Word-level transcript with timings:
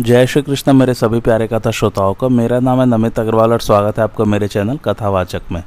जय 0.00 0.26
श्री 0.26 0.42
कृष्ण, 0.42 0.72
मेरे 0.72 0.94
सभी 0.94 1.20
प्यारे 1.20 1.46
कथा 1.46 1.70
श्रोताओं 1.70 2.14
का। 2.14 2.28
मेरा 2.28 2.60
नाम 2.60 2.80
है 2.80 2.86
नमित 2.86 3.18
अग्रवाल 3.18 3.52
और 3.52 3.60
स्वागत 3.60 3.98
है 3.98 4.04
आपका 4.04 4.24
मेरे 4.24 4.48
चैनल 4.48 4.76
कथावाचक 4.76 5.42
में। 5.52 5.64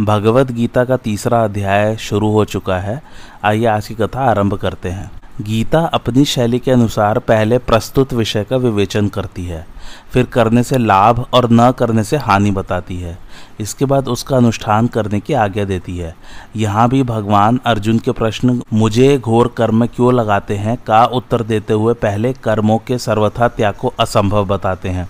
भगवत 0.00 0.52
गीता 0.52 0.84
का 0.84 0.96
तीसरा 0.96 1.44
अध्याय 1.44 1.96
शुरू 1.96 2.30
हो 2.30 2.44
चुका 2.44 2.78
है। 2.78 3.02
आइए 3.44 3.66
आज 3.66 3.88
की 3.88 3.94
कथा 3.94 4.20
आरंभ 4.20 4.54
करते 4.54 4.88
हैं। 4.88 5.21
गीता 5.42 5.78
अपनी 5.94 6.24
शैली 6.24 6.58
के 6.58 6.70
अनुसार 6.70 7.18
पहले 7.18 7.58
प्रस्तुत 7.58 8.12
विषय 8.12 8.44
का 8.44 8.56
विवेचन 8.56 9.08
करती 9.08 9.44
है, 9.44 9.66
फिर 10.12 10.24
करने 10.24 10.62
से 10.62 10.78
लाभ 10.78 11.24
और 11.34 11.48
न 11.52 11.70
करने 11.70 12.04
से 12.04 12.16
हानि 12.16 12.50
बताती 12.50 12.96
है। 12.96 13.16
इसके 13.60 13.84
बाद 13.84 14.08
उसका 14.08 14.36
अनुष्ठान 14.36 14.86
करने 14.86 15.20
की 15.20 15.34
आज्ञा 15.34 15.64
देती 15.64 15.96
है। 15.98 16.14
यहाँ 16.56 16.88
भी 16.88 17.02
भगवान 17.02 17.60
अर्जुन 17.66 17.98
के 17.98 18.12
प्रश्न, 18.12 18.60
मुझे 18.72 19.18
घोर 19.18 19.54
कर्म 19.56 19.86
क्यों 19.86 20.12
लगाते 20.14 20.56
हैं? 20.56 20.76
का 20.86 21.04
उत्तर 21.06 21.42
देते 21.42 21.72
हुए 21.72 21.94
पहले 21.94 22.32
कर्मों 22.34 22.78
के 22.78 22.98
सर्वथा 22.98 23.48
त्याग 23.48 23.74
को 23.74 23.92
असंभव 24.00 24.46
बताते 24.46 24.88
हैं। 24.88 25.08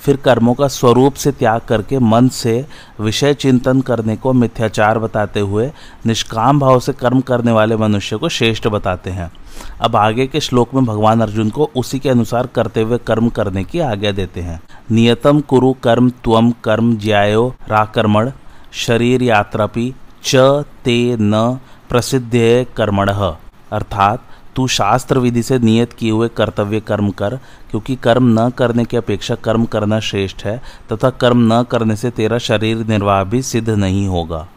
फिर 0.00 0.16
कर्मों 0.16 0.54
का 0.54 0.66
स्वरूप 0.68 1.14
से 1.14 1.30
त्याग 1.32 1.60
करके 1.60 1.98
मन 1.98 2.28
से 2.28 2.64
विषय 3.00 3.34
चिंतन 3.34 3.80
करने 3.80 4.16
को 4.16 4.32
मिथ्याचार 4.32 4.98
बताते 4.98 5.40
हुए, 5.40 5.70
निष्काम 6.06 6.60
भाव 6.60 6.80
से 6.80 6.92
कर्म 6.92 7.20
करने 7.20 7.52
वाले 7.52 7.76
मनुष्य 7.76 8.16
को 8.16 8.28
श्रेष्ठ 8.28 8.66
बताते 8.68 9.10
हैं। 9.10 9.30
अब 9.80 9.96
आगे 9.96 10.26
के 10.26 10.40
श्लोक 10.40 10.74
में 10.74 10.84
भगवान 10.84 11.20
अर्जुन 11.20 11.50
को 11.50 11.70
उसी 11.76 11.98
के 11.98 12.08
अनुसार 12.08 12.46
करते 12.46 12.82
हुए 12.82 12.98
कर्म 12.98 13.28
करने 13.28 13.64
की 13.64 13.78
आज्ञा 13.78 14.12
देते 14.12 14.40
हैं। 14.40 14.62
नियतम 14.90 15.40
कुरु 15.40 15.72
कर्म 15.72 16.10
त्वम 16.10 16.50
कर्म 16.50 16.96
ज्यायो 16.96 17.54
राकर्मण, 17.68 18.30
शरीर 18.72 19.22
यात्रापि 19.22 19.94
च 20.24 20.36
ते 20.84 21.16
न 21.20 21.58
प्रसिद्ध 21.88 22.66
कर्मण। 22.76 23.08
अर्थात, 23.72 24.22
तू 24.56 24.66
शास्त्र 24.66 25.18
विधि 25.18 25.42
से 25.42 25.58
नियत 25.58 25.92
किए 25.92 26.10
हुए 26.10 26.28
कर्तव्य 26.28 26.80
कर्म 26.80 27.10
कर, 27.10 27.40
क्योंकि 27.70 27.96
कर्म 27.96 28.40
न 28.40 28.50
करने 28.50 28.84
की 28.84 28.96
अपेक्षा 28.96 29.34
कर्म 29.34 29.64
करना 29.64 30.00
श्रेष्ठ 30.00 30.44
है, 30.44 30.62
तथा 30.92 31.10
कर्म 31.10 31.54
न 31.54 31.62
करने 31.62 31.96
से 31.96 32.10
तेरा 32.10 32.38
शरीर 32.38 32.86
निर्वाह 32.86 33.24
भी 33.24 33.42
सिद्ध 33.42 33.70
नहीं 33.70 34.08
होगा। 34.08 34.48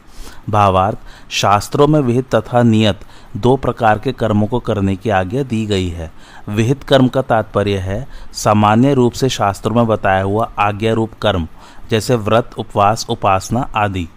भावार्थ, 0.50 0.98
शास्त्रों 1.30 1.88
में 1.88 2.00
विहित 2.00 2.36
तथा 2.36 2.64
नियत 2.64 3.00
दो 3.36 3.55
प्रकार 3.55 4.00
के 4.00 4.11
कर्मों 4.11 4.47
को 4.47 4.59
करने 4.59 4.96
की 4.96 5.09
आज्ञा 5.09 5.44
दी 5.44 5.66
गई 5.66 5.88
है। 5.90 6.12
विहित 6.50 6.84
कर्म 6.84 7.07
का 7.07 7.22
तात्पर्य 7.22 7.78
है, 7.78 8.07
सामान्य 8.34 8.94
रूप 8.94 9.13
से 9.13 9.29
शास्त्रों 9.29 9.75
में 9.75 9.88
बताया 9.88 10.23
हुआ 10.23 10.51
आज्ञा 10.59 10.94
रूप 10.94 11.12
कर्म, 11.22 11.47
जैसे 11.90 12.16
व्रत, 12.16 12.50
उपवास, 12.57 13.06
उपासना 13.09 13.69
आदि। 13.75 14.07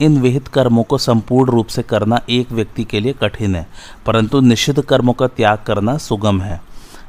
इन 0.00 0.20
विहित 0.20 0.48
कर्मों 0.48 0.82
को 0.82 0.98
संपूर्ण 0.98 1.50
रूप 1.50 1.66
से 1.66 1.82
करना 1.82 2.20
एक 2.30 2.52
व्यक्ति 2.52 2.84
के 2.84 3.00
लिए 3.00 3.12
कठिन 3.12 3.54
है, 3.56 3.66
परंतु 4.06 4.40
निषिद्ध 4.40 4.82
कर्मों 4.82 5.12
का 5.12 5.26
त्याग 5.26 5.58
करना 5.66 5.96
सुगम 5.98 6.40
है। 6.40 6.60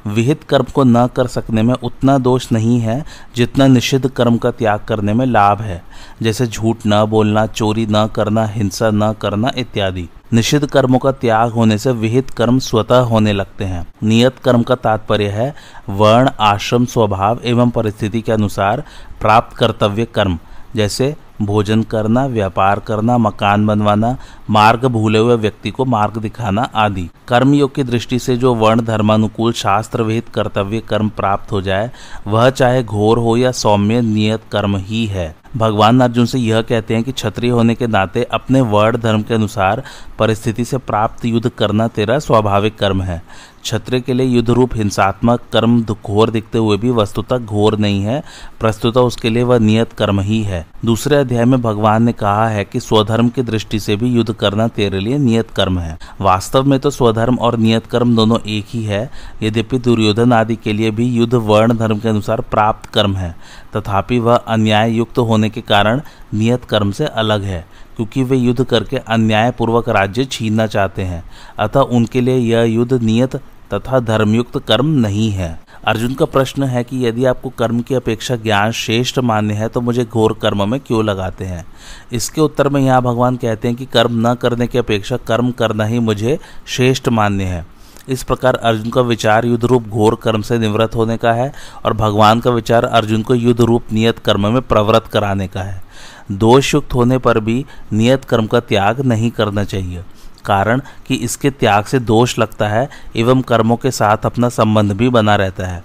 विहित 0.07 0.43
कर्म 0.43 0.65
को 0.75 0.83
न 0.83 1.07
कर 1.07 1.27
सकने 1.27 1.63
में 1.63 1.73
उतना 1.73 2.17
दोष 2.17 2.51
नहीं 2.51 2.79
है, 2.79 3.05
जितना 3.35 3.67
निषिद्ध 3.67 4.09
कर्म 4.09 4.37
का 4.37 4.51
त्याग 4.51 4.79
करने 4.79 5.13
में 5.13 5.25
लाभ 5.25 5.61
है। 5.61 5.83
जैसे 6.21 6.47
झूठ 6.47 6.77
न 6.87 7.05
बोलना, 7.05 7.45
चोरी 7.45 7.87
न 7.89 8.07
करना, 8.07 8.45
हिंसा 8.45 8.89
न 8.93 9.13
करना 9.13 9.51
इत्यादि। 9.57 10.09
निषिद्ध 10.33 10.67
कर्मों 10.67 10.99
का 10.99 11.11
त्याग 11.11 11.51
होने 11.51 11.77
से 11.77 11.91
विहित 11.91 12.29
कर्म 12.29 12.59
स्वतः 12.59 12.99
होने 12.99 13.33
लगते 13.33 13.65
हैं। 13.65 13.87
नियत 14.03 14.35
कर्म 14.37 14.63
का 14.63 14.75
तात्पर्य 14.75 15.27
है, 15.27 15.55
वर्ण, 15.89 16.29
आश्रम, 16.39 16.85
स्वभाव 16.85 17.39
एवं 17.45 17.69
परिस्थिति 17.69 18.21
के 18.21 18.31
अनुसार 18.31 18.83
प्राप्त 19.21 19.57
कर्तव्य 19.57 20.05
कर्म। 20.05 20.39
जैसे 20.75 21.15
भोजन 21.41 21.83
करना, 21.83 22.25
व्यापार 22.25 22.79
करना, 22.79 23.17
मकान 23.17 23.67
बनवाना, 23.67 24.17
मार्ग 24.49 24.85
भूले 24.85 25.19
हुए 25.19 25.35
व्यक्ति 25.35 25.71
को 25.71 25.85
मार्ग 25.85 26.17
दिखाना 26.17 26.61
आदि। 26.75 27.09
कर्मयोग 27.27 27.75
की 27.75 27.83
दृष्टि 27.83 28.19
से 28.19 28.37
जो 28.37 28.55
वर्ण, 28.55 28.81
धर्मानुकूल 28.81 29.53
शास्त्र 29.53 30.03
विहित 30.03 30.29
कर्तव्य 30.29 30.79
कर्म 30.79 31.09
प्राप्त 31.09 31.51
हो 31.51 31.61
जाए, 31.61 31.91
वह 32.27 32.49
चाहे 32.49 32.83
घोर 32.83 33.17
हो 33.17 33.37
या 33.37 33.51
सौम्य, 33.51 34.01
नियत 34.01 34.41
कर्म 34.51 34.77
ही 34.77 35.05
है। 35.05 35.35
भगवान 35.57 35.99
अर्जुन 35.99 36.25
से 36.25 36.39
यह 36.39 36.61
कहते 36.61 36.95
हैं 36.95 37.03
कि 37.03 37.11
क्षत्रिय 37.11 37.51
होने 37.51 37.75
के 37.75 37.87
नाते 37.87 38.23
अपने 38.23 38.61
वर्ण 38.61 38.97
धर्म 38.97 39.21
के 39.21 39.33
अनुसार 39.33 39.83
परिस्थिति 40.19 40.65
से 40.65 40.77
प्राप्त 40.77 41.25
युद्ध 41.25 41.49
करना 41.49 41.87
तेरा 41.87 42.19
स्वाभाविक 42.19 42.77
कर्म 42.77 43.01
है। 43.01 43.21
क्षत्रिय 43.63 44.01
के 44.01 44.13
लिए 44.13 44.25
युद्ध 44.25 44.49
रूप 44.49 44.75
हिंसात्मक 44.75 45.41
कर्म 45.53 45.81
घोर 45.81 46.29
दिखते 46.29 46.57
हुए 46.57 46.77
भी 46.77 46.91
वस्तुतः 46.91 47.37
घोर 47.37 47.77
नहीं 47.77 48.01
है, 48.01 48.23
प्रस्तुतः 48.59 49.01
उसके 49.01 49.29
लिए 49.29 49.43
वह 49.43 49.59
नियत 49.59 49.93
कर्म 49.93 50.19
ही 50.19 50.41
है। 50.43 50.65
दूसरे 50.85 51.15
अध्याय 51.15 51.45
में 51.45 51.61
भगवान 51.61 52.03
ने 52.03 52.11
कहा 52.11 52.47
है 52.49 52.63
कि 52.65 52.79
स्वधर्म 52.79 53.29
की 53.29 53.41
दृष्टि 53.41 53.79
से 53.79 53.95
भी 53.95 54.09
युद्ध 54.09 54.33
करना 54.33 54.67
तेरे 54.67 54.99
लिए 54.99 55.17
नियत 55.17 55.49
कर्म 55.51 55.79
है। 55.79 55.97
वास्तव 56.21 56.63
में 56.63 56.79
तो 56.79 56.89
स्वधर्म 56.89 57.35
और 57.35 57.57
नियत 57.57 57.85
कर्म 57.85 58.15
दोनों 58.15 58.39
एक 58.47 58.65
ही 58.69 58.83
है, 58.83 59.09
यद्यपि 59.43 59.79
दुर्योधन 59.79 60.33
आदि 60.33 60.55
के 60.55 60.73
लिए 60.73 60.91
भी 60.91 61.05
युद्ध 61.07 61.33
वर्ण 61.33 61.77
धर्म 61.77 61.99
के 61.99 62.09
अनुसार 62.09 62.41
प्राप्त 62.41 62.89
कर्म 62.89 63.15
है, 63.15 63.35
तथापि 63.75 64.19
वह 64.19 64.35
अन्याय 64.35 64.91
युक्त 64.91 65.17
होने 65.19 65.46
के 65.49 65.61
कारण 65.61 66.01
नियत 66.33 66.65
कर्म 66.65 66.91
से 66.91 67.05
अलग 67.05 67.43
है, 67.43 67.65
क्योंकि 67.95 68.23
वे 68.23 68.37
युद्ध 68.37 68.63
करके 68.63 68.97
अन्यायपूर्वक 68.97 69.89
राज्य 69.89 70.25
छीनना 70.25 70.67
चाहते 70.67 71.01
हैं। 71.01 71.23
अतः 71.59 71.79
उनके 71.79 72.21
लिए 72.21 72.37
यह 72.37 72.63
युद्ध 72.63 72.93
नियत 72.93 73.35
तथा 73.73 73.99
धर्मयुक्त 73.99 74.57
कर्म 74.57 74.85
नहीं 74.97 75.31
है। 75.31 75.59
अर्जुन 75.85 76.13
का 76.13 76.25
प्रश्न 76.25 76.63
है 76.63 76.83
कि 76.83 77.05
यदि 77.05 77.25
आपको 77.25 77.49
कर्म 77.49 77.79
की 77.81 77.95
अपेक्षा 77.95 78.35
ज्ञान 78.35 78.71
श्रेष्ठ 78.71 79.19
मान्य 79.19 79.53
है 79.53 79.67
तो 79.67 79.81
मुझे 79.81 80.05
घोर 80.05 80.33
कर्म 80.41 80.69
में 80.71 80.79
क्यों 80.79 81.03
लगाते 81.05 81.45
हैं? 81.45 81.65
इसके 82.13 82.41
उत्तर 82.41 82.69
में 82.69 82.81
यहाँ 82.81 83.01
भगवान 83.01 83.35
कहते 83.35 83.67
हैं 83.67 83.77
कि 83.77 83.85
कर्म 83.85 84.27
न 84.27 84.33
करने 84.35 84.67
की 84.67 84.77
अपेक्षा 84.77 85.17
कर्म 85.17 85.51
करना 85.51 85.85
ही 85.85 85.99
मुझे 85.99 86.37
श्रेष्ठ 86.67 87.09
मान्य 87.09 87.43
है। 87.43 87.65
इस 88.09 88.23
प्रकार 88.23 88.55
अर्जुन 88.55 88.89
का 88.89 89.01
विचार 89.01 89.45
युद्ध 89.45 89.65
रूप 89.65 89.87
घोर 89.87 90.15
कर्म 90.15 90.41
से 90.41 90.57
निवृत्त 90.57 90.95
होने 90.95 91.17
का 91.17 91.31
है 91.31 91.53
और 91.85 91.93
भगवान 91.93 92.39
का 92.39 92.51
विचार 92.51 92.83
अर्जुन 92.83 93.21
को 93.21 93.35
युद्ध 93.35 93.61
रूप 93.61 93.83
नियत 93.93 94.19
कर्म 94.19 94.53
में 94.53 94.61
प्रवृत्त 94.61 95.07
कराने 95.07 95.47
का 95.47 95.61
है। 95.61 95.83
दोषयुक्त 96.31 96.93
होने 96.93 97.17
पर 97.17 97.39
भी 97.39 97.65
नियत 97.93 98.25
कर्म 98.25 98.47
का 98.47 98.59
त्याग 98.59 99.01
नहीं 99.01 99.31
करना 99.31 99.63
चाहिए। 99.63 100.03
कारण 100.45 100.81
कि 101.07 101.15
इसके 101.15 101.49
त्याग 101.49 101.85
से 101.85 101.99
दोष 101.99 102.39
लगता 102.39 102.67
है 102.67 102.89
एवं 103.15 103.41
कर्मों 103.41 103.77
के 103.77 103.91
साथ 103.91 104.17
अपना 104.25 104.49
संबंध 104.49 104.91
भी 104.91 105.09
बना 105.09 105.35
रहता 105.35 105.67
है। 105.67 105.83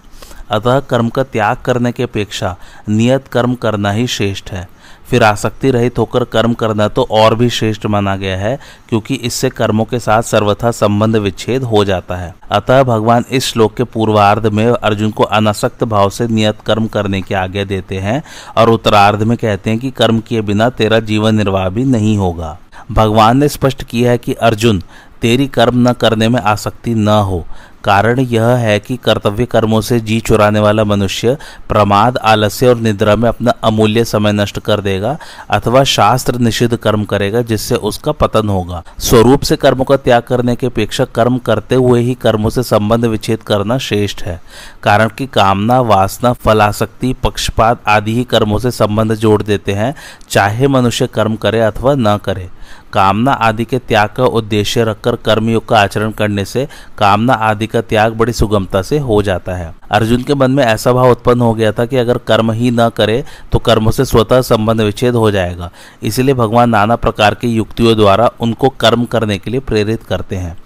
अतः 0.50 0.80
कर्म 0.80 1.08
का 1.08 1.22
त्याग 1.22 1.56
करने 1.56 1.92
की 1.92 2.02
अपेक्षा 2.02 2.56
नियत 2.88 3.28
कर्म 3.28 3.54
करना 3.54 3.90
ही 3.90 4.06
श्रेष्ठ 4.06 4.50
है। 4.50 4.68
फिर 5.12 5.22
आसक्ति 5.22 5.70
रहित 5.70 5.98
होकर 5.98 6.24
कर्म 6.24 6.52
करना 6.54 6.86
तो 6.88 7.02
और 7.10 7.34
भी 7.34 7.48
श्रेष्ठ 7.50 7.84
माना 7.86 8.14
गया 8.16 8.36
है, 8.36 8.58
क्योंकि 8.88 9.14
इससे 9.14 9.48
कर्मों 9.50 9.84
के 9.84 9.98
साथ 9.98 10.22
सर्वथा 10.22 10.70
संबंध 10.70 11.16
विच्छेद 11.16 11.62
हो 11.64 11.84
जाता 11.84 12.16
है। 12.16 12.32
अतः 12.50 12.82
भगवान 12.82 13.24
इस 13.30 13.46
श्लोक 13.46 13.74
के 13.74 13.84
पूर्वार्ध 13.84 14.46
में 14.46 14.66
अर्जुन 14.66 15.10
को 15.10 15.24
अनासक्त 15.24 15.84
भाव 15.84 16.10
से 16.10 16.28
नियत 16.28 16.60
कर्म 16.66 16.86
करने 16.86 17.20
की 17.22 17.34
आज्ञा 17.34 17.64
देते 17.64 17.98
हैं 17.98 18.22
और 18.56 18.70
उत्तरार्ध 18.70 19.22
में 19.22 19.36
कहते 19.38 19.70
हैं 19.70 19.78
कि 19.78 19.90
कर्म 19.90 20.20
किए 20.20 20.40
बिना 20.42 20.70
तेरा 20.70 21.00
जीवन 21.02 21.34
निर्वाह 21.34 21.68
भी 21.68 21.84
नहीं 21.84 22.16
होगा। 22.18 22.58
भगवान 22.92 23.38
ने 23.38 23.48
स्पष्ट 23.48 23.82
किया 23.82 24.10
है 24.10 24.18
कि 24.18 24.32
अर्जुन, 24.32 24.82
तेरी 25.22 25.46
कर्म 25.48 25.88
न 25.88 25.92
करने 25.92 26.28
में 26.28 26.40
आसक्ति 26.40 26.94
न 26.94 27.08
हो 27.08 27.44
कारण 27.84 28.20
यह 28.20 28.46
है 28.46 28.78
कि 28.80 28.96
कर्तव्य 28.96 29.46
कर्मों 29.46 29.80
से 29.80 30.00
जी 30.00 30.20
चुराने 30.20 30.60
वाला 30.60 30.84
मनुष्य 30.84 31.36
प्रमाद, 31.68 32.16
आलस्य 32.16 32.68
और 32.68 32.76
निद्रा 32.76 33.16
में 33.16 33.28
अपना 33.28 33.50
अमूल्य 33.64 34.04
समय 34.04 34.32
नष्ट 34.32 34.58
कर 34.58 34.80
देगा 34.80 35.16
अथवा 35.50 35.84
शास्त्र 35.84 36.38
निषिद्ध 36.38 36.76
कर्म 36.76 37.04
करेगा 37.04 37.42
जिससे 37.42 37.74
उसका 37.74 38.12
पतन 38.12 38.48
होगा। 38.48 38.82
स्वरूप 38.98 39.42
से 39.42 39.56
कर्मों 39.56 39.84
का 39.84 39.96
त्याग 39.96 40.22
करने 40.22 40.56
की 40.56 40.66
अपेक्षा 40.66 41.04
कर्म 41.04 41.38
करते 41.38 41.74
हुए 41.74 42.00
ही 42.00 42.14
कर्मों 42.14 42.50
से 42.50 42.62
संबंध 42.62 43.04
विच्छेद 43.04 43.42
करना 43.42 43.78
श्रेष्ठ 43.78 44.22
है। 44.22 44.40
कारण 44.82 45.08
कि 45.08 45.26
कामना, 45.26 45.80
वासना 45.80 46.32
फलाशक्ति 46.32 47.12
पक्षपात 47.22 47.82
आदि 47.88 48.14
ही 48.14 48.24
कर्मों 48.24 48.58
से 48.58 48.70
संबंध 48.70 49.14
जोड़ 49.14 49.42
देते 49.42 49.72
हैं, 49.72 49.94
चाहे 50.30 50.68
मनुष्य 50.68 51.06
कर्म 51.06 51.36
करे 51.36 51.60
अथवा 51.60 51.94
न 51.94 52.16
करे। 52.24 52.48
कामना 52.92 53.32
आदि 53.32 53.64
के 53.64 53.78
त्याग 53.78 54.08
का 54.08 54.24
उद्देश्य 54.24 54.84
रखकर 54.84 55.16
कर्मयोग 55.16 55.66
का 55.68 55.78
आचरण 55.78 56.10
करने 56.10 56.44
से 56.44 56.66
कामना 56.98 57.32
आदि 57.32 57.66
का 57.66 57.80
त्याग 57.82 58.12
बड़ी 58.12 58.32
सुगमता 58.32 58.82
से 58.82 58.98
हो 58.98 59.20
जाता 59.22 59.54
है। 59.54 59.72
अर्जुन 59.90 60.22
के 60.22 60.34
मन 60.34 60.50
में 60.50 60.64
ऐसा 60.64 60.92
भाव 60.92 61.10
उत्पन्न 61.10 61.40
हो 61.40 61.52
गया 61.54 61.72
था 61.72 61.86
कि 61.86 61.96
अगर 61.96 62.18
कर्म 62.18 62.52
ही 62.52 62.70
न 62.70 62.88
करे 62.88 63.22
तो 63.52 63.58
कर्म 63.58 63.90
से 63.90 64.04
स्वतः 64.04 64.40
संबंध 64.42 64.80
विच्छेद 64.80 65.14
हो 65.14 65.30
जाएगा। 65.30 65.70
इसलिए 66.02 66.34
भगवान 66.34 66.70
नाना 66.70 66.96
प्रकार 66.96 67.34
की 67.34 67.48
युक्तियों 67.48 67.96
द्वारा 67.96 68.30
उनको 68.40 68.68
कर्म 68.70 69.04
करने 69.04 69.38
के 69.38 69.50
लिए 69.50 69.60
प्रेरित 69.60 70.02
करते 70.02 70.36
हैं। 70.36 70.56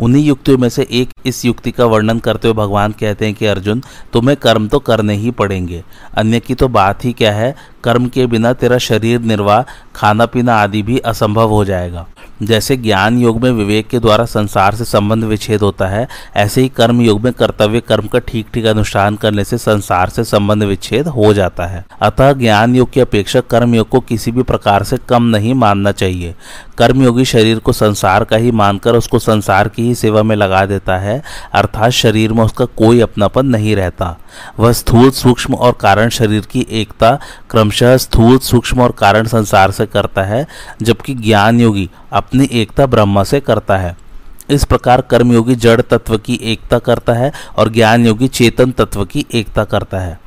उन्हीं 0.00 0.24
युक्तियों 0.24 0.58
में 0.58 0.68
से 0.68 0.86
एक 0.90 1.11
इस 1.26 1.44
युक्ति 1.44 1.70
का 1.70 1.84
वर्णन 1.84 2.18
करते 2.18 2.48
हुए 2.48 2.54
भगवान 2.54 2.92
कहते 2.92 3.24
हैं 3.24 3.34
कि 3.34 3.46
अर्जुन, 3.46 3.82
तुम्हें 4.12 4.36
कर्म 4.36 4.68
तो 4.68 4.78
करने 4.78 5.14
ही 5.14 5.30
पड़ेंगे। 5.30 5.84
अन्य 6.14 6.40
की 6.40 6.54
तो 6.54 6.68
बात 6.68 7.04
ही 7.04 7.12
क्या 7.12 7.32
है? 7.32 7.54
कर्म 7.84 8.06
के 8.08 8.26
बिना 8.26 8.52
तेरा 8.52 8.78
शरीर 8.78 9.20
निर्वाह 9.20 9.62
खाना 9.94 10.26
पीना 10.26 10.54
आदि 10.54 10.82
भी 10.82 10.98
असंभव 10.98 11.48
हो 11.48 11.64
जाएगा। 11.64 12.06
जैसे 12.42 12.76
ज्ञान 12.76 13.18
योग 13.18 13.42
में 13.42 13.50
विवेक 13.50 13.88
के 13.88 13.98
द्वारा 13.98 14.24
संसार 14.24 14.74
से 14.74 14.84
संबंध 14.84 15.24
विच्छेद 15.24 15.60
होता 15.60 15.86
है, 15.86 16.08
ऐसे 16.36 16.60
ही 16.60 16.68
कर्म 16.68 17.00
योग 17.00 17.20
में 17.20 17.32
कर्तव्य 17.32 17.80
कर्म 17.80 18.06
का 18.06 18.18
ठीक 18.18 18.46
ठीक 18.54 18.66
अनुष्ठान 18.66 19.16
करने 19.16 19.44
से 19.44 19.58
संसार 19.58 20.08
से 20.08 20.24
संबंध 20.24 20.62
विच्छेद 20.62 21.08
हो 21.08 21.34
जाता 21.34 21.66
है। 21.66 21.84
अतः 22.00 22.32
ज्ञान 22.32 22.76
योग 22.76 22.90
की 22.90 23.00
अपेक्षा 23.00 23.40
कर्म 23.40 23.74
योग 23.74 23.88
को 23.88 24.00
किसी 24.00 24.30
भी 24.30 24.42
प्रकार 24.42 24.82
से 24.82 24.96
कम 25.08 25.22
नहीं 25.22 25.54
मानना 25.54 25.92
चाहिए। 25.92 26.34
कर्मयोगी 26.78 27.24
शरीर 27.24 27.58
को 27.58 27.72
संसार 27.72 28.24
का 28.24 28.36
ही 28.36 28.50
मानकर 28.50 28.94
उसको 28.94 29.18
संसार 29.18 29.68
की 29.68 29.82
ही 29.82 29.94
सेवा 29.94 30.22
में 30.22 30.36
लगा 30.36 30.66
देता 30.66 30.98
है। 30.98 31.11
अर्थात 31.54 31.90
शरीर 31.90 32.32
में 32.32 32.44
उसका 32.44 32.64
कोई 32.64 33.00
अपनापन 33.00 33.46
नहीं 33.46 33.76
रहता। 33.76 34.16
वह 34.58 34.72
स्थूल 34.72 35.10
सूक्ष्म 35.10 35.54
और 35.54 35.72
कारण 35.72 36.08
शरीर 36.08 36.40
की 36.40 36.66
एकता 36.70 37.18
क्रमशः 37.50 37.96
स्थूल 37.96 38.38
सूक्ष्म 38.38 38.80
और 38.80 38.92
कारण 38.92 39.26
संसार 39.26 39.70
से 39.70 39.86
करता 39.86 40.22
है, 40.22 40.46
जबकि 40.82 41.14
ज्ञान 41.14 41.60
योगी 41.60 41.90
अपनी 42.12 42.48
एकता 42.52 42.86
ब्रह्म 42.86 43.22
से 43.22 43.40
करता 43.40 43.76
है। 43.76 43.96
इस 44.50 44.64
प्रकार 44.64 45.00
कर्मयोगी 45.00 45.54
जड़ 45.54 45.80
तत्व 45.80 46.18
की 46.18 46.40
एकता 46.42 46.78
करता 46.78 47.12
है 47.12 47.32
और 47.58 47.68
ज्ञान 47.68 48.06
योगी 48.06 48.28
चेतन 48.28 48.70
तत्व 48.70 49.04
की 49.04 49.26
एकता 49.34 49.64
करता 49.64 49.98
है। 49.98 50.20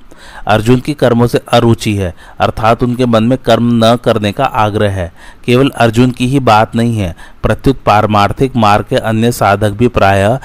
अर्जुन 0.48 0.80
की 0.80 0.94
कर्मों 0.94 1.28
से 1.28 1.42
अरुचि 1.52 1.94
है, 1.96 2.14
अर्थात 2.40 2.84
उनके 2.84 3.06
मन 3.06 3.24
में 3.24 3.38
कर्म 3.38 3.86
न 3.86 3.96
करने 3.96 4.32
का 4.32 4.46
आग्रह 4.46 4.92
है। 4.92 5.14
केवल 5.46 5.70
अर्जुन 5.70 6.12
की 6.12 6.28
ही 6.28 6.40
बात 6.40 6.76
नहीं 6.76 6.98
है, 6.98 7.16
प्रत्युत 7.44 7.82
पारमार्थिक 7.84 8.56
मार्ग 8.56 8.86
के 8.90 8.96
अन्य 8.96 9.32
साधक 9.32 9.70
भी 9.70 9.88
प्रायः 9.88 10.40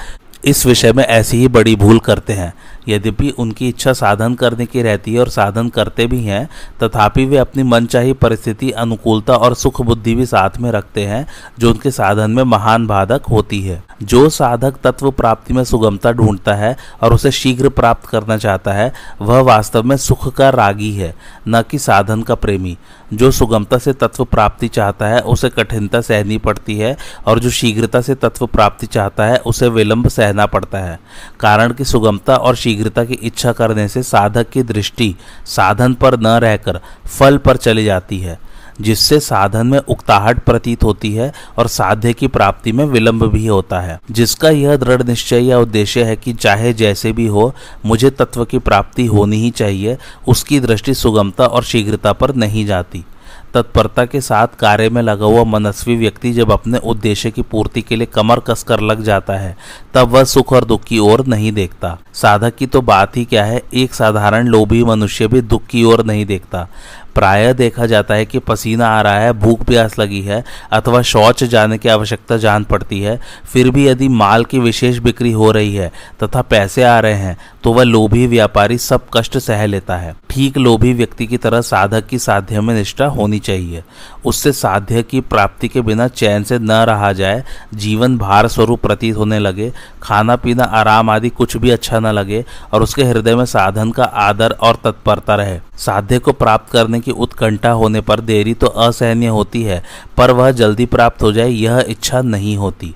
इस 0.45 0.65
विषय 0.65 0.93
में 0.93 1.03
ऐसी 1.03 1.37
ही 1.37 1.47
बड़ी 1.47 1.75
भूल 1.75 1.99
करते 1.99 2.33
हैं। 2.33 2.53
यद्यपि 2.89 3.29
उनकी 3.29 3.69
इच्छा 3.69 3.93
साधन 3.93 4.33
करने 4.33 4.65
की 4.65 4.81
रहती 4.81 5.13
है 5.13 5.19
और 5.19 5.29
साधन 5.29 5.69
करते 5.69 6.07
भी 6.07 6.23
हैं, 6.23 6.49
तथापि 6.83 7.25
वे 7.25 7.37
अपनी 7.37 7.63
मनचाही 7.63 8.13
परिस्थिति, 8.13 8.71
अनुकूलता 8.71 9.33
और 9.33 9.55
सुख 9.55 9.81
बुद्धि 9.81 10.15
भी 10.15 10.25
साथ 10.25 10.49
में 10.59 10.71
रखते 10.71 11.05
हैं, 11.05 11.27
जो 11.59 11.69
उनके 11.69 11.91
साधन 11.91 12.31
में 12.31 12.43
महान 12.43 12.87
बाधक 12.87 13.21
होती 13.29 13.61
है। 13.61 13.83
जो 14.03 14.29
साधक 14.29 14.75
तत्व 14.83 15.11
प्राप्ति 15.11 15.53
में 15.53 15.63
सुगमता 15.63 16.11
ढूंढता 16.11 16.53
है 16.53 16.77
और 17.01 17.13
उसे 17.13 17.31
शीघ्र 17.31 17.69
प्राप्त 17.69 18.05
करना 18.05 18.37
चाहता 18.37 18.73
है, 18.73 18.93
वह 19.21 19.39
वास्तव 19.39 19.83
में 19.83 19.97
सुख 19.97 20.33
का 20.33 20.49
रागी 20.49 20.93
है, 20.93 21.15
न 21.47 21.61
कि 21.61 21.79
साधन 21.79 22.21
का 22.21 22.35
प्रेमी। 22.35 22.77
जो 23.13 23.31
सुगमता 23.31 23.77
से 23.77 23.93
तत्व 23.93 24.25
प्राप्ति 24.25 24.67
चाहता 24.67 25.07
है, 25.07 25.19
उसे 25.19 25.49
कठिनता 25.49 26.01
सहनी 26.01 26.37
पड़ती 26.37 26.77
है 26.77 26.97
और 27.25 27.39
जो 27.39 27.49
शीघ्रता 27.49 28.01
से 28.01 28.15
तत्व 28.15 28.47
प्राप्ति 28.47 28.87
चाहता 28.87 29.23
है, 29.23 29.37
उसे 29.37 29.67
विलंब 29.67 30.07
सहना 30.07 30.45
पड़ता 30.45 30.77
है। 30.77 30.99
कारण 31.39 31.73
कि 31.73 31.85
सुगमता 31.85 32.35
और 32.35 32.55
शीघ्रता 32.71 33.03
की 33.05 33.13
इच्छा 33.13 33.51
करने 33.51 33.87
से 33.87 34.03
साधक 34.03 34.49
की 34.49 34.63
दृष्टि 34.63 35.15
साधन 35.45 35.93
पर 35.93 36.19
न 36.19 36.27
रहकर 36.27 36.79
फल 37.19 37.37
पर 37.37 37.57
चली 37.57 37.85
जाती 37.85 38.19
है, 38.19 38.39
जिससे 38.81 39.19
साधन 39.19 39.67
में 39.67 39.79
उकताहट 39.79 40.39
प्रतीत 40.39 40.83
होती 40.83 41.13
है 41.13 41.33
और 41.57 41.67
साध्य 41.67 42.13
की 42.13 42.27
प्राप्ति 42.27 42.71
में 42.71 42.85
विलंब 42.85 43.25
भी 43.25 43.45
होता 43.47 43.79
है। 43.79 43.99
जिसका 44.11 44.49
यह 44.49 44.75
दृढ़ 44.75 45.03
निश्चय 45.03 45.43
या 45.43 45.59
उद्देश्य 45.59 46.03
है 46.03 46.15
कि 46.15 46.33
चाहे 46.33 46.73
जैसे 46.73 47.11
भी 47.11 47.27
हो, 47.27 47.53
मुझे 47.85 48.09
तत्व 48.09 48.45
की 48.45 48.57
प्राप्ति 48.57 49.05
होनी 49.05 49.37
ही 49.37 49.51
चाहिए, 49.51 49.97
उसकी 50.27 50.59
दृष्टि 50.59 50.93
सुगमता 50.93 51.45
और 51.45 51.63
शीघ्रता 51.63 52.13
पर 52.13 52.35
नहीं 52.35 52.65
जाती। 52.65 53.05
तत्परता 53.53 54.05
के 54.05 54.21
साथ 54.21 54.47
कार्य 54.59 54.89
में 54.89 55.01
लगा 55.01 55.25
हुआ 55.25 55.43
मनस्वी 55.43 55.95
व्यक्ति 55.95 56.31
जब 56.33 56.51
अपने 56.51 56.77
उद्देश्य 56.77 57.31
की 57.31 57.41
पूर्ति 57.41 57.81
के 57.81 57.95
लिए 57.95 58.05
कमर 58.05 58.39
कसकर 58.39 58.79
लग 58.79 59.01
जाता 59.03 59.33
है, 59.33 59.55
तब 59.93 60.09
वह 60.09 60.23
सुख 60.23 60.53
और 60.53 60.65
दुख 60.65 60.83
की 60.83 60.99
ओर 60.99 61.25
नहीं 61.25 61.51
देखता। 61.51 61.97
साधक 62.13 62.55
की 62.55 62.65
तो 62.65 62.81
बात 62.81 63.17
ही 63.17 63.25
क्या 63.25 63.45
है, 63.45 63.61
एक 63.73 63.93
साधारण 63.93 64.47
लोभी 64.47 64.83
मनुष्य 64.83 65.27
भी 65.27 65.41
दुख 65.41 65.65
की 65.65 65.83
ओर 65.83 66.05
नहीं 66.05 66.25
देखता। 66.25 66.67
प्राय 67.15 67.53
देखा 67.53 67.85
जाता 67.85 68.13
है 68.13 68.25
कि 68.25 68.39
पसीना 68.39 68.87
आ 68.87 69.01
रहा 69.01 69.19
है, 69.19 69.33
भूख 69.33 69.63
प्यास 69.65 69.97
लगी 69.99 70.21
है, 70.21 70.43
अथवा 70.71 71.01
शौच 71.03 71.43
जाने 71.43 71.77
की 71.77 71.89
आवश्यकता 71.89 72.37
जान 72.37 72.63
पड़ती 72.63 72.99
है, 73.01 73.19
फिर 73.45 73.69
भी 73.69 73.87
यदि 73.87 74.07
माल 74.09 74.45
की 74.45 74.59
विशेष 74.59 74.97
बिक्री 74.99 75.31
हो 75.31 75.51
रही 75.51 75.75
है 75.75 75.91
तथा 76.23 76.41
पैसे 76.43 76.83
आ 76.83 76.99
रहे 76.99 77.13
हैं 77.13 77.37
तो 77.63 77.71
वह 77.73 77.83
लोभी 77.83 78.25
व्यापारी 78.27 78.77
सब 78.77 79.01
कष्ट 79.13 79.37
सह 79.37 79.65
लेता 79.65 79.95
है। 79.97 80.13
ठीक 80.29 80.57
लोभी 80.57 80.93
व्यक्ति 80.93 81.25
की 81.27 81.37
तरह 81.37 81.61
साधक 81.61 82.07
की 82.07 82.19
साध्य 82.19 82.61
में 82.61 82.73
निष्ठा 82.73 83.05
होनी 83.07 83.39
चाहिए। 83.39 83.83
उससे 84.25 84.51
साध्य 84.51 85.03
की 85.03 85.21
प्राप्ति 85.21 85.67
के 85.67 85.81
बिना 85.81 86.07
चैन 86.07 86.43
से 86.43 86.59
न 86.59 86.71
रहा 86.83 87.11
जाए, 87.13 87.43
जीवन 87.73 88.17
भार 88.17 88.47
स्वरूप 88.47 88.81
प्रतीत 88.81 89.17
होने 89.17 89.39
लगे 89.39 89.71
खाना 90.03 90.35
पीना 90.35 90.63
आराम 90.63 91.09
आदि 91.09 91.29
कुछ 91.31 91.57
भी 91.57 91.69
अच्छा 91.69 91.99
न 91.99 92.07
लगे, 92.07 92.43
और 92.73 92.83
उसके 92.83 93.03
हृदय 93.03 93.35
में 93.35 93.45
साधन 93.45 93.91
का 93.91 94.03
आदर 94.03 94.51
और 94.51 94.77
तत्परता 94.83 95.35
रहे। 95.35 95.59
साध्य 95.81 96.19
को 96.19 96.31
प्राप्त 96.33 96.71
करने 96.71 96.99
की 96.99 97.11
उत्कंठा 97.11 97.71
होने 97.71 98.01
पर 98.01 98.19
देरी 98.21 98.53
तो 98.53 98.67
असहनीय 98.67 99.29
होती 99.29 99.63
है, 99.63 99.83
पर 100.17 100.31
वह 100.31 100.51
जल्दी 100.53 100.85
प्राप्त 100.85 101.23
हो 101.23 101.31
जाए, 101.31 101.49
यह 101.49 101.85
इच्छा 101.87 102.21
नहीं 102.21 102.55
होती। 102.57 102.93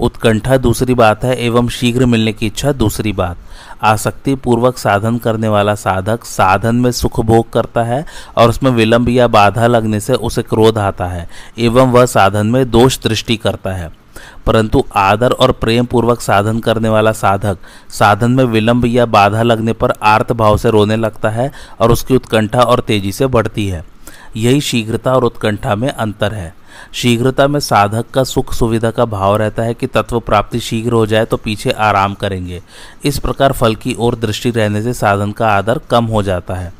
उत्कंठा 0.00 0.56
दूसरी 0.56 0.94
बात 0.94 1.24
है, 1.24 1.34
एवं 1.36 1.68
शीघ्र 1.68 2.06
मिलने 2.06 2.32
की 2.32 2.46
इच्छा 2.46 2.72
दूसरी 2.72 3.12
बात। 3.12 3.36
आसक्ति 3.82 4.34
पूर्वक 4.34 4.78
साधन 4.78 5.16
करने 5.18 5.48
वाला 5.48 5.74
साधक 5.74 6.24
साधन 6.24 6.76
में 6.76 6.90
सुख 6.92 7.20
भोग 7.20 7.50
करता 7.52 7.82
है 7.82 8.04
और 8.36 8.48
उसमें 8.48 8.70
विलंब 8.70 9.08
या 9.08 9.28
बाधा 9.28 9.66
लगने 9.66 10.00
से 10.00 10.14
उसे 10.14 10.42
क्रोध 10.42 10.78
आता 10.78 11.06
है, 11.06 11.28
एवं 11.58 11.90
वह 11.92 12.06
साधन 12.06 12.46
में 12.46 12.70
दोष 12.70 12.98
दृष्टि 13.02 13.36
करता 13.36 13.72
है। 13.72 13.90
परंतु 14.48 14.82
आदर 14.96 15.30
और 15.30 15.52
प्रेम 15.52 15.84
पूर्वक 15.84 16.20
साधन 16.20 16.58
करने 16.58 16.88
वाला 16.88 17.12
साधक, 17.12 17.58
साधन 17.90 18.30
में 18.30 18.44
विलंब 18.44 18.84
या 18.86 19.06
बाधा 19.06 19.42
लगने 19.42 19.72
पर 19.72 19.92
आर्त 20.02 20.32
भाव 20.32 20.56
से 20.56 20.70
रोने 20.70 20.96
लगता 20.96 21.30
है 21.30 21.50
और 21.80 21.92
उसकी 21.92 22.14
उत्कंठा 22.14 22.62
और 22.62 22.80
तेज़ी 22.80 23.12
से 23.12 23.26
बढ़ती 23.26 23.66
है। 23.68 23.84
यही 24.36 24.60
शीघ्रता 24.60 25.14
और 25.14 25.24
उत्कंठा 25.24 25.74
में 25.74 25.88
अंतर 25.88 26.34
है। 26.34 26.54
शीघ्रता 26.92 27.46
में 27.48 27.60
साधक 27.60 28.10
का 28.10 28.24
सुख 28.24 28.52
सुविधा 28.54 28.90
का 28.90 29.04
भाव 29.04 29.36
रहता 29.36 29.62
है 29.62 29.74
कि 29.74 29.86
तत्व 29.86 30.20
प्राप्ति 30.20 30.60
शीघ्र 30.60 30.92
हो 30.92 31.06
जाए 31.06 31.24
तो 31.24 31.36
पीछे 31.36 31.70
आराम 31.70 32.14
करेंगे। 32.14 32.62
इस 33.04 33.18
प्रकार 33.18 33.52
फल 33.52 33.74
की 33.74 33.96
ओर 33.98 34.16
दृष्टि 34.16 34.50
रहने 34.50 34.82
से 34.82 34.94
साधन 34.94 35.32
का 35.32 35.48
आदर 35.48 35.80
कम 35.90 36.04
हो 36.04 36.22
जाता 36.22 36.54
है। 36.54 36.72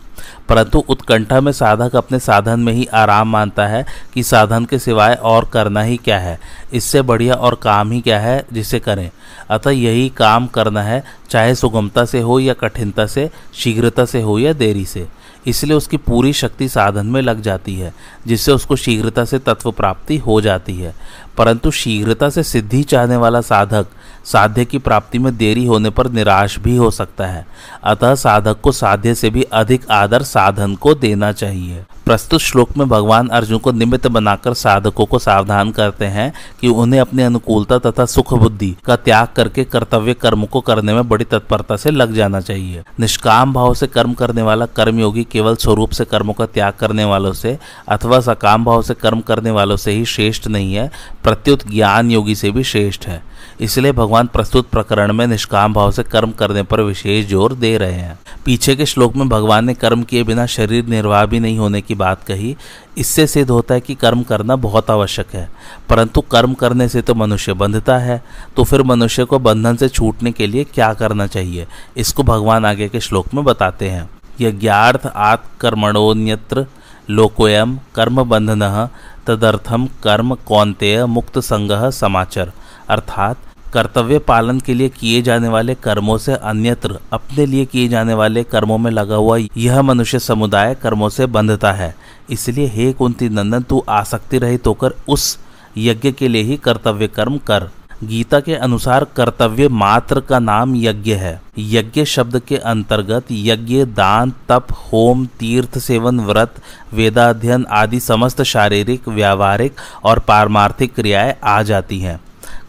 परंतु 0.48 0.84
उत्कंठा 0.88 1.40
में 1.40 1.52
साधक 1.52 1.96
अपने 1.96 2.18
साधन 2.18 2.60
में 2.60 2.72
ही 2.72 2.86
आराम 2.86 3.28
मानता 3.28 3.66
है 3.66 3.86
कि 4.14 4.22
साधन 4.22 4.64
के 4.64 4.78
सिवाय 4.78 5.14
और 5.14 5.44
करना 5.44 5.82
ही 5.82 5.96
क्या 5.96 6.18
है। 6.18 6.40
इससे 6.72 7.02
बढ़िया 7.02 7.34
और 7.34 7.54
काम 7.54 7.92
ही 7.92 8.00
क्या 8.00 8.20
है 8.20 8.44
जिसे 8.52 8.80
करें। 8.80 9.10
अतः 9.50 9.70
यही 9.70 10.08
काम 10.08 10.46
करना 10.46 10.82
है, 10.82 11.04
चाहे 11.30 11.54
सुगमता 11.54 12.04
से 12.04 12.20
हो 12.20 12.40
या 12.40 12.54
कठिनता 12.54 13.06
से, 13.06 13.30
शीघ्रता 13.54 14.04
से 14.04 14.20
हो 14.20 14.38
या 14.38 14.52
देरी 14.52 14.84
से। 14.84 15.08
इसलिए 15.46 15.76
उसकी 15.76 15.96
पूरी 15.96 16.32
शक्ति 16.32 16.68
साधन 16.68 17.06
में 17.06 17.22
लग 17.22 17.40
जाती 17.40 17.74
है, 17.74 17.94
जिससे 18.26 18.52
उसको 18.52 18.76
शीघ्रता 18.76 19.24
से 19.24 19.38
तत्व 19.38 19.72
प्राप्ति 19.72 20.16
हो 20.16 20.40
जाती 20.40 20.74
है। 20.74 20.94
परंतु 21.38 21.70
शीघ्रता 21.70 22.28
से 22.28 22.42
सिद्धि 22.42 22.82
चाहने 22.82 23.16
वाला 23.16 23.40
साधक 23.40 23.86
साध्य 24.24 24.64
की 24.64 24.78
प्राप्ति 24.78 25.18
में 25.18 25.36
देरी 25.36 25.66
होने 25.66 25.90
पर 25.90 26.10
निराश 26.10 26.58
भी 26.58 26.76
हो 26.76 26.90
सकता 26.90 27.26
है। 27.26 27.46
अतः 27.84 28.14
साधक 28.14 28.60
को 28.60 28.72
साध्य 28.72 29.14
से 29.14 29.30
भी 29.30 29.42
अधिक 29.42 29.90
आदर 29.90 30.22
साधन 30.22 30.74
को 30.74 30.94
देना 30.94 31.32
चाहिए। 31.32 31.84
प्रस्तुत 32.04 32.40
श्लोक 32.40 32.76
में 32.76 32.88
भगवान 32.88 33.28
अर्जुन 33.28 33.58
को 33.58 33.72
निमित्त 33.72 34.06
बनाकर 34.06 34.54
साधकों 34.54 35.06
को 35.06 35.18
सावधान 35.18 35.70
करते 35.70 36.04
हैं 36.04 36.32
कि 36.60 36.68
उन्हें 36.68 37.00
अपनी 37.00 37.22
अनुकूलता 37.22 37.78
तथा 37.78 38.04
सुख 38.06 38.34
बुद्धि 38.34 38.76
का 38.84 38.96
त्याग 38.96 39.28
करके 39.36 39.64
कर्तव्य 39.64 40.14
कर्म 40.14 40.44
को 40.44 40.60
करने 40.60 40.94
में 40.94 41.08
बड़ी 41.08 41.24
तत्परता 41.24 41.76
से 41.76 41.90
लग 41.90 42.14
जाना 42.14 42.40
चाहिए। 42.40 42.82
निष्काम 43.00 43.52
भाव 43.52 43.74
से 43.74 43.86
कर्म 43.86 44.12
करने 44.12 44.42
वाला 44.42 44.66
कर्मयोगी 44.66 45.24
केवल 45.24 45.56
स्वरूप 45.56 45.90
से 45.90 46.04
कर्मों 46.04 46.34
का 46.34 46.46
त्याग 46.46 46.72
करने 46.72 47.04
वालों 47.04 47.32
से 47.32 47.58
अथवा 47.88 48.20
सकाम 48.20 48.64
भाव 48.64 48.82
से 48.82 48.94
कर्म 48.94 49.20
करने 49.20 49.50
वालों 49.50 49.76
से 49.76 49.92
ही 49.92 50.04
श्रेष्ठ 50.04 50.46
नहीं 50.46 50.74
है। 50.74 50.90
प्रत्युत 51.28 51.66
ज्ञान 51.70 52.10
योगी 52.10 52.34
से 52.34 52.50
भी 52.50 52.64
श्रेष्ठ 52.64 53.06
है। 53.06 53.22
इसलिए 53.60 53.92
भगवान 53.92 54.26
प्रस्तुत 54.26 54.68
प्रकरण 54.68 55.12
में 55.12 55.26
निष्काम 55.26 55.72
भाव 55.72 55.90
से 55.90 56.02
कर्म 56.02 56.30
करने 56.30 56.62
पर 56.62 56.80
विशेष 56.80 57.26
ज़ोर 57.26 57.54
दे 57.54 57.78
रहे 57.78 57.92
हैं। 57.92 58.18
पीछे 58.44 58.76
के 58.76 58.86
श्लोक 58.86 59.16
में 59.16 59.28
भगवान 59.28 59.64
ने 59.64 59.74
कर्म 59.74 60.02
किए 60.02 60.22
बिना 60.24 60.46
शरीर 60.46 60.86
निर्वाह 60.86 61.26
भी 61.26 61.40
नहीं 61.40 61.58
होने 61.58 61.80
की 61.80 61.94
बात 61.94 62.22
कही। 62.24 62.56
इससे 62.98 63.26
सिद्ध 63.26 63.50
होता 63.50 63.74
है 63.74 63.80
कि 63.80 63.94
कर्म 63.94 64.22
करना 64.22 64.56
बहुत 64.56 64.90
आवश्यक 64.90 65.34
है। 65.34 65.48
परंतु 65.88 66.20
कर्म 66.20 66.54
करने 66.54 66.88
से 66.88 67.02
तो 67.02 67.14
मनुष्य 67.14 67.52
बंधता 67.52 67.98
है। 67.98 68.22
तो 68.56 68.64
फिर 68.64 68.82
मनुष्य 68.82 69.24
को 69.24 69.38
बंधन 69.38 69.76
से 69.76 69.88
छूटने 69.88 70.32
के 70.32 70.46
लिए 70.46 70.64
क्या 70.64 70.94
करना 70.94 71.26
चाहिए? 71.26 71.66
इसको 71.96 72.22
भगवान 72.22 72.64
आगे 72.64 72.88
के 72.88 73.00
श्लोक 73.00 73.34
में 73.34 73.44
बताते 73.44 73.90
हैं। 73.90 74.10
यज्ञार्थ 74.40 75.06
आत्कर्मणोन्यत्र 75.06 76.66
लोकोयम 77.10 77.78
कर्म 77.94 78.22
बंधन 78.24 78.88
तदर्थम 79.26 79.86
कर्म 80.02 80.34
कौनतेय 80.46 81.04
मुक्त 81.06 81.38
संग 81.38 81.70
समाचर। 81.90 82.52
अर्थात 82.88 83.36
कर्तव्य 83.72 84.18
पालन 84.18 84.60
के 84.60 84.74
लिए 84.74 84.88
किए 84.88 85.22
जाने 85.22 85.48
वाले 85.48 85.74
कर्मों 85.74 86.16
से 86.18 86.34
अन्यत्र, 86.34 86.98
अपने 87.12 87.46
लिए 87.46 87.64
किए 87.64 87.88
जाने 87.88 88.14
वाले 88.14 88.42
कर्मों 88.44 88.78
में 88.78 88.90
लगा 88.90 89.16
हुआ 89.16 89.36
यह 89.56 89.80
मनुष्य 89.82 90.18
समुदाय 90.18 90.74
कर्मों 90.74 91.08
से 91.08 91.26
बंधता 91.26 91.72
है। 91.72 91.94
इसलिए 92.30 92.66
हे 92.66 92.92
कुंती 92.92 93.28
नंदन, 93.28 93.62
तू 93.62 93.84
आसक्ति 93.88 94.38
रहित 94.38 94.66
होकर 94.66 94.94
उस 95.08 95.38
यज्ञ 95.78 96.12
के 96.12 96.28
लिए 96.28 96.42
ही 96.42 96.56
कर्तव्य 96.56 97.08
कर्म 97.08 97.36
कर। 97.38 97.70
गीता 98.04 98.40
के 98.40 98.54
अनुसार 98.54 99.04
कर्तव्य 99.04 99.68
मात्र 99.68 100.20
का 100.20 100.38
नाम 100.38 100.76
यज्ञ 100.76 101.12
है। 101.12 101.42
यज्ञ 101.58 102.04
शब्द 102.04 102.38
के 102.38 102.56
अंतर्गत 102.56 103.24
यज्ञ, 103.30 103.84
दान, 103.84 104.32
तप, 104.48 104.66
होम, 104.72 105.26
तीर्थ 105.26 105.78
सेवन, 105.78 106.20
व्रत, 106.20 106.54
वेदाध्ययन 106.94 107.66
आदि 107.70 108.00
समस्त 108.00 108.42
शारीरिक, 108.42 109.08
व्यावहारिक 109.08 109.72
और 110.04 110.18
पारमार्थिक 110.18 110.94
क्रियाएँ 110.94 111.34
आ 111.44 111.62
जाती 111.62 112.00
हैं। 112.00 112.20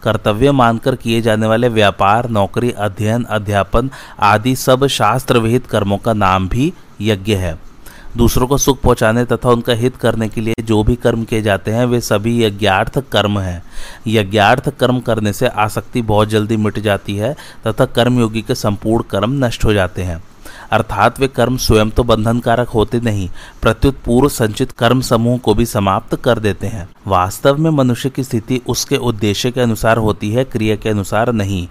कर्तव्य 0.02 0.52
मानकर 0.52 0.96
किए 0.96 1.20
जाने 1.20 1.46
वाले 1.46 1.68
व्यापार, 1.68 2.28
नौकरी, 2.28 2.70
अध्ययन, 2.70 3.24
अध्यापन 3.24 3.90
आदि 4.20 4.56
सब 4.56 4.86
शास्त्र 4.86 5.38
विहित 5.38 5.66
कर्मों 5.66 5.98
का 5.98 6.12
नाम 6.12 6.48
भी 6.48 6.72
यज्ञ 7.00 7.34
है। 7.34 7.69
दूसरों 8.16 8.46
को 8.46 8.58
सुख 8.58 8.80
पहुँचाने 8.80 9.24
तथा 9.24 9.50
उनका 9.50 9.72
हित 9.72 9.96
करने 9.96 10.28
के 10.28 10.40
लिए 10.40 10.54
जो 10.64 10.82
भी 10.84 10.96
कर्म 10.96 11.24
किए 11.24 11.42
जाते 11.42 11.70
हैं, 11.70 11.84
वे 11.86 12.00
सभी 12.00 12.44
यज्ञार्थ 12.44 12.98
कर्म 13.12 13.38
हैं। 13.38 13.62
यज्ञार्थ 14.06 14.68
कर्म 14.78 15.00
करने 15.00 15.32
से 15.32 15.46
आसक्ति 15.46 16.02
बहुत 16.02 16.28
जल्दी 16.28 16.56
मिट 16.56 16.78
जाती 16.78 17.16
है 17.16 17.36
तथा 17.66 17.84
कर्मयोगी 17.84 18.42
के 18.42 18.54
संपूर्ण 18.54 19.04
कर्म 19.10 19.44
नष्ट 19.44 19.64
हो 19.64 19.72
जाते 19.72 20.02
हैं। 20.02 20.22
अर्थात 20.70 21.20
वे 21.20 21.28
कर्म 21.28 21.56
स्वयं 21.56 21.90
तो 21.90 22.02
बंधनकारक 22.02 22.68
होते 22.68 23.00
नहीं, 23.00 23.28
प्रत्युत 23.62 23.96
पूर्व 24.04 24.28
संचित 24.28 24.72
कर्म 24.72 25.00
समूह 25.00 25.38
को 25.38 25.54
भी 25.54 25.66
समाप्त 25.66 26.14
कर 26.16 26.38
देते 26.38 26.66
हैं। 26.66 26.88
वास्तव 27.06 27.56
में 27.56 27.70
मनुष्य 27.70 28.10
की 28.10 28.24
स्थिति 28.24 28.60
उसके 28.68 28.96
उद्देश्य 28.96 29.50
के 29.50 29.60
अनुसार 29.60 29.96
होती 29.96 30.30
है, 30.32 30.44
क्रिया 30.44 30.76
के 30.76 30.88
अनुसार 30.88 31.32
नहीं। 31.32 31.66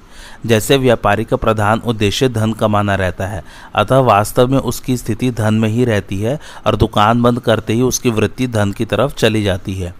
जैसे 0.45 0.77
व्यापारी 0.77 1.23
का 1.23 1.37
प्रधान 1.37 1.79
उद्देश्य 1.79 2.29
धन 2.29 2.53
कमाना 2.53 2.95
रहता 2.95 3.27
है, 3.27 3.43
अतः 3.75 3.99
वास्तव 3.99 4.47
में 4.47 4.57
उसकी 4.57 4.97
स्थिति 4.97 5.31
धन 5.31 5.53
में 5.53 5.69
ही 5.69 5.85
रहती 5.85 6.19
है 6.19 6.39
और 6.67 6.75
दुकान 6.75 7.21
बंद 7.21 7.39
करते 7.39 7.73
ही 7.73 7.81
उसकी 7.81 8.09
वृत्ति 8.09 8.47
धन 8.47 8.71
की 8.71 8.85
तरफ़ 8.85 9.15
चली 9.15 9.43
जाती 9.43 9.73
है। 9.73 9.93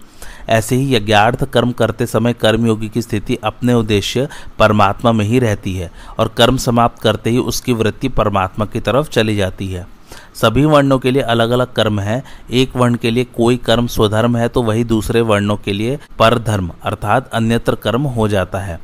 ऐसे 0.50 0.76
ही 0.76 0.94
यज्ञार्थ 0.94 1.44
कर्म 1.44 1.72
करते 1.72 2.06
समय 2.06 2.32
कर्मयोगी 2.32 2.88
की 2.88 3.02
स्थिति 3.02 3.38
अपने 3.44 3.74
उद्देश्य 3.74 4.28
परमात्मा 4.58 5.12
में 5.12 5.24
ही 5.24 5.38
रहती 5.38 5.74
है 5.74 5.90
और 6.18 6.28
कर्म 6.28 6.56
समाप्त 6.56 7.02
करते 7.02 7.30
ही 7.30 7.38
उसकी 7.38 7.72
वृत्ति 7.72 8.08
परमात्मा 8.08 8.66
की 8.66 8.80
तरफ़ 8.80 9.08
चली 9.08 9.36
जाती 9.36 9.68
है। 9.68 9.86
सभी 10.34 10.64
वर्णों 10.64 10.98
के 10.98 11.10
लिए 11.10 11.22
अलग 11.22 11.50
अलग 11.50 11.72
कर्म 11.72 12.00
है। 12.00 12.22
एक 12.50 12.76
वर्ण 12.76 12.94
के 12.94 13.10
लिए 13.10 13.24
कोई 13.36 13.56
कर्म 13.56 13.86
स्वधर्म 13.86 14.36
है 14.36 14.48
तो 14.48 14.62
वही 14.62 14.84
दूसरे 14.84 15.20
वर्णों 15.20 15.56
के 15.56 15.72
लिए 15.72 15.98
परधर्म, 16.18 16.70
अर्थात 16.82 17.30
अन्यत्र 17.32 17.74
कर्म 17.74 18.02
हो 18.02 18.28
जाता 18.28 18.58
है। 18.58 18.78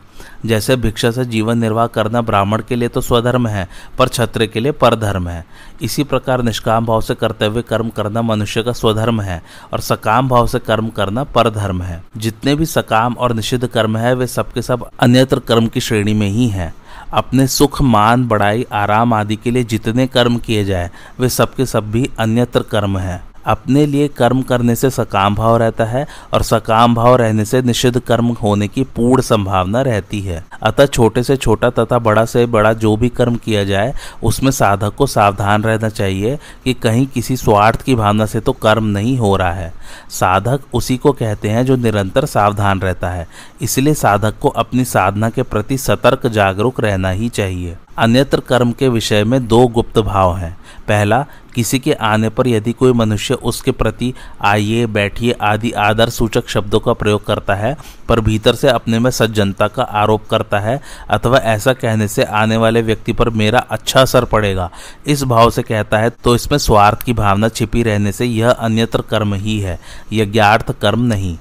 जैसे 0.46 0.76
भिक्षा 0.76 1.10
से 1.10 1.24
जीवन 1.24 1.58
निर्वाह 1.58 1.86
करना 1.86 2.20
ब्राह्मण 2.20 2.62
के 2.68 2.76
लिए 2.76 2.88
तो 2.88 3.00
स्वधर्म 3.00 3.46
है, 3.46 3.68
पर 3.98 4.08
छत्र 4.08 4.46
के 4.46 4.60
लिए 4.60 4.72
परधर्म 4.72 5.28
है। 5.28 5.44
इसी 5.82 6.04
प्रकार 6.04 6.42
निष्काम 6.42 6.86
भाव 6.86 7.00
से 7.00 7.14
कर्तव्य 7.14 7.62
कर्म 7.62 7.88
करना 7.88 8.22
मनुष्य 8.22 8.62
का 8.62 8.72
स्वधर्म 8.72 9.20
है, 9.20 9.42
और 9.72 9.80
सकाम 9.80 10.28
भाव 10.28 10.46
से 10.46 10.58
कर्म 10.58 10.88
करना 10.88 11.24
परधर्म 11.24 11.82
है। 11.82 12.04
जितने 12.16 12.54
भी 12.54 12.66
सकाम 12.66 13.14
और 13.14 13.34
निषिद्ध 13.34 13.66
कर्म 13.66 13.96
है, 13.96 14.14
वे 14.14 14.26
सबके 14.26 14.62
सब 14.62 14.88
अन्यत्र 15.00 15.38
कर्म 15.38 15.66
की 15.66 15.80
श्रेणी 15.80 16.14
में 16.14 16.28
ही 16.28 16.48
है। 16.48 16.74
अपने 17.12 17.46
सुख, 17.46 17.82
मान, 17.82 18.28
बड़ाई, 18.28 18.66
आराम 18.72 19.12
आदि 19.12 19.36
के 19.36 19.50
लिए 19.50 19.64
जितने 19.64 20.06
कर्म 20.06 20.38
किए 20.38 20.64
जाए, 20.64 20.90
वे 21.20 21.28
सबके 21.28 21.66
सब 21.66 21.90
भी 21.90 22.10
अन्यत्र 22.18 22.62
कर्म 22.62 22.98
हैं। 22.98 23.24
अपने 23.46 23.86
लिए 23.86 24.08
कर्म 24.08 24.42
करने 24.42 24.74
से 24.76 24.90
सकाम 24.90 25.34
भाव 25.34 25.56
रहता 25.56 25.84
है 25.84 26.06
और 26.32 26.42
सकाम 26.42 26.94
भाव 26.94 27.16
रहने 27.16 27.44
से 27.44 27.62
निषिद्ध 27.62 28.00
कर्म 28.00 28.26
होने 28.32 28.68
की 28.68 28.84
पूर्ण 28.96 29.22
संभावना 29.22 29.82
रहती 29.82 30.20
है। 30.20 30.44
अतः 30.62 30.86
छोटे 30.86 31.22
से 31.22 31.36
छोटा 31.36 31.70
तथा 31.70 31.98
बड़ा 31.98 32.24
से 32.24 32.44
बड़ा 32.46 32.72
जो 32.72 32.96
भी 32.96 33.08
कर्म 33.08 33.36
किया 33.36 33.64
जाए, 33.64 33.92
उसमें 34.22 34.50
साधक 34.50 34.94
को 34.94 35.06
सावधान 35.06 35.62
रहना 35.62 35.88
चाहिए 35.88 36.38
कि 36.64 36.74
कहीं 36.74 37.06
किसी 37.06 37.36
स्वार्थ 37.36 37.82
की 37.82 37.94
भावना 37.94 38.26
से 38.26 38.40
तो 38.40 38.52
कर्म 38.52 38.84
नहीं 38.84 39.16
हो 39.18 39.36
रहा 39.36 39.52
है। 39.52 39.72
साधक 40.10 40.60
उसी 40.74 40.96
को 40.96 41.12
कहते 41.12 41.48
हैं 41.48 41.64
जो 41.66 41.76
निरंतर 41.76 42.24
सावधान 42.24 42.80
रहता 42.80 43.10
है। 43.10 43.26
इसलिए 43.62 43.94
साधक 43.94 44.38
को 44.38 44.48
अपनी 44.48 44.84
साधना 44.84 45.30
के 45.30 45.42
प्रति 45.42 45.78
सतर्क 45.78 46.26
जागरूक 46.26 46.80
रहना 46.80 47.10
ही 47.10 47.28
चाहिए। 47.28 47.76
अन्यत्र 47.98 48.40
कर्म 48.40 48.72
के 48.72 48.88
विषय 48.88 49.24
में 49.24 49.46
दो 49.48 49.66
गुप्त 49.66 49.98
भाव 49.98 50.36
हैं। 50.36 50.56
पहला, 50.88 51.24
किसी 51.54 51.78
के 51.78 51.92
आने 51.92 52.28
पर 52.28 52.48
यदि 52.48 52.72
कोई 52.72 52.92
मनुष्य 52.92 53.34
उसके 53.34 53.70
प्रति 53.72 54.12
आइए, 54.42 54.86
बैठिए 54.86 55.32
आदि 55.42 55.70
आदर 55.72 56.08
सूचक 56.08 56.48
शब्दों 56.48 56.80
का 56.80 56.92
प्रयोग 56.92 57.24
करता 57.26 57.54
है, 57.54 57.76
पर 58.08 58.20
भीतर 58.20 58.54
से 58.54 58.68
अपने 58.68 58.98
में 58.98 59.10
सज्जनता 59.10 59.68
का 59.68 59.82
आरोप 59.82 60.26
करता 60.26 60.58
है, 60.60 60.80
अथवा 61.10 61.38
ऐसा 61.38 61.72
कहने 61.72 62.08
से 62.08 62.24
आने 62.24 62.56
वाले 62.56 62.82
व्यक्ति 62.82 63.12
पर 63.12 63.30
मेरा 63.30 63.58
अच्छा 63.60 64.00
असर 64.00 64.24
पड़ेगा। 64.24 64.70
इस 65.06 65.22
भाव 65.24 65.50
से 65.50 65.62
कहता 65.62 65.98
है 65.98 66.10
तो 66.14 66.34
इसमें 66.34 66.58
स्वार्थ 66.58 67.02
की 67.02 67.12
भावना 67.14 67.48
छिपी 67.48 67.82
रहने 67.82 68.12
से 68.12 68.24
यह 68.24 68.50
अन्यत्र 68.50 69.02
कर्म 69.02 69.34
ही 69.34 69.58
है, 69.60 69.78
यज्ञार्थ 70.12 70.72
कर्म 70.80 71.04
नहीं। 71.04 71.36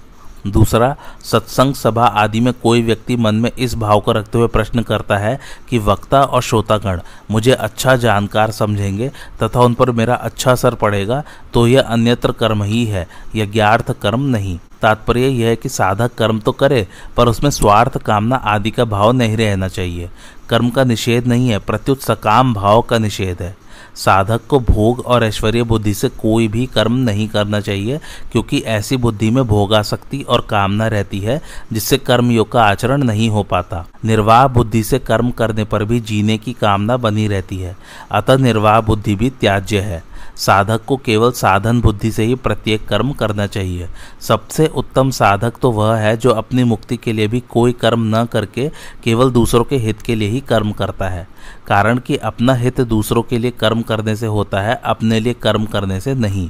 दूसरा, 0.47 0.95
सत्संग 1.23 1.73
सभा 1.73 2.05
आदि 2.05 2.39
में 2.39 2.53
कोई 2.53 2.81
व्यक्ति 2.81 3.15
मन 3.15 3.35
में 3.35 3.49
इस 3.51 3.75
भाव 3.75 3.99
को 3.99 4.11
रखते 4.11 4.37
हुए 4.37 4.47
प्रश्न 4.47 4.81
करता 4.81 5.17
है 5.17 5.39
कि 5.69 5.77
वक्ता 5.79 6.21
और 6.21 6.41
श्रोतागण 6.41 6.99
मुझे 7.31 7.51
अच्छा 7.51 7.95
जानकार 7.95 8.51
समझेंगे 8.51 9.09
तथा 9.43 9.61
उन 9.61 9.73
पर 9.73 9.91
मेरा 9.91 10.15
अच्छा 10.15 10.51
असर 10.51 10.75
पड़ेगा 10.75 11.23
तो 11.53 11.65
यह 11.67 11.81
अन्यत्र 11.81 12.31
कर्म 12.31 12.63
ही 12.63 12.85
है, 12.85 13.07
यज्ञार्थ 13.35 13.91
कर्म 13.91 14.25
नहीं। 14.27 14.57
तात्पर्य 14.81 15.27
यह 15.27 15.47
है 15.47 15.55
कि 15.55 15.69
साधक 15.69 16.13
कर्म 16.13 16.39
तो 16.39 16.51
करे, 16.51 16.87
पर 17.17 17.27
उसमें 17.27 17.49
स्वार्थ, 17.49 17.97
कामना 17.97 18.35
आदि 18.35 18.71
का 18.71 18.85
भाव 18.85 19.11
नहीं 19.11 19.37
रहना 19.37 19.67
चाहिए। 19.67 20.09
कर्म 20.49 20.69
का 20.69 20.83
निषेध 20.83 21.27
नहीं 21.27 21.49
है, 21.49 21.59
प्रत्युत 21.59 22.01
सकाम 22.01 22.53
भाव 22.53 22.81
का 22.81 22.97
निषेध 22.97 23.41
है। 23.41 23.55
साधक 23.95 24.41
को 24.49 24.59
भोग 24.59 24.99
और 24.99 25.23
ऐश्वर्य 25.23 25.63
बुद्धि 25.63 25.93
से 25.93 26.09
कोई 26.09 26.47
भी 26.47 26.65
कर्म 26.65 26.93
नहीं 26.93 27.27
करना 27.27 27.59
चाहिए, 27.59 27.99
क्योंकि 28.31 28.59
ऐसी 28.59 28.97
बुद्धि 28.97 29.29
में 29.29 29.43
भोगासक्ति 29.47 30.21
और 30.21 30.47
कामना 30.49 30.87
रहती 30.87 31.19
है, 31.19 31.41
जिससे 31.73 31.97
कर्मयोग 31.97 32.51
का 32.51 32.63
आचरण 32.63 33.03
नहीं 33.03 33.29
हो 33.29 33.43
पाता। 33.43 33.85
निर्वाह 34.05 34.47
बुद्धि 34.47 34.83
से 34.83 34.99
कर्म 34.99 35.31
करने 35.31 35.63
पर 35.63 35.83
भी 35.83 35.99
जीने 35.99 36.37
की 36.37 36.53
कामना 36.53 36.97
बनी 36.97 37.27
रहती 37.27 37.57
है। 37.57 37.77
अतः 38.11 38.37
निर्वाह 38.37 38.81
बुद्धि 38.81 39.15
भी 39.15 39.29
त्याज्य 39.29 39.79
है। 39.79 40.14
साधक 40.37 40.85
को 40.85 40.97
केवल 40.97 41.31
साधन 41.31 41.81
बुद्धि 41.81 42.11
से 42.11 42.23
ही 42.23 42.35
प्रत्येक 42.35 42.87
कर्म 42.87 43.11
करना 43.11 43.47
चाहिए। 43.47 43.87
सबसे 44.21 44.67
उत्तम 44.67 45.09
साधक 45.09 45.53
तो 45.61 45.71
वह 45.71 45.95
है 45.95 46.17
जो 46.17 46.29
अपनी 46.29 46.63
मुक्ति 46.63 46.97
के 46.97 47.13
लिए 47.13 47.27
भी 47.27 47.39
कोई 47.39 47.73
कर्म 47.73 48.15
न 48.15 48.25
करके 48.25 48.69
केवल 49.03 49.31
दूसरों 49.31 49.63
के 49.63 49.77
हित 49.77 50.01
के 50.01 50.15
लिए 50.15 50.29
ही 50.29 50.39
कर्म 50.39 50.71
करता 50.71 51.09
है। 51.09 51.27
कारण 51.67 51.97
कि 51.97 52.17
अपना 52.17 52.53
हित 52.53 52.81
दूसरों 52.81 53.23
के 53.23 53.37
लिए 53.37 53.51
कर्म 53.51 53.81
करने 53.81 54.15
से 54.15 54.25
होता 54.25 54.61
है, 54.61 54.81
अपने 54.83 55.19
लिए 55.19 55.33
कर्म 55.33 55.65
करने 55.65 55.99
से 56.01 56.13
नहीं। 56.13 56.49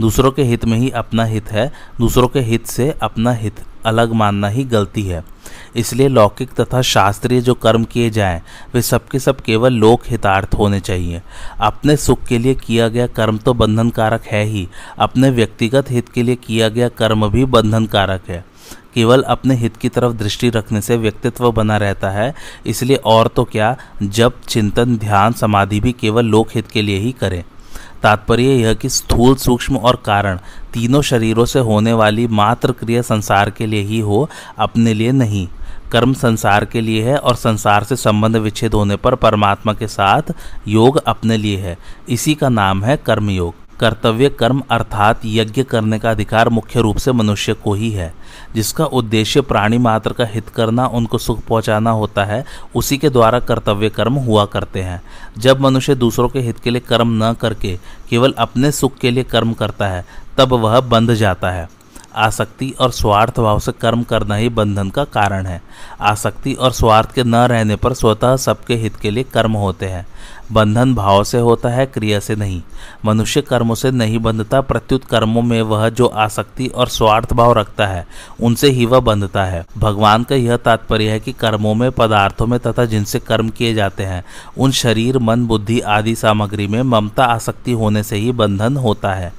दूसरों 0.00 0.30
के 0.30 0.42
हित 0.42 0.64
में 0.64 0.78
ही 0.78 0.90
अपना 0.90 1.24
हित 1.24 1.52
है, 1.52 1.72
दूसरों 1.98 2.28
के 2.28 2.40
हित 2.40 2.66
से 2.66 2.94
अपना 3.02 3.32
हित 3.32 3.64
अलग 3.84 4.12
मानना 4.12 4.48
ही 4.48 4.64
गलती 4.64 5.02
है। 5.02 5.24
इसलिए 5.76 6.08
लौकिक 6.08 6.50
तथा 6.52 6.82
शास्त्रीय 6.82 7.40
जो 7.40 7.54
कर्म 7.54 7.84
किए 7.84 8.10
जाएँ, 8.10 8.42
वे 8.74 8.82
सबके 8.82 9.18
सब 9.18 9.40
केवल 9.40 9.72
लोक 9.72 10.02
हितार्थ 10.08 10.54
होने 10.54 10.80
चाहिए। 10.80 11.22
अपने 11.60 11.96
सुख 11.96 12.24
के 12.24 12.38
लिए 12.38 12.54
किया 12.54 12.88
गया 12.88 13.06
कर्म 13.06 13.38
तो 13.38 13.54
बंधनकारक 13.54 14.22
है 14.22 14.44
ही। 14.44 14.68
अपने 14.98 15.30
व्यक्तिगत 15.30 15.90
हित 15.90 16.08
के 16.08 16.22
लिए 16.22 16.36
किया 16.36 16.68
गया 16.68 16.88
कर्म 16.88 17.28
भी 17.28 17.44
बंधनकारक 17.44 18.28
है। 18.28 18.44
केवल 18.94 19.22
अपने 19.22 19.54
हित 19.54 19.76
की 19.76 19.88
तरफ़ 19.88 20.12
दृष्टि 20.12 20.48
रखने 20.50 20.80
से 20.80 20.96
व्यक्तित्व 20.96 21.52
बना 21.52 21.76
रहता 21.76 22.10
है। 22.10 22.34
इसलिए 22.66 22.96
और 22.96 23.28
तो 23.28 23.44
क्या 23.44 23.76
जब 24.02 24.40
चिंतन, 24.48 24.96
ध्यान, 24.96 25.32
समाधि 25.32 25.80
भी 25.80 25.92
केवल 25.92 26.24
लोक 26.24 26.48
हित 26.54 26.70
के 26.70 26.82
लिए 26.82 26.98
ही 26.98 27.12
करें। 27.12 27.44
तात्पर्य 28.02 28.42
यह 28.42 28.74
कि 28.74 28.88
स्थूल 28.88 29.36
सूक्ष्म 29.36 29.76
और 29.76 29.96
कारण 29.96 30.38
तीनों 30.72 31.02
शरीरों 31.02 31.44
से 31.44 31.58
होने 31.58 31.92
वाली 31.92 32.26
मात्र 32.26 32.72
क्रिया 32.72 33.02
संसार 33.02 33.50
के 33.50 33.66
लिए 33.66 33.82
ही 33.82 34.00
हो, 34.00 34.28
अपने 34.58 34.94
लिए 34.94 35.12
नहीं। 35.12 35.48
कर्म 35.92 36.12
संसार 36.12 36.64
के 36.64 36.80
लिए 36.80 37.02
है 37.02 37.16
और 37.16 37.34
संसार 37.34 37.84
से 37.84 37.96
संबंध 37.96 38.36
विच्छेद 38.36 38.74
होने 38.74 38.96
पर 38.96 39.14
परमात्मा 39.14 39.72
के 39.72 39.88
साथ 39.88 40.22
योग 40.68 40.96
अपने 41.06 41.36
लिए 41.36 41.56
है। 41.56 41.78
इसी 42.08 42.34
का 42.34 42.48
नाम 42.48 42.84
है 42.84 42.96
कर्मयोग। 42.96 43.54
कर्तव्य 43.80 44.28
कर्म 44.28 44.62
अर्थात 44.70 45.20
यज्ञ 45.24 45.62
करने 45.62 45.98
का 45.98 46.10
अधिकार 46.10 46.48
मुख्य 46.48 46.80
रूप 46.80 46.96
से 46.96 47.12
मनुष्य 47.12 47.52
को 47.52 47.74
ही 47.74 47.90
है। 47.90 48.14
जिसका 48.54 48.84
उद्देश्य 48.84 49.40
प्राणी 49.40 49.78
मात्र 49.78 50.12
का 50.12 50.24
हित 50.24 50.48
करना, 50.48 50.86
उनको 50.86 51.18
सुख 51.18 51.40
पहुंचाना 51.40 51.90
होता 51.90 52.24
है, 52.24 52.44
उसी 52.74 52.98
के 52.98 53.08
द्वारा 53.08 53.40
कर्तव्य 53.40 53.88
कर्म 53.88 54.14
हुआ 54.14 54.44
करते 54.44 54.82
हैं। 54.82 55.02
जब 55.38 55.60
मनुष्य 55.60 55.94
दूसरों 55.94 56.28
के 56.28 56.40
हित 56.40 56.58
के 56.58 56.70
लिए 56.70 56.80
कर्म 56.80 57.24
न 57.24 57.32
करके 57.32 57.78
केवल 58.10 58.34
अपने 58.38 58.72
सुख 58.72 58.94
के 58.94 59.10
लिए 59.10 59.24
कर्म 59.24 59.52
करता 59.52 59.88
है, 59.88 60.06
तब 60.38 60.52
वह 60.52 60.80
बंध 60.80 61.14
जाता 61.14 61.50
है। 61.50 61.75
आसक्ति 62.16 62.74
और 62.80 62.90
स्वार्थ 62.90 63.40
भाव 63.40 63.58
से 63.58 63.72
कर्म 63.72 64.02
करना 64.02 64.34
ही 64.34 64.48
बंधन 64.48 64.90
का 64.90 65.04
कारण 65.04 65.46
है। 65.46 65.62
आसक्ति 66.00 66.52
और 66.52 66.72
स्वार्थ 66.72 67.12
के 67.12 67.24
न 67.24 67.34
रहने 67.34 67.76
पर 67.76 67.92
स्वतः 67.92 68.36
सबके 68.36 68.74
हित 68.74 68.96
के 68.96 69.10
लिए 69.10 69.24
कर्म 69.24 69.52
होते 69.52 69.86
हैं। 69.86 70.06
बंधन 70.52 70.94
भाव 70.94 71.24
से 71.24 71.38
होता 71.38 71.68
है, 71.68 71.86
क्रिया 71.86 72.20
से 72.20 72.36
नहीं। 72.36 72.62
मनुष्य 73.04 73.40
कर्मों 73.40 73.74
से 73.74 73.90
नहीं 73.90 74.18
बंधता, 74.18 74.60
प्रत्युत 74.60 75.04
कर्मों 75.04 75.42
में 75.42 75.62
वह 75.62 75.88
जो 75.88 76.06
आसक्ति 76.06 76.66
और 76.66 76.88
स्वार्थ 76.88 77.32
भाव 77.32 77.52
रखता 77.52 77.86
है, 77.86 78.06
उनसे 78.42 78.70
ही 78.70 78.86
वह 78.86 79.00
बंधता 79.00 79.44
है। 79.44 79.66
भगवान 79.78 80.22
का 80.22 80.34
यह 80.34 80.56
तात्पर्य 80.56 81.10
है 81.10 81.20
कि 81.20 81.32
कर्मों 81.32 81.74
में, 81.74 81.92
पदार्थों 81.92 82.46
में 82.46 82.60
तथा 82.60 82.84
जिनसे 82.84 83.18
कर्म 83.18 83.48
किए 83.48 83.74
जाते 83.74 84.02
हैं, 84.02 84.24
उन 84.58 84.70
शरीर, 84.70 85.18
मन, 85.18 85.46
बुद्धि 85.46 85.80
आदि 85.80 86.14
सामग्री 86.14 86.66
में 86.66 86.82
ममता 86.82 87.24
आसक्ति 87.24 87.72
होने 87.72 88.02
से 88.02 88.16
ही 88.16 88.32
बंधन 88.32 88.76
होता 88.76 89.12
है। 89.12 89.32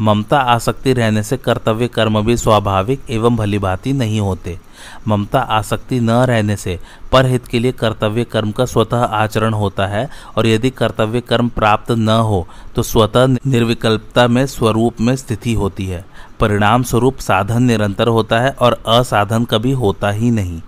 ममता 0.00 0.38
आसक्ति 0.38 0.92
रहने 0.92 1.22
से 1.22 1.36
कर्तव्य 1.36 1.88
कर्म 1.88 2.22
भी 2.22 2.36
स्वाभाविक 2.36 3.00
एवं 3.10 3.36
भलीभांति 3.36 3.92
नहीं 3.92 4.20
होते। 4.20 4.58
ममता 5.08 5.40
आसक्ति 5.50 6.00
न 6.00 6.10
रहने 6.10 6.56
से 6.56 6.78
परहित 7.12 7.46
के 7.46 7.58
लिए 7.58 7.72
कर्तव्य 7.72 8.24
कर्म 8.24 8.50
का 8.50 8.64
स्वतः 8.64 9.04
आचरण 9.14 9.54
होता 9.54 9.86
है 9.86 10.08
और 10.36 10.46
यदि 10.46 10.70
कर्तव्य 10.70 11.20
कर्म 11.20 11.48
प्राप्त 11.48 11.90
न 11.90 12.08
हो 12.08 12.46
तो 12.76 12.82
स्वतः 12.82 13.26
निर्विकल्पता 13.26 14.26
में 14.28 14.44
स्वरूप 14.46 15.00
में 15.00 15.14
स्थिति 15.16 15.52
होती 15.52 15.86
है। 15.86 16.04
परिणाम 16.40 16.82
स्वरूप 16.82 17.18
साधन 17.18 17.62
निरंतर 17.62 18.08
होता 18.08 18.40
है 18.40 18.50
और 18.52 18.82
असाधन 18.88 19.44
कभी 19.44 19.72
होता 19.72 20.10
ही 20.10 20.30
नहीं। 20.30 20.60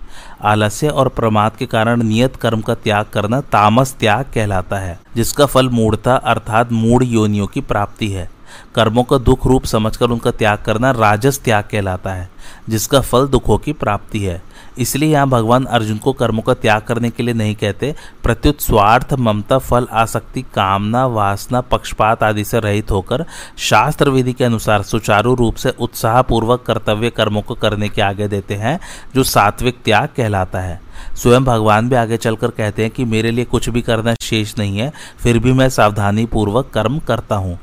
आलस्य 0.43 0.89
और 0.89 1.07
प्रमाद 1.09 1.55
के 1.55 1.65
कारण 1.65 2.03
नियत 2.03 2.35
कर्म 2.35 2.61
का 2.61 2.75
त्याग 2.75 3.05
करना 3.05 3.41
तामस 3.41 3.95
त्याग 3.99 4.25
कहलाता 4.33 4.79
है, 4.79 4.99
जिसका 5.15 5.45
फल 5.45 5.69
मूढ़ता 5.69 6.15
अर्थात 6.15 6.71
मूढ़ 6.71 7.03
योनियों 7.03 7.47
की 7.47 7.61
प्राप्ति 7.61 8.07
है। 8.07 8.29
कर्मों 8.75 9.03
का 9.03 9.17
दुख 9.17 9.45
रूप 9.47 9.65
समझकर 9.65 10.09
उनका 10.09 10.31
त्याग 10.31 10.57
करना 10.57 10.91
राजस 10.91 11.39
त्याग 11.39 11.63
कहलाता 11.63 12.13
है, 12.13 12.29
जिसका 12.69 13.01
फल 13.01 13.27
दुखों 13.27 13.57
की 13.57 13.73
प्राप्ति 13.73 14.19
है। 14.19 14.41
इसलिए 14.77 15.09
यहाँ 15.09 15.27
भगवान 15.29 15.63
अर्जुन 15.65 15.97
को 15.97 16.11
कर्मों 16.13 16.41
का 16.41 16.53
त्याग 16.53 16.81
करने 16.81 17.09
के 17.09 17.23
लिए 17.23 17.33
नहीं 17.33 17.55
कहते, 17.55 17.93
प्रत्युत 18.23 18.61
स्वार्थ, 18.61 19.13
ममता, 19.13 19.57
फल, 19.57 19.87
आसक्ति, 19.91 20.41
कामना, 20.55 21.05
वासना, 21.07 21.61
पक्षपात 21.61 22.23
आदि 22.23 22.43
से 22.43 22.59
रहित 22.59 22.91
होकर 22.91 23.25
शास्त्र 23.59 24.09
विधि 24.09 24.33
के 24.33 24.43
अनुसार 24.43 24.83
सुचारू 24.83 25.33
रूप 25.35 25.55
से 25.55 25.73
उत्साहपूर्वक 25.79 26.63
कर्तव्य 26.63 27.09
कर्मों 27.09 27.41
को 27.41 27.55
करने 27.55 27.89
के 27.89 28.01
आगे 28.01 28.27
देते 28.27 28.55
हैं, 28.55 28.79
जो 29.15 29.23
सात्विक 29.23 29.81
त्याग 29.85 30.09
कहलाता 30.17 30.59
है। 30.59 30.79
स्वयं 31.15 31.43
भगवान 31.43 31.89
भी 31.89 31.95
आगे 31.95 32.17
चलकर 32.17 32.49
कहते 32.49 32.81
हैं 32.81 32.91
कि 32.91 33.05
मेरे 33.05 33.31
लिए 33.31 33.45
कुछ 33.45 33.69
भी 33.69 33.81
करना 33.81 34.13
शेष 34.21 34.57
नहीं 34.57 34.77
है, 34.77 34.91
फिर 35.19 35.39
भी 35.39 35.53
मैं 35.53 35.69
सावधानी 35.69 36.25
पूर्वक 36.25 36.69
कर्म 36.69 36.99
करता 36.99 37.35
हूँ। 37.35 37.59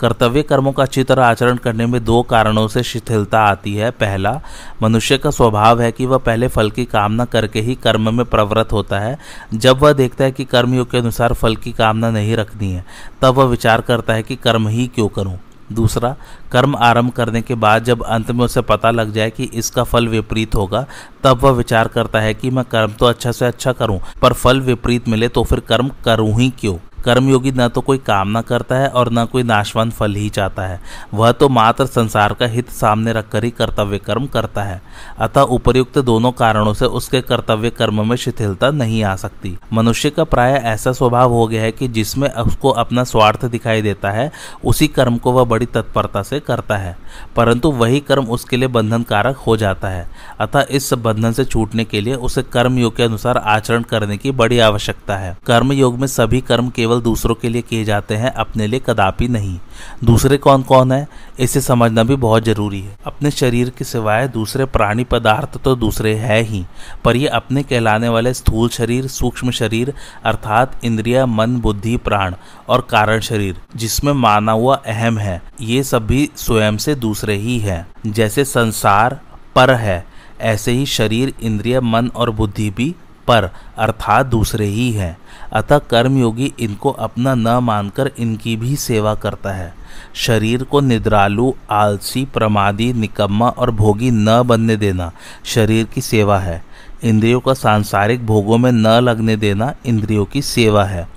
कर्तव्य 0.00 0.42
कर्मों 0.42 0.72
का 0.72 0.82
अच्छी 0.82 1.04
तरह 1.04 1.24
आचरण 1.24 1.56
करने 1.56 1.86
में 1.86 2.02
दो 2.04 2.22
कारणों 2.22 2.66
से 2.68 2.82
शिथिलता 2.82 3.40
आती 3.40 3.74
है। 3.76 3.90
पहला, 3.92 4.40
मनुष्य 4.82 5.18
का 5.18 5.30
स्वभाव 5.30 5.80
है 5.80 5.92
कि 5.92 6.06
वह 6.06 6.18
पहले 6.18 6.48
फल 6.48 6.70
की 6.70 6.84
कामना 6.84 7.24
करके 7.24 7.60
ही 7.60 7.74
कर्म 7.74 8.14
में 8.14 8.24
प्रवृत्त 8.26 8.72
होता 8.72 8.98
है। 8.98 9.18
जब 9.54 9.78
वह 9.78 9.92
देखता 9.92 10.24
है 10.24 10.32
कि 10.32 10.44
कर्मयोग 10.44 10.90
के 10.90 10.98
अनुसार 10.98 11.32
फल 11.32 11.56
की 11.56 11.72
कामना 11.72 12.10
नहीं 12.10 12.36
रखनी 12.36 12.72
है, 12.72 12.84
तब 13.22 13.34
वह 13.34 13.44
विचार 13.44 13.80
करता 13.80 14.14
है 14.14 14.22
कि 14.22 14.36
कर्म 14.36 14.68
ही 14.68 14.86
क्यों 14.86 15.08
करूँ। 15.08 15.38
दूसरा, 15.72 16.14
कर्म 16.52 16.74
आरंभ 16.76 17.10
करने 17.10 17.40
के 17.42 17.54
बाद 17.54 17.84
जब 17.84 18.02
अंत 18.02 18.30
में 18.30 18.44
उसे 18.44 18.60
पता 18.60 18.90
लग 18.90 19.12
जाए 19.12 19.30
कि 19.30 19.44
इसका 19.44 19.84
फल 19.84 20.08
विपरीत 20.08 20.54
होगा, 20.54 20.84
तब 21.24 21.42
वह 21.42 21.50
विचार 21.50 21.88
करता 21.88 22.20
है 22.20 22.34
कि 22.34 22.50
मैं 22.50 22.64
कर्म 22.64 22.92
तो 22.92 23.06
अच्छा 23.06 23.32
से 23.32 23.46
अच्छा 23.46 23.72
करूँ, 23.72 24.00
पर 24.22 24.32
फल 24.32 24.60
विपरीत 24.60 25.08
मिले 25.08 25.28
तो 25.28 25.44
फिर 25.44 25.60
कर्म 25.60 25.90
करूँ 26.04 26.32
ही 26.40 26.50
क्यों? 26.60 26.76
कर्मयोगी 27.04 27.52
न 27.52 27.68
तो 27.68 27.80
कोई 27.80 27.98
कामना 27.98 28.40
करता 28.40 28.74
है 28.74 28.88
और 28.88 29.12
न 29.12 29.24
कोई 29.24 29.42
नाशवान 29.42 29.90
फल 29.90 30.14
ही 30.14 30.28
चाहता 30.28 30.62
है। 30.62 30.80
वह 31.14 31.32
तो 31.32 31.48
मात्र 31.48 31.86
संसार 31.86 32.34
का 32.34 32.46
हित 32.46 32.70
सामने 32.70 33.12
रखकर 33.12 33.44
ही 33.44 33.50
कर्तव्य 33.50 33.98
कर्म 33.98 34.26
करता 34.26 34.62
है। 34.62 34.82
अतः 35.18 35.40
उपयुक्त 35.40 35.98
दोनों 35.98 36.32
कारणों 36.32 36.74
से 36.74 36.84
उसके 36.84 37.20
कर्तव्य 37.20 37.70
कर्म 37.70 38.08
में 38.08 38.16
शिथिलता 38.16 38.70
नहीं 38.70 39.04
आ 39.04 39.16
सकती। 39.16 39.58
मनुष्य 39.72 40.10
का 40.10 40.24
प्राय 40.24 40.52
ऐसा 40.52 40.92
स्वभाव 40.92 41.32
हो 41.32 41.46
गया 41.46 41.62
है 41.62 41.72
कि 41.72 41.88
जिसमें 41.88 42.30
उसको 42.30 42.70
अपना 42.70 43.04
स्वार्थ 43.04 43.44
दिखाई 43.44 43.82
देता 43.82 44.10
है, 44.10 44.32
उसी 44.64 44.88
कर्म 44.88 45.16
को 45.16 45.32
वह 45.32 45.44
बड़ी 45.44 45.66
तत्परता 45.66 46.22
से 46.22 46.40
करता 46.40 46.76
है। 46.76 46.96
परंतु 47.36 47.70
वही 47.70 48.00
कर्म 48.00 48.24
उसके 48.24 48.56
लिए 48.56 48.68
बंधन 48.68 49.02
कारक 49.02 49.36
हो 49.36 49.56
जाता 49.56 49.88
है। 49.88 50.08
अतः 50.40 50.66
इस 50.70 50.92
बंधन 50.92 51.32
से 51.32 51.44
छूटने 51.44 51.84
के 51.84 52.00
लिए 52.00 52.14
उसे 52.14 52.42
कर्म 52.42 52.78
योग 52.78 52.96
के 52.96 53.02
अनुसार 53.02 53.36
आचरण 53.36 53.82
करने 53.82 54.16
की 54.16 54.30
बड़ी 54.30 54.58
आवश्यकता 54.58 55.16
है। 55.16 55.38
कर्म 55.46 55.72
योग 55.72 55.98
में 55.98 56.06
सभी 56.06 56.40
कर्म 56.40 56.70
केवल 56.70 56.91
केवल 56.92 57.02
दूसरों 57.02 57.34
के 57.34 57.48
लिए 57.48 57.62
किए 57.62 57.84
जाते 57.84 58.14
हैं, 58.14 58.30
अपने 58.30 58.66
लिए 58.66 58.80
कदापि 58.86 59.28
नहीं। 59.28 59.58
दूसरे 60.04 60.36
कौन 60.36 60.62
कौन 60.62 60.92
है, 60.92 61.06
इसे 61.40 61.60
समझना 61.60 62.02
भी 62.02 62.16
बहुत 62.16 62.44
ज़रूरी 62.44 62.80
है। 62.80 62.96
अपने 63.06 63.30
शरीर 63.30 63.70
के 63.70 63.84
सिवाय 63.84 64.28
दूसरे 64.28 64.64
प्राणी 64.66 65.04
पदार्थ 65.04 65.56
तो 65.58 65.74
दूसरे 65.76 66.14
है 66.14 66.40
ही, 66.42 66.64
पर 67.04 67.16
ये 67.16 67.26
अपने 67.28 67.62
कहलाने 67.62 68.08
वाले 68.08 68.34
स्थूल 68.34 68.68
शरीर, 68.68 69.06
सूक्ष्म 69.06 69.50
शरीर, 69.50 69.92
अर्थात 70.24 70.84
इंद्रिया, 70.84 71.26
मन, 71.26 71.56
बुद्धि, 71.56 71.96
प्राण 71.96 72.34
और 72.68 72.86
कारण 72.90 73.20
शरीर, 73.20 73.60
जिसमें 73.76 74.12
माना 74.12 74.52
हुआ 74.52 74.74
अहम 74.76 75.18
है। 75.18 75.42
ये 75.60 75.82
सभी 75.82 76.28
स्वयं 76.36 76.76
से 76.76 76.94
दूसरे 76.96 77.36
ही 77.36 77.58
है। 77.58 77.86
जैसे 78.06 78.44
संसार 78.44 79.20
पर 79.54 79.74
है, 79.74 80.04
ऐसे 80.40 80.72
ही 80.72 80.86
शरीर, 80.88 81.32
इंद्रिय, 81.42 81.80
मन 81.80 82.10
और 82.16 82.30
बुद्धि 82.30 82.70
भी 82.70 82.94
पर, 83.28 83.50
अर्थात 83.78 84.26
दूसरे 84.26 84.66
ही 84.66 84.92
हैं। 84.92 85.18
अतः 85.52 85.78
कर्मयोगी 85.78 86.54
इनको 86.60 86.90
अपना 86.90 87.34
न 87.34 87.48
मानकर 87.48 88.10
इनकी 88.18 88.56
भी 88.56 88.76
सेवा 88.76 89.14
करता 89.14 89.52
है। 89.52 89.74
शरीर 90.14 90.62
को 90.62 90.80
निद्रालु, 90.80 91.52
आलसी, 91.70 92.24
प्रमादी, 92.24 92.92
निकम्मा 92.92 93.48
और 93.48 93.70
भोगी 93.70 94.10
न 94.10 94.42
बनने 94.42 94.76
देना 94.76 95.12
शरीर 95.44 95.84
की 95.84 96.00
सेवा 96.00 96.38
है। 96.38 96.64
इंद्रियों 97.04 97.40
का 97.40 97.54
सांसारिक 97.54 98.26
भोगों 98.26 98.58
में 98.58 98.72
न 98.72 98.86
लगने 98.86 99.36
देना 99.36 99.74
इंद्रियों 99.86 100.24
की 100.24 100.42
सेवा 100.42 100.84
है। 100.84 101.08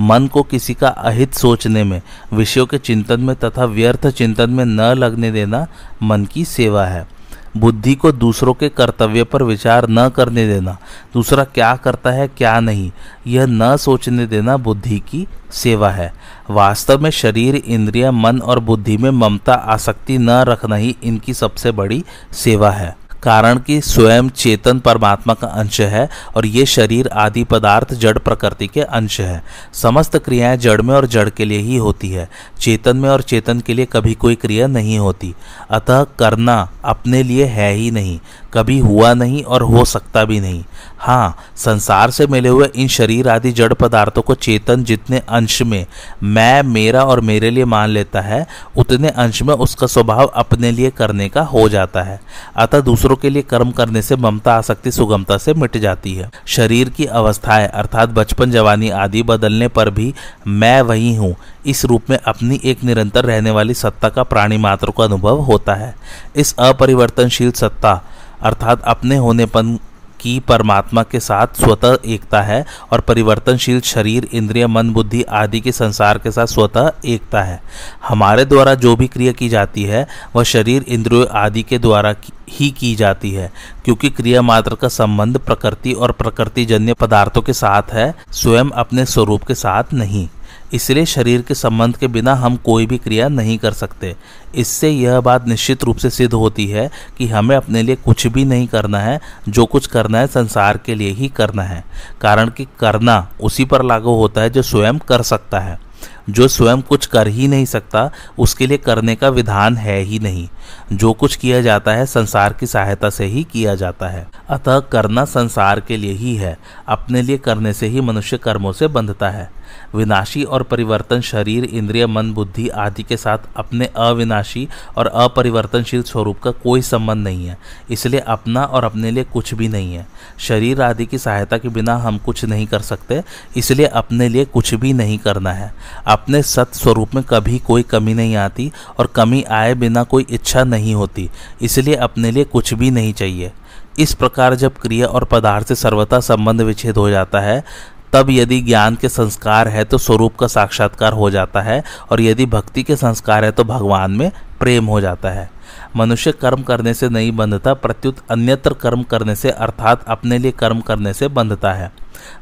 मन 0.00 0.26
को 0.26 0.42
किसी 0.42 0.74
का 0.74 0.88
अहित 0.88 1.34
सोचने 1.34 1.84
में, 1.84 2.02
विषयों 2.32 2.66
के 2.66 2.78
चिंतन 2.78 3.20
में 3.20 3.36
तथा 3.36 3.64
व्यर्थ 3.64 4.06
चिंतन 4.06 4.50
में 4.50 4.64
न 4.64 4.80
लगने 4.80 5.30
देना 5.30 5.66
मन 6.02 6.24
की 6.24 6.44
सेवा 6.44 6.86
है। 6.86 7.19
बुद्धि 7.56 7.94
को 7.94 8.12
दूसरों 8.12 8.54
के 8.54 8.68
कर्तव्य 8.68 9.24
पर 9.24 9.42
विचार 9.42 9.86
न 9.88 10.08
करने 10.08 10.46
देना। 10.46 10.78
दूसरा 11.14 11.44
क्या 11.44 11.76
करता 11.76 12.10
है, 12.10 12.28
क्या 12.28 12.60
नहीं, 12.60 12.92
यह 13.26 13.46
न 13.46 13.76
सोचने 13.76 14.26
देना 14.26 14.56
बुद्धि 14.56 14.98
की 14.98 15.26
सेवा 15.50 15.90
है। 15.90 16.12
वास्तव 16.50 17.00
में 17.00 17.10
शरीर, 17.10 17.54
इंद्रिय, 17.54 18.10
मन 18.10 18.38
और 18.38 18.58
बुद्धि 18.58 18.96
में 18.96 19.10
ममता, 19.10 19.54
आसक्ति 19.54 20.18
न 20.18 20.30
रखना 20.30 20.76
ही 20.76 20.96
इनकी 21.02 21.34
सबसे 21.34 21.70
बड़ी 21.70 22.04
सेवा 22.32 22.70
है। 22.70 22.99
कारण 23.22 23.58
कि 23.58 23.80
स्वयं 23.80 24.28
चेतन 24.28 24.78
परमात्मा 24.78 25.34
का 25.34 25.46
अंश 25.46 25.80
है 25.80 26.08
और 26.36 26.46
ये 26.46 26.66
शरीर 26.66 27.08
आदि 27.08 27.44
पदार्थ 27.44 27.94
जड़ 27.94 28.18
प्रकृति 28.18 28.66
के 28.66 28.80
अंश 28.80 29.20
है। 29.20 29.44
समस्त 29.72 30.16
क्रियाएँ 30.16 30.56
जड़ 30.56 30.82
में 30.82 30.94
और 30.94 31.06
जड़ 31.06 31.28
के 31.28 31.44
लिए 31.44 31.58
ही 31.58 31.76
होती 31.76 32.10
है। 32.10 32.28
चेतन 32.60 32.96
में 32.96 33.10
और 33.10 33.22
चेतन 33.22 33.60
के 33.60 33.74
लिए 33.74 33.84
कभी 33.84 34.14
कोई 34.14 34.34
क्रिया 34.34 34.66
नहीं 34.66 34.98
होती। 34.98 35.34
अतः 35.70 36.04
करना 36.04 36.70
अपने 36.84 37.22
लिए 37.22 37.44
है 37.44 37.72
ही 37.72 37.90
नहीं। 37.90 38.20
कभी 38.54 38.78
हुआ 38.78 39.14
नहीं 39.14 39.42
और 39.44 39.62
हो 39.62 39.84
सकता 39.84 40.24
भी 40.24 40.40
नहीं। 40.40 40.64
हाँ 40.98 41.36
संसार 41.56 42.10
से 42.10 42.26
मिले 42.26 42.48
हुए 42.48 42.68
इन 42.74 42.88
शरीर 42.88 43.28
आदि 43.28 43.52
जड़ 43.52 43.72
पदार्थों 43.72 44.22
को 44.22 44.34
चेतन 44.34 44.84
जितने 44.84 45.18
अंश 45.18 45.62
में 45.62 45.86
मैं, 46.22 46.62
मेरा 46.62 47.04
और 47.04 47.20
मेरे 47.20 47.50
लिए 47.50 47.64
मान 47.64 47.88
लेता 47.88 48.20
है, 48.20 48.46
उतने 48.76 49.08
अंश 49.08 49.42
में 49.42 49.54
उसका 49.54 49.86
स्वभाव 49.86 50.26
अपने 50.26 50.70
लिए 50.70 50.90
करने 50.90 51.28
का 51.28 51.42
हो 51.42 51.68
जाता 51.68 52.02
है। 52.02 52.20
अतः 52.56 52.80
दूसरों 52.80 53.16
के 53.16 53.30
लिए 53.30 53.42
कर्म 53.42 53.70
करने 53.70 54.02
से 54.02 54.16
ममता, 54.16 54.54
आसक्ति, 54.54 54.90
सुगमता 54.90 55.38
से 55.38 55.54
मिट 55.54 55.76
जाती 55.76 56.14
है। 56.14 56.30
शरीर 56.46 56.88
की 56.88 57.04
अवस्थाएँ, 57.04 57.68
अर्थात 57.68 58.08
बचपन, 58.08 58.50
जवानी 58.50 58.90
आदि 58.90 59.22
बदलने 59.22 59.68
पर 59.68 59.90
भी 59.90 60.14
मैं 60.46 60.82
वही 60.82 61.14
हूँ। 61.14 61.36
इस 61.66 61.84
रूप 61.84 62.02
में 62.10 62.18
अपनी 62.18 62.60
एक 62.64 62.84
निरंतर 62.84 63.24
रहने 63.24 63.50
वाली 63.50 63.74
सत्ता 63.74 64.08
का 64.08 64.22
प्राणी 64.22 64.56
मात्र 64.58 64.90
को 64.90 65.02
अनुभव 65.02 65.40
होता 65.40 65.74
है। 65.74 65.94
इस 66.36 66.54
अपरिवर्तनशील 66.58 67.50
सत्ता 67.52 68.00
अर्थात 68.42 68.82
अपने 68.82 69.16
होनेपन 69.16 69.78
की 70.20 70.40
परमात्मा 70.40 71.02
के 71.02 71.20
साथ 71.20 71.46
स्वतः 71.46 71.98
एकता 72.06 72.42
है 72.42 72.66
और 72.92 73.00
परिवर्तनशील 73.00 73.80
शरीर, 73.80 74.28
इंद्रिय, 74.32 74.66
मन, 74.66 74.90
बुद्धि 74.90 75.22
आदि 75.22 75.60
के 75.60 75.72
संसार 75.72 76.18
के 76.18 76.30
साथ 76.30 76.46
स्वतः 76.46 76.92
एकता 77.04 77.42
है। 77.42 77.62
हमारे 78.08 78.44
द्वारा 78.44 78.74
जो 78.74 78.96
भी 78.96 79.06
क्रिया 79.06 79.32
की 79.32 79.48
जाती 79.48 79.82
है, 79.82 80.06
वह 80.36 80.42
शरीर, 80.42 80.84
इंद्रियों 80.88 81.26
आदि 81.26 81.62
के 81.62 81.78
द्वारा 81.78 82.14
ही 82.50 82.70
की 82.70 82.94
जाती 82.94 83.30
है, 83.30 83.52
क्योंकि 83.84 84.10
क्रिया 84.10 84.42
मात्र 84.42 84.74
का 84.74 84.88
संबंध 84.88 85.38
प्रकृति 85.38 85.92
और 85.92 86.12
प्रकृति 86.12 86.64
जन्य 86.64 86.94
पदार्थों 86.94 87.42
के 87.42 87.52
साथ 87.52 87.82
है, 87.92 88.14
स्वयं 88.32 88.70
अपने 88.70 89.04
स्वरूप 89.04 89.44
के 89.44 89.54
साथ 89.54 89.84
नहीं। 89.92 90.28
इसलिए 90.72 91.04
शरीर 91.04 91.42
के 91.42 91.54
संबंध 91.54 91.96
के 91.96 92.06
बिना 92.06 92.34
हम 92.34 92.56
कोई 92.56 92.86
भी 92.86 92.98
क्रिया 92.98 93.28
नहीं 93.28 93.58
कर 93.58 93.72
सकते। 93.72 94.16
इससे 94.54 94.90
यह 94.90 95.20
बात 95.20 95.48
निश्चित 95.48 95.84
रूप 95.84 95.96
से 95.96 96.10
सिद्ध 96.10 96.34
होती 96.34 96.66
है 96.66 96.90
कि 97.18 97.26
हमें 97.26 97.56
अपने 97.56 97.82
लिए 97.82 97.96
कुछ 97.96 98.26
भी 98.26 98.44
नहीं 98.44 98.66
करना 98.66 98.98
है, 98.98 99.20
जो 99.48 99.66
कुछ 99.66 99.86
करना 99.86 100.18
है 100.18 100.26
संसार 100.26 100.78
के 100.78 100.94
लिए 100.94 101.10
ही 101.10 101.28
करना 101.28 101.62
है। 101.62 101.84
कारण 102.20 102.48
कि 102.48 102.66
करना 102.80 103.28
उसी 103.40 103.64
पर 103.64 103.82
लागू 103.82 104.10
होता 104.10 104.40
है 104.40 104.50
जो 104.50 104.62
स्वयं 104.62 104.98
कर 104.98 105.22
सकता 105.22 105.60
है। 105.60 105.90
जो 106.30 106.48
स्वयं 106.48 106.82
कुछ 106.82 107.06
कर 107.06 107.28
ही 107.28 107.48
नहीं 107.48 107.64
सकता, 107.64 108.10
उसके 108.38 108.66
लिए 108.66 108.76
करने 108.76 109.14
का 109.14 109.28
विधान 109.28 109.76
है 109.76 110.00
ही 110.00 110.18
नहीं। 110.18 110.48
जो 110.92 111.12
कुछ 111.12 111.36
किया 111.36 111.60
जाता 111.60 111.92
है 111.92 112.06
संसार 112.06 112.52
की 112.52 112.66
सहायता 112.66 113.10
से 113.10 113.24
ही 113.24 113.44
किया 113.44 113.74
जाता 113.74 114.08
है। 114.08 114.28
अतः 114.48 114.80
करना 114.80 115.24
संसार 115.24 115.80
के 115.80 115.96
लिए 115.96 116.12
ही 116.12 116.36
है। 116.36 116.58
अपने 116.88 117.22
लिए 117.22 117.38
करने 117.38 117.72
से 117.72 117.86
ही 117.86 118.00
मनुष्य 118.00 118.38
कर्मों 118.38 118.72
से 118.72 118.86
बंधता 118.86 119.30
है। 119.30 119.59
विनाशी 119.94 120.42
और 120.44 120.62
परिवर्तन 120.62 121.20
शरीर, 121.22 121.64
इंद्रिय, 121.64 122.06
मन, 122.06 122.32
बुद्धि 122.32 122.68
आदि 122.68 123.02
के 123.02 123.16
साथ 123.16 123.38
अपने 123.56 123.86
अविनाशी 123.98 124.66
और 124.96 125.06
अपरिवर्तनशील 125.06 126.02
स्वरूप 126.02 126.38
का 126.38 126.50
कोई 126.62 126.82
संबंध 126.82 127.24
नहीं 127.24 127.46
है। 127.46 127.56
इसलिए 127.90 128.20
अपना 128.20 128.64
और 128.64 128.84
अपने 128.84 129.10
लिए 129.10 129.24
कुछ 129.24 129.54
भी 129.54 129.68
नहीं 129.68 129.94
है। 129.94 130.06
शरीर 130.38 130.82
आदि 130.82 131.06
की 131.06 131.18
सहायता 131.18 131.58
के 131.58 131.68
बिना 131.68 131.96
हम 131.96 132.18
कुछ 132.18 132.44
नहीं 132.44 132.66
कर 132.66 132.80
सकते, 132.80 133.22
इसलिए 133.56 133.86
अपने 133.86 134.28
लिए 134.28 134.44
कुछ 134.44 134.74
भी 134.74 134.92
नहीं 134.92 135.18
करना 135.18 135.52
है। 135.52 135.72
अपने 136.06 136.42
सत 136.42 136.74
स्वरूप 136.74 137.14
में 137.14 137.22
कभी 137.24 137.58
कोई 137.58 137.82
कमी 137.82 138.14
नहीं 138.14 138.36
आती 138.36 138.70
और 138.98 139.06
कमी 139.06 139.42
आए 139.42 139.74
बिना 139.74 140.02
कोई 140.04 140.26
इच्छा 140.30 140.64
नहीं 140.64 140.94
होती, 140.94 141.28
इसलिए 141.62 141.94
अपने 141.96 142.30
लिए 142.30 142.44
कुछ 142.44 142.74
भी 142.74 142.90
नहीं 142.90 143.12
चाहिए। 143.12 143.52
इस 143.98 144.12
प्रकार 144.14 144.54
जब 144.54 144.74
क्रिया 144.74 145.06
और 145.06 145.24
पदार्थ 145.24 145.68
से 145.68 145.74
सर्वथा 145.74 146.20
संबंध 146.20 146.60
विच्छेद 146.60 146.96
हो 146.96 147.08
जाता 147.10 147.40
है 147.40 147.62
तब 148.12 148.30
यदि 148.30 148.60
ज्ञान 148.60 148.94
के 148.94 149.08
संस्कार 149.08 149.68
है 149.68 149.84
तो 149.84 149.98
स्वरूप 149.98 150.36
का 150.36 150.46
साक्षात्कार 150.46 151.12
हो 151.12 151.30
जाता 151.30 151.60
है, 151.60 151.82
और 152.10 152.20
यदि 152.20 152.46
भक्ति 152.46 152.82
के 152.82 152.96
संस्कार 152.96 153.44
है 153.44 153.50
तो 153.52 153.64
भगवान 153.64 154.10
में 154.10 154.30
प्रेम 154.60 154.86
हो 154.86 155.00
जाता 155.00 155.30
है। 155.30 155.48
मनुष्य 155.96 156.32
कर्म 156.32 156.62
करने 156.62 156.94
से 156.94 157.08
नहीं 157.08 157.30
बंधता, 157.32 157.74
प्रत्युत 157.74 158.16
अन्यत्र 158.30 158.74
कर्म 158.74 159.02
करने 159.02 159.34
से, 159.36 159.50
अर्थात 159.50 160.04
अपने 160.08 160.38
लिए 160.38 160.50
कर्म 160.50 160.80
करने 160.80 161.12
से 161.12 161.28
बंधता 161.28 161.72
है। 161.72 161.90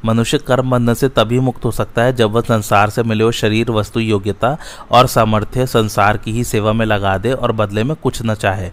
मनुष्य 0.05 0.39
कर्म 0.39 0.71
बंधन 0.71 0.95
से 0.95 1.09
तभी 1.09 1.39
मुक्त 1.39 1.65
हो 1.65 1.71
सकता 1.71 2.03
है 2.03 2.13
जब 2.13 2.33
वह 2.33 2.41
संसार 2.41 2.91
से 2.91 3.03
मिले 3.03 3.25
हुए 3.25 3.33
शरीर, 3.33 3.71
वस्तु, 3.71 4.01
योग्यता 4.01 4.57
और 4.91 5.07
सामर्थ्य 5.07 5.67
संसार 5.67 6.17
की 6.17 6.33
ही 6.33 6.45
सेवा 6.45 6.73
में 6.73 6.85
लगा 6.87 7.17
दे 7.19 7.33
और 7.33 7.53
बदले 7.53 7.85
में 7.85 7.95
कुछ 7.97 8.23
न 8.23 8.35
चाहे। 8.35 8.71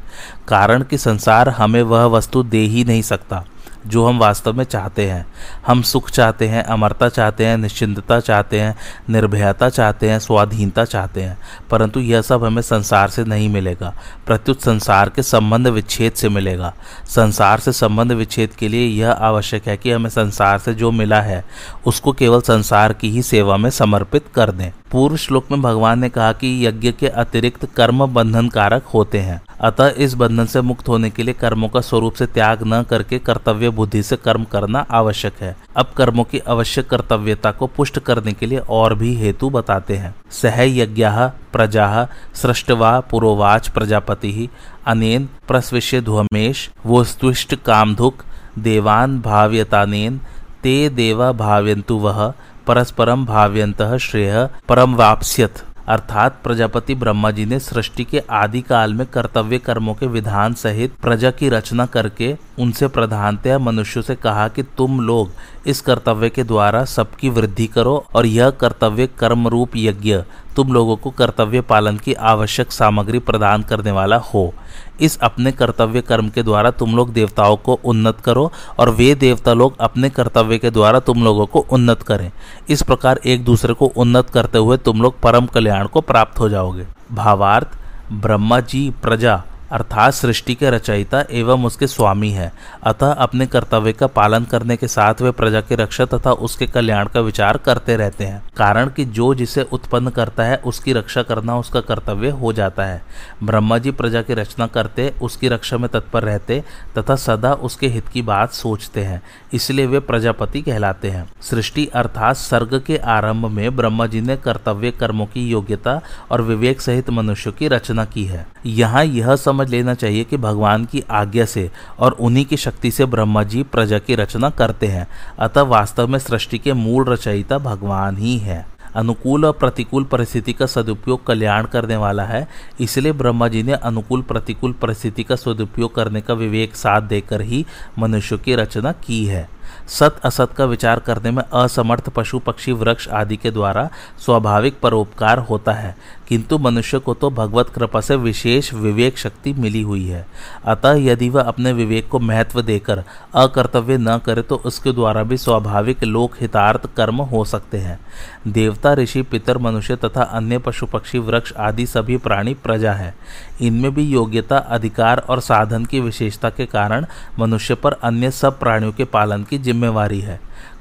कारण 0.48 0.84
कि 0.84 0.98
संसार 0.98 1.50
हमें 1.50 1.82
वह 1.84 2.06
वस्तु 2.08 2.44
दे 2.44 2.58
ही 2.60 2.84
नहीं 2.84 3.02
सकता। 3.02 3.44
जो 3.88 4.06
हम 4.06 4.20
वास्तव 4.20 4.54
में 4.54 4.64
चाहते 4.64 5.10
हैं। 5.10 5.28
हम 5.68 5.82
सुख 5.82 6.10
चाहते 6.10 6.48
हैं, 6.48 6.64
अमरता 6.64 7.10
चाहते 7.10 7.46
हैं, 7.46 7.58
निश्चिंतता 7.58 8.20
चाहते 8.20 8.60
हैं, 8.60 8.76
निर्भयता 9.10 9.70
चाहते 9.70 10.10
हैं, 10.10 10.20
स्वाधीनता 10.20 10.86
चाहते 10.86 11.22
हैं। 11.24 11.38
परंतु 11.70 12.00
यह 12.00 12.22
सब 12.22 12.44
हमें 12.44 12.62
संसार 12.62 13.10
से 13.10 13.24
नहीं 13.24 13.50
मिलेगा। 13.50 13.94
प्रत्युत 14.26 14.62
संसार 14.62 15.10
के 15.10 15.24
संबंध 15.24 15.68
विच्छेद 15.68 16.14
से 16.14 16.30
मिलेगा। 16.30 16.74
संसार 17.06 17.60
से 17.60 17.72
संबंध 17.72 18.12
विच्छेद 18.12 18.50
के 18.50 18.68
लिए 18.68 18.88
यह 18.88 19.12
आवश्यक 19.12 19.68
है 19.68 19.78
कि 19.78 19.92
हमें 19.92 20.10
संसार 20.10 20.60
से 20.60 20.74
जो 20.74 20.92
मिला 20.92 21.22
है, 21.22 21.46
उसको 21.86 22.12
केवल 22.12 22.42
संसार 22.42 22.94
की 22.94 23.10
ही 23.10 23.22
सेवा 23.22 23.58
में 23.58 23.70
समर्पित 23.70 24.26
कर 24.36 24.52
दें। 24.52 24.72
पूर्व 24.96 25.16
श्लोक 25.18 25.46
में 25.52 25.62
भगवान 25.62 26.00
ने 26.00 26.10
कहा 26.10 26.32
कि 26.34 26.50
यज्ञ 26.68 26.92
के 26.92 27.08
अतिरिक्त 27.08 27.66
कर्म 27.66 28.06
बंधन 28.06 28.48
कारक 28.50 28.84
होते 28.84 29.20
हैं। 29.20 29.42
अतः 29.62 29.94
इस 29.98 30.14
बंधन 30.14 30.46
से 30.46 30.62
मुक्त 30.62 30.88
होने 30.88 31.10
के 31.10 31.24
लिए 31.24 31.34
कर्मों 31.34 31.70
का 31.70 31.82
स्वरूप 31.82 32.14
से 32.14 32.26
त्याग 32.26 32.60
न 32.64 32.82
करके 32.84 33.20
कर्तव्य 33.20 33.70
बुद्धि 33.70 34.04
से 34.04 34.16
कर्म 34.16 34.44
करना 34.44 34.86
आवश्यक 34.92 35.42
है। 35.42 35.56
अब 35.76 35.92
कर्मों 35.98 36.24
की 36.24 36.40
आवश्यक 36.40 36.90
कर्तव्यता 36.90 37.52
को 37.52 37.68
पुष्ट 37.68 38.00
करने 38.00 38.34
के 38.34 38.46
लिए 38.46 38.60
और 38.70 38.96
भी 38.96 39.14
हेतु 39.16 39.50
बताते 39.50 39.98
हैं। 39.98 40.16
सह 40.32 40.62
यज्ञ 40.62 41.08
प्रजा 41.54 42.08
सृष्टवा 42.34 43.00
पुरोवाच 43.00 43.70
प्रजापति 43.70 44.50
अनेन 44.88 45.30
प्रस्विष्य 45.48 46.02
ध्वमेश 46.02 46.70
वस्तुष्ट 46.86 47.56
कामधुक 47.56 48.24
देवान 48.60 49.22
भाव्यतानेन 49.22 50.22
ते 50.64 50.90
देवा 50.90 51.32
भाव्यंतु 51.32 51.96
वह 51.96 52.34
परस्परम 52.68 53.26
भाव्यंत 53.26 53.82
श्रेय 54.02 54.50
परम 54.70 54.96
वापस्यत। 54.96 55.64
अर्थात 55.88 56.40
प्रजापति 56.44 56.96
ब्रह्मा 56.96 57.30
जी 57.32 57.46
ने 57.46 57.60
सृष्टि 57.60 58.04
के 58.04 58.22
आदि 58.30 58.62
काल 58.62 58.94
में 58.94 59.06
कर्तव्य 59.08 59.58
कर्मों 59.58 59.94
के 59.94 60.08
विधान 60.08 60.54
सहित 60.54 60.94
प्रजा 61.02 61.32
की 61.32 61.50
रचना 61.50 61.86
करके 61.86 62.34
उनसे 62.60 62.88
प्रधानतया 62.88 63.60
मनुष्यों 63.60 64.04
से 64.04 64.16
कहा 64.16 64.48
कि 64.48 64.64
तुम 64.78 65.00
लोग 65.02 65.32
इस 65.68 65.82
कर्तव्य 65.82 66.30
के 66.30 66.44
द्वारा 66.44 66.84
सबकी 66.86 67.30
वृद्धि 67.30 67.68
करो 67.68 68.06
और 68.16 68.26
यह 68.26 68.50
कर्तव्य 68.50 69.08
कर्म 69.20 69.48
रूप 69.48 69.76
यज्ञ 69.76 70.18
तुम 70.56 70.74
लोगों 70.74 70.96
को 70.96 71.10
कर्तव्य 71.12 71.62
पालन 71.62 71.98
की 71.98 72.14
आवश्यक 72.14 72.72
सामग्री 72.72 73.20
प्रदान 73.20 73.62
करने 73.62 73.92
वाला 73.92 74.18
हो। 74.18 74.54
इस 75.02 75.20
अपने 75.20 75.52
कर्तव्य 75.52 76.02
कर्म 76.02 76.30
के 76.30 76.44
द्वारा 76.44 76.72
तुम 76.72 76.96
लोग 76.96 77.14
देवताओं 77.14 77.58
को 77.58 77.80
उन्नत 77.86 78.20
करो 78.20 78.52
और 78.80 78.90
वे 78.90 79.16
देवता 79.16 79.54
लोग 79.54 79.78
अपने 79.80 80.10
कर्तव्य 80.10 80.58
के 80.58 80.70
द्वारा 80.70 81.00
तुम 81.00 81.24
लोगों 81.24 81.46
को 81.46 81.60
उन्नत 81.60 82.02
करें। 82.02 82.32
इस 82.70 82.82
प्रकार 82.82 83.20
एक 83.26 83.44
दूसरे 83.44 83.74
को 83.74 83.86
उन्नत 83.86 84.30
करते 84.30 84.58
हुए 84.58 84.78
तुम 84.78 85.02
लोग 85.02 85.20
परम 85.20 85.46
कल्याण 85.46 85.88
को 85.88 86.02
प्राप्त 86.02 86.40
हो 86.40 86.50
जाओगे। 86.50 86.88
भावार्थ, 87.12 87.68
ब्रह्मा 88.12 88.60
जी, 88.60 88.94
प्रजा। 89.02 89.44
अर्थात 89.76 90.14
सृष्टि 90.14 90.56
के 90.56 90.70
रचयिता 90.70 91.24
एवं 91.32 91.66
उसके 91.66 91.88
स्वामी 91.88 92.30
है। 92.30 92.54
अतः 92.84 93.12
अपने 93.12 93.48
कर्तव्य 93.48 93.94
का 93.94 94.08
पालन 94.08 94.44
करने 94.44 94.78
के 94.78 94.88
साथ 94.88 95.22
वे 95.22 95.32
प्रजा 95.32 95.62
की 95.62 95.76
रक्षा 95.76 96.06
तथा 96.06 96.32
उसके 96.32 96.68
कल्याण 96.68 97.08
का 97.08 97.20
विचार 97.20 97.58
करते 97.58 97.96
रहते 97.96 98.24
हैं। 98.24 98.44
कारण 98.58 98.90
कि 98.90 99.06
जो 99.06 99.34
जिसे 99.36 99.64
उत्पन्न 99.64 100.10
करता 100.10 100.44
है, 100.44 100.58
उसकी 100.58 100.94
रक्षा 100.94 101.24
करना 101.24 101.58
उसका 101.58 101.82
कर्तव्य 101.82 102.30
हो 102.30 102.54
जाता 102.54 102.86
है। 102.86 103.02
ब्रह्मा 103.44 103.78
जी 103.78 103.92
प्रजा 103.92 104.22
की 104.22 104.34
रचना 104.34 104.68
करते, 104.68 105.14
उसकी 105.22 105.48
रक्षा 105.48 105.78
में 105.78 105.90
तत्पर 105.90 106.24
रहते 106.24 106.64
तथा 106.98 107.16
सदा 107.16 107.54
उसके 107.54 107.88
हित 107.88 108.08
की 108.08 108.22
बात 108.22 108.54
सोचते 108.54 109.04
हैं। 109.04 109.22
इसलिए 109.54 109.86
वे 109.86 110.00
प्रजापति 110.00 110.62
कहलाते 110.62 111.10
हैं। 111.10 111.30
सृष्टि 111.42 111.86
अर्थात 111.86 112.36
सर्ग 112.36 112.84
के 112.88 112.98
आरंभ 112.98 113.46
में 113.46 113.76
ब्रह्मा 113.76 114.08
जी 114.08 114.22
ने 114.22 114.38
कर्तव्य 114.38 114.92
कर्मों 114.92 115.26
की 115.26 115.50
योग्यता 115.50 116.02
और 116.32 116.42
विवेक 116.42 116.82
सहित 116.82 117.10
मनुष्य 117.10 117.52
की 117.52 117.68
रचना 117.68 118.06
की 118.06 118.26
है। 118.26 118.48
यहाँ 118.66 119.06
यह 119.06 119.36
समझ 119.36 119.65
समझ 119.66 119.72
लेना 119.72 119.94
चाहिए 119.94 120.24
कि 120.24 120.38
भगवान 120.38 120.86
की 120.86 121.04
आज्ञा 121.12 121.46
से 121.46 121.70
और 122.00 122.12
उन्हीं 122.20 122.46
की 122.46 122.58
शक्ति 122.58 122.92
से 122.92 123.06
ब्रह्मा 123.06 123.44
जी 123.44 123.64
प्रजा 123.64 124.00
की 124.00 124.16
रचना 124.16 124.50
करते 124.50 124.88
हैं। 124.88 125.08
अतः 125.40 125.62
वास्तव 125.64 126.08
में 126.08 126.20
सृष्टि 126.20 126.58
के 126.58 126.74
मूल 126.74 127.06
रचयिता 127.06 127.58
भगवान 127.58 128.18
ही 128.18 128.38
है। 128.38 128.66
अनुकूल 128.96 129.46
और 129.46 129.54
प्रतिकूल 129.54 130.04
परिस्थिति 130.04 130.54
का 130.54 130.66
सदुपयोग 130.66 131.26
कल्याण 131.28 131.66
करने 131.66 131.96
वाला 131.96 132.24
है, 132.24 132.48
इसलिए 132.80 133.12
ब्रह्मा 133.12 133.48
जी 133.48 133.64
ने 133.64 133.74
अनुकूल 133.74 134.22
प्रतिकूल 134.22 134.74
परिस्थिति 134.74 135.24
का 135.24 135.36
सदुपयोग 135.36 135.96
करने 135.96 136.22
का 136.22 136.34
विवेक 136.34 136.76
साथ 136.76 137.02
देकर 137.02 137.42
ही 137.42 137.66
मनुष्य 138.00 138.38
की 138.38 138.56
रचना 138.56 138.92
की 139.04 139.26
है। 139.26 139.48
सत 139.90 140.20
असत 140.24 140.52
का 140.58 140.66
विचार 140.66 141.00
करने 141.00 141.32
में 141.32 141.44
असमर्थ 141.44 142.10
पशु 142.10 142.40
पक्षी 142.40 142.72
वृक्ष 142.72 143.08
आदि 143.10 143.38
के 143.38 143.52
द्वारा 143.52 143.90
स्वाभाविक 144.20 144.80
परोपकार 144.80 145.40
होता 145.40 145.74
है। 145.74 145.96
किंतु 146.28 146.58
मनुष्य 146.58 147.00
को 147.00 147.14
तो 147.14 147.30
भगवत 147.30 147.70
कृपा 147.70 148.02
से 148.02 148.16
विशेष 148.16 148.74
विवेक 148.74 149.18
शक्ति 149.18 149.54
मिली 149.54 149.82
हुई 149.82 150.08
है। 150.08 150.26
अतः 150.66 150.94
यदि 150.94 151.30
वह 151.30 151.42
अपने 151.42 151.74
विवेक 151.74 152.08
को 152.08 152.20
महत्व 152.20 152.62
देकर 152.62 153.04
अकर्तव्य 153.36 153.98
न 153.98 154.18
करे 154.18 154.42
तो 154.42 154.56
उसके 154.56 154.92
द्वारा 154.92 155.24
भी 155.24 155.38
स्वाभाविक 155.38 156.04
लोक 156.04 156.36
हितार्थ 156.42 156.90
कर्म 156.98 157.22
हो 157.22 157.44
सकते 157.46 157.78
हैं। 157.78 158.00
देवता, 158.48 158.94
ऋषि, 158.94 159.22
पितर, 159.22 159.58
मनुष्य 159.58 159.96
तथा 159.96 160.24
अन्य 160.24 160.58
पशु 160.58 160.86
पक्षी 160.86 161.20
वृक्ष 161.20 161.54
आदि 161.54 161.86
सभी 161.86 162.18
प्राणी 162.18 162.54
प्रजा 162.54 162.94
है। 162.94 163.14
इनमें 163.62 163.94
भी 163.94 164.04
योग्यता, 164.04 164.58
अधिकार 164.58 165.18
और 165.20 165.40
साधन 165.40 165.86
की 165.86 166.00
विशेषता 166.00 166.50
के 166.50 166.66
कारण 166.66 167.06
मनुष्य 167.40 167.76
पर 167.76 167.94
अन्य 167.94 168.32
सब 168.32 168.60
प्राणियों 168.60 168.92
के 168.92 169.04
पालन 169.06 169.44
की 169.44 169.58
जिम्मेवारी 169.58 170.20
है। 170.20 170.40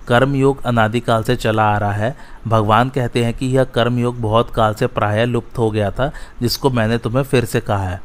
कर्मयोग 0.09 0.63
अनादिकाल 0.65 1.23
से 1.23 1.37
चला 1.37 1.65
आ 1.65 1.79
रहा 1.79 1.93
है। 1.93 2.17
भगवान 2.49 2.89
कहते 2.89 3.25
हैं 3.25 3.35
कि 3.35 3.47
यह 3.47 3.65
कर्मयोग 3.65 4.21
बहुत 4.21 4.51
काल 4.51 4.75
से 4.75 4.87
प्राय 4.87 5.25
लुप्त 5.27 5.59
हो 5.59 5.71
गया 5.71 5.91
था, 5.91 6.13
जिसको 6.41 6.71
मैंने 6.71 6.99
तुम्हें 6.99 7.23
फिर 7.23 7.45
से 7.45 7.61
कहा 7.61 7.89
है। 7.89 8.01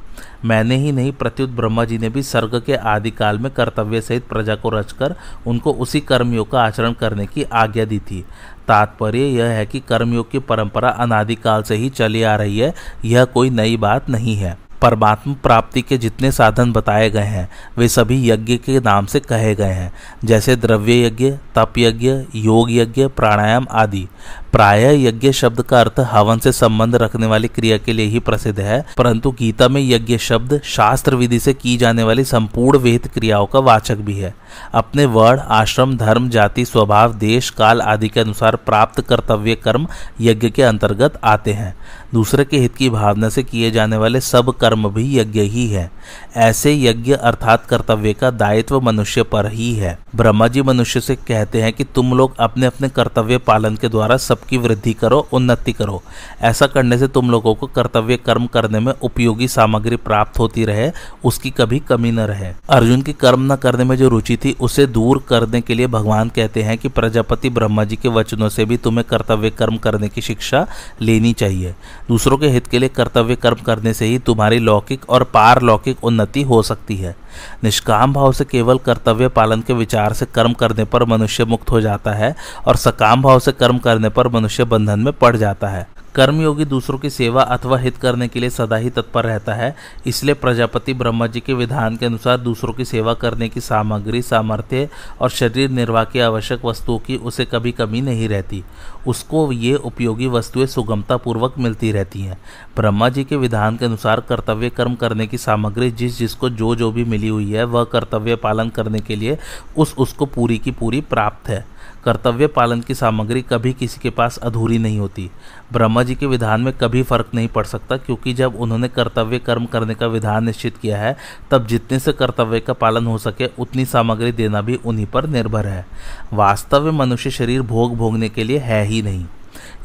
मैंने 0.46 0.76
ही 0.76 0.92
नहीं, 0.92 1.12
प्रत्युत 1.12 1.50
ब्रह्मा 1.50 1.86
जी 1.86 1.98
ने 1.98 2.10
भी 2.10 2.24
स्वर्ग 2.24 2.62
के 2.66 2.76
आदिकाल 2.76 3.40
में 3.40 3.52
कर्तव्य 3.52 4.02
सहित 4.02 4.28
प्रजा 4.28 4.56
को 4.56 4.70
रचकर 4.70 5.16
उनको 5.48 5.74
उसी 5.74 6.00
कर्मयोग 6.00 6.52
का 6.52 6.62
आचरण 6.62 6.94
करने 6.94 7.26
की 7.26 7.44
आज्ञा 7.44 7.86
दी 7.86 8.00
थी। 8.00 8.26
तात्पर्य 8.68 9.20
यह 9.20 9.46
है 9.46 9.66
कि 9.66 9.80
कर्मयोग 9.80 10.32
की 10.32 10.40
परंपरा 10.40 10.90
अनादिकाल 10.90 11.64
से 11.64 11.76
ही 11.76 11.90
चली 11.90 12.24
आ 12.24 12.36
रही 12.36 12.60
है, 12.60 12.74
यह 13.06 13.26
कोई 13.26 13.50
नई 13.50 13.78
बात 13.78 14.10
नहीं 14.10 14.36
है। 14.36 14.69
परमात्मा 14.82 15.36
प्राप्ति 15.44 15.82
के 15.82 15.98
जितने 15.98 16.32
साधन 16.32 16.72
बताए 16.72 17.10
गए 17.10 17.22
हैं, 17.22 17.50
वे 17.78 17.88
सभी 17.88 18.32
यज्ञ 18.32 18.58
के 18.58 18.80
नाम 18.80 19.06
से 19.06 19.20
कहे 19.20 19.56
गए 19.56 19.72
हैं, 19.72 19.94
जैसे 20.26 20.56
द्रव्य 20.56 21.06
यज्ञ, 21.06 21.32
तप 21.32 21.74
यज्ञ, 21.78 22.12
योग 22.36 22.72
यज्ञ, 22.72 23.08
प्राणायाम 23.08 23.68
आदि। 23.72 24.08
प्राय 24.52 25.08
यज्ञ 25.08 25.32
शब्द 25.32 25.62
का 25.62 25.80
अर्थ 25.80 26.00
हवन 26.00 26.40
से 26.40 26.52
संबंध 26.52 26.96
रखने 26.96 27.28
वाली 27.28 27.48
क्रिया 27.48 27.78
के 27.78 27.94
लिए 27.94 28.06
ही 28.06 28.20
प्रसिद्ध 28.20 28.60
है, 28.60 28.86
परंतु 28.98 29.32
गीता 29.32 29.68
में 29.68 29.82
यज्ञ 29.82 30.18
शब्द 30.18 30.60
शास्त्र 30.64 31.16
विधि 31.16 31.40
से 31.40 31.54
की 31.54 31.78
जाने 31.78 32.04
वाली 32.04 32.24
संपूर्ण 32.24 32.80
वेद 32.80 33.08
क्रियाओं 33.14 33.46
का 33.46 33.60
वाचक 33.60 33.96
भी 33.96 34.14
है। 34.14 34.34
अपने 34.74 35.06
वर्ण, 35.06 35.40
आश्रम, 35.40 35.98
धर्म, 35.98 36.30
जाति, 36.30 36.66
स्वभाव, 36.66 37.14
देश, 37.14 37.50
काल 37.50 37.82
आदि 37.82 38.10
के 38.10 38.20
अनुसार 38.20 38.56
प्राप्त 38.56 39.02
कर्तव्य 39.02 39.56
कर्म 39.56 39.88
यज्ञ 40.22 40.50
के 40.50 40.64
अंतर्गत 40.64 41.20
आते 41.24 41.54
हैं। 41.54 41.76
दूसरे 42.14 42.46
के 42.46 42.58
हित 42.58 42.76
की 42.76 42.90
भावना 42.90 43.30
से 43.30 43.44
किए 43.44 43.72
जाने 43.72 43.98
वाले 43.98 44.22
सब 44.22 44.54
कर्म 44.54 44.90
भी 44.90 45.18
यज्ञ 45.20 45.42
ही 45.42 45.68
है। 45.68 45.90
ऐसे 46.36 46.74
यज्ञ 46.76 47.14
अर्थात 47.14 47.66
कर्तव्य 47.66 48.14
का 48.14 48.32
दायित्व 48.32 48.80
मनुष्य 48.82 49.24
पर 49.24 49.48
ही 49.48 49.74
है। 49.74 49.98
ब्रह्मा 50.16 50.48
जी 50.48 50.62
मनुष्य 50.62 51.00
से 51.00 51.16
कहते 51.16 51.62
हैं 51.62 51.74
कि 51.74 51.84
तुम 51.84 52.14
लोग 52.14 52.36
अपने 52.40 52.66
अपने 52.66 52.90
कर्तव्य 52.90 53.38
पालन 53.38 53.76
के 53.76 53.90
द्वारा 53.90 54.18
सबकी 54.40 54.58
वृद्धि 54.58 54.94
करो, 54.94 55.28
उन्नति 55.34 55.74
करो। 55.74 56.02
ऐसा 56.42 56.68
करने 56.68 56.98
से 56.98 57.08
तुम 57.08 57.30
लोगों 57.30 57.56
को 57.56 57.68
कर्तव्य 57.68 58.18
कर्म 58.18 58.46
करने 58.48 58.80
में 58.80 58.94
उपयोगी 59.02 59.48
सामग्री 59.48 59.96
प्राप्त 59.96 60.40
होती 60.40 60.66
रहे, 60.66 60.92
उसकी 61.24 61.50
कभी 61.50 61.80
कमी 61.80 62.12
न 62.12 62.20
रहे। 62.20 62.54
अर्जुन 62.70 63.02
की 63.02 63.14
कर्म 63.14 63.54
न 63.54 63.56
करने 63.56 63.84
में 63.84 63.96
जो 63.96 64.10
रुचि 64.10 64.38
थी, 64.38 64.56
उसे 64.62 64.86
दूर 64.86 65.24
करने 65.28 65.62
के 65.62 65.74
लिए 65.74 65.88
भगवान 65.88 66.30
कहते 66.30 66.62
हैं 66.62 66.78
कि 66.78 66.88
प्रजापति 66.90 67.50
ब्रह्मा 67.50 67.84
जी 67.84 67.96
के 67.96 68.10
वचनों 68.10 68.50
से 68.50 68.66
भी 68.66 68.78
तुम्हें 68.78 69.04
कर्तव्य 69.10 69.50
कर्म 69.50 69.78
करने 69.78 70.10
की 70.10 70.22
शिक्षा 70.22 70.68
लेनी 71.02 71.34
चाहिए। 71.34 71.76
दूसरों 72.08 72.38
के 72.38 72.48
हित 72.48 72.68
के 72.68 72.80
लिए 72.80 72.90
कर्तव्य 72.90 73.36
कर्म 73.36 73.58
करने 73.66 73.94
से 73.94 74.06
ही 74.06 74.20
तुम्हारी 74.20 74.60
लौकिक 74.60 75.10
और 75.10 75.24
पारलौकिक 75.24 76.04
उन्नति 76.04 76.42
हो 76.42 76.62
सकती 76.62 76.96
है। 76.96 77.16
निष्काम 77.64 78.14
भाव 78.14 78.32
से 78.32 78.46
केवल 78.46 78.78
कर्तव्य 78.78 79.28
पालन 79.28 79.62
के 79.62 79.74
विचार 79.74 80.14
से 80.14 80.26
कर्म 80.26 80.54
करने 80.54 80.84
पर 80.84 81.06
मनुष्य 81.06 81.46
मुक्त 81.46 81.72
हो 81.72 81.82
जाता 81.82 82.12
है 82.12 82.36
और 82.68 82.76
सकाम 82.76 83.22
भाव 83.22 83.40
से 83.40 83.52
कर्म 83.52 83.78
करने 83.78 84.10
पर 84.10 84.28
मनुष्य 84.28 84.64
बंधन 84.64 85.00
में 85.00 85.14
पड़ 85.14 85.36
जाता 85.38 85.68
है। 85.68 85.88
कर्मयोगी 86.16 86.66
दूसरों 86.66 86.98
की 87.00 87.10
सेवा 87.10 87.42
अथवा 87.42 87.78
हित 87.78 87.98
करने 87.98 88.28
के 88.28 88.40
लिए 88.40 88.50
सदा 88.50 88.76
ही 88.76 88.90
तत्पर 88.90 89.24
रहता 89.24 89.54
है। 89.54 89.76
इसलिए 90.06 90.34
प्रजापति 90.34 90.94
ब्रह्मा 90.94 91.28
जी 91.28 91.40
के 91.40 91.54
विधान 91.54 91.96
के 91.96 92.06
अनुसार 92.06 92.38
दूसरों 92.38 92.74
की 92.74 92.86
सेवा 92.86 93.14
करने 93.14 93.50
की 93.50 93.62
सामग्री, 93.62 94.22
सामर्थ्य 94.22 94.90
और 95.22 95.30
शरीर 95.30 95.70
निर्वाह 95.70 96.04
की 96.04 96.20
आवश्यक 96.20 96.66
वस्तुओं 96.66 97.00
की 97.00 97.18
उसे 97.18 97.46
कभी 97.46 97.72
कमी 97.72 98.02
नहीं 98.02 98.30
रहती। 98.30 98.64
उसको 99.08 99.52
ये 99.52 99.76
उपयोगी 99.76 100.28
वस्तुएँ 100.28 100.66
सुगमता 100.66 101.18
पूर्वक 101.18 101.54
मिलती 101.58 101.92
रहती 101.92 102.22
हैं। 102.22 102.38
ब्रह्मा 102.76 103.10
जी 103.10 103.24
के 103.24 103.36
विधान 103.36 103.78
के 103.78 103.86
अनुसार 103.86 104.20
कर्तव्य 104.20 104.70
कर्म 104.70 104.96
करने 104.96 105.28
की 105.28 105.38
सामग्री 105.38 105.92
जिस 105.92 106.18
जिसको 106.18 106.50
जो 106.50 106.76
जो 106.76 106.92
भी 106.92 107.04
मिली 107.04 107.28
हुई 107.28 107.52
है, 107.52 107.64
वह 107.64 107.84
कर्तव्य 107.84 108.36
पालन 108.36 108.70
करने 108.70 109.00
के 109.00 109.16
लिए 109.16 109.38
उस 109.78 109.96
उसको 109.98 110.26
पूरी 110.26 110.58
की 110.58 110.72
पूरी 110.72 111.02
प्राप्त 111.02 111.50
है। 111.50 111.80
कर्तव्य 112.04 112.48
पालन 112.48 112.82
की 112.82 112.96
सामग्री 112.96 113.42
कभी 113.42 113.74
किसी 113.74 114.00
के 114.00 114.10
पास 114.10 114.38
अधूरी 114.38 114.78
नहीं 114.78 115.00
होती। 115.00 115.32
ब्रह्मा 115.74 116.04
जी 116.04 116.16
के 116.16 116.26
विधान 116.26 116.62
में 116.62 116.74
कभी 116.74 117.04
फ़र्क 117.04 117.30
नहीं 117.36 117.48
पड़ 117.48 117.66
सकता, 117.66 117.98
क्योंकि 117.98 118.34
जब 118.34 118.56
उन्होंने 118.56 118.88
कर्तव्य 118.88 119.40
कर्म 119.40 119.66
करने 119.66 119.96
का 119.96 120.08
विधान 120.08 120.46
निश्चित 120.46 120.78
किया 120.78 120.98
है, 120.98 121.18
तब 121.52 121.68
जितने 121.68 122.00
से 122.00 122.12
कर्तव्य 122.12 122.60
का 122.60 122.74
पालन 122.74 123.06
हो 123.06 123.18
सके, 123.18 123.50
उतनी 123.60 123.86
सामग्री 123.86 124.32
देना 124.32 124.62
भी 124.62 124.76
उन्हीं 124.76 125.06
पर 125.06 125.28
निर्भर 125.28 125.68
है। 125.68 125.86
वास्तव 126.34 126.84
में 126.84 126.92
मनुष्य 126.92 127.32
शरीर 127.32 127.62
भोग 127.62 127.96
भोगने 127.96 128.30
के 128.30 128.44
लिए 128.44 128.58
है 128.58 128.86
ही 128.90 129.02
नहीं। 129.02 129.26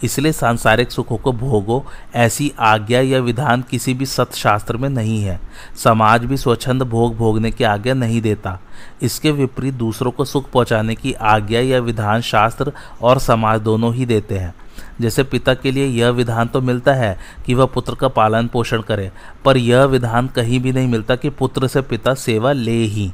इसलिए 0.04 0.32
सांसारिक 0.32 0.90
सुखों 0.92 1.16
को 1.16 1.32
भोगो, 1.32 1.84
ऐसी 2.14 2.52
आज्ञा 2.58 3.00
या 3.00 3.20
विधान 3.20 3.62
किसी 3.62 3.94
भी 3.94 4.06
सतशास्त्र 4.06 4.76
में 4.76 4.88
नहीं 4.88 5.22
है। 5.22 5.40
समाज 5.76 6.24
भी 6.24 6.36
स्वच्छंद 6.36 6.82
भोग 6.82 7.16
भोगने 7.16 7.50
की 7.50 7.64
आज्ञा 7.64 7.94
नहीं 7.94 8.20
देता। 8.20 8.58
इसके 9.02 9.30
विपरीत 9.30 9.74
दूसरों 9.74 10.10
को 10.10 10.24
सुख 10.24 10.50
पहुँचाने 10.50 10.94
की 10.94 11.12
आज्ञा 11.12 11.60
या 11.60 11.80
विधान 11.80 12.20
शास्त्र 12.20 12.72
और 13.02 13.18
समाज 13.18 13.60
दोनों 13.60 13.94
ही 13.94 14.06
देते 14.06 14.38
हैं। 14.38 14.54
जैसे 15.00 15.22
पिता 15.22 15.54
के 15.54 15.70
लिए 15.70 15.86
यह 15.86 16.08
विधान 16.08 16.48
तो 16.48 16.60
मिलता 16.60 16.94
है 16.94 17.18
कि 17.46 17.54
वह 17.54 17.66
पुत्र 17.66 17.94
का 17.94 18.08
पालन 18.08 18.46
पोषण 18.46 18.82
करे, 18.82 19.10
पर 19.44 19.56
यह 19.56 19.84
विधान 19.84 20.26
कहीं 20.26 20.60
भी 20.60 20.72
नहीं 20.72 20.88
मिलता 20.88 21.16
कि 21.16 21.30
पुत्र 21.30 21.66
से 21.66 21.80
पिता 21.80 22.14
सेवा 22.14 22.52
ले 22.52 22.82
ही। 22.84 23.12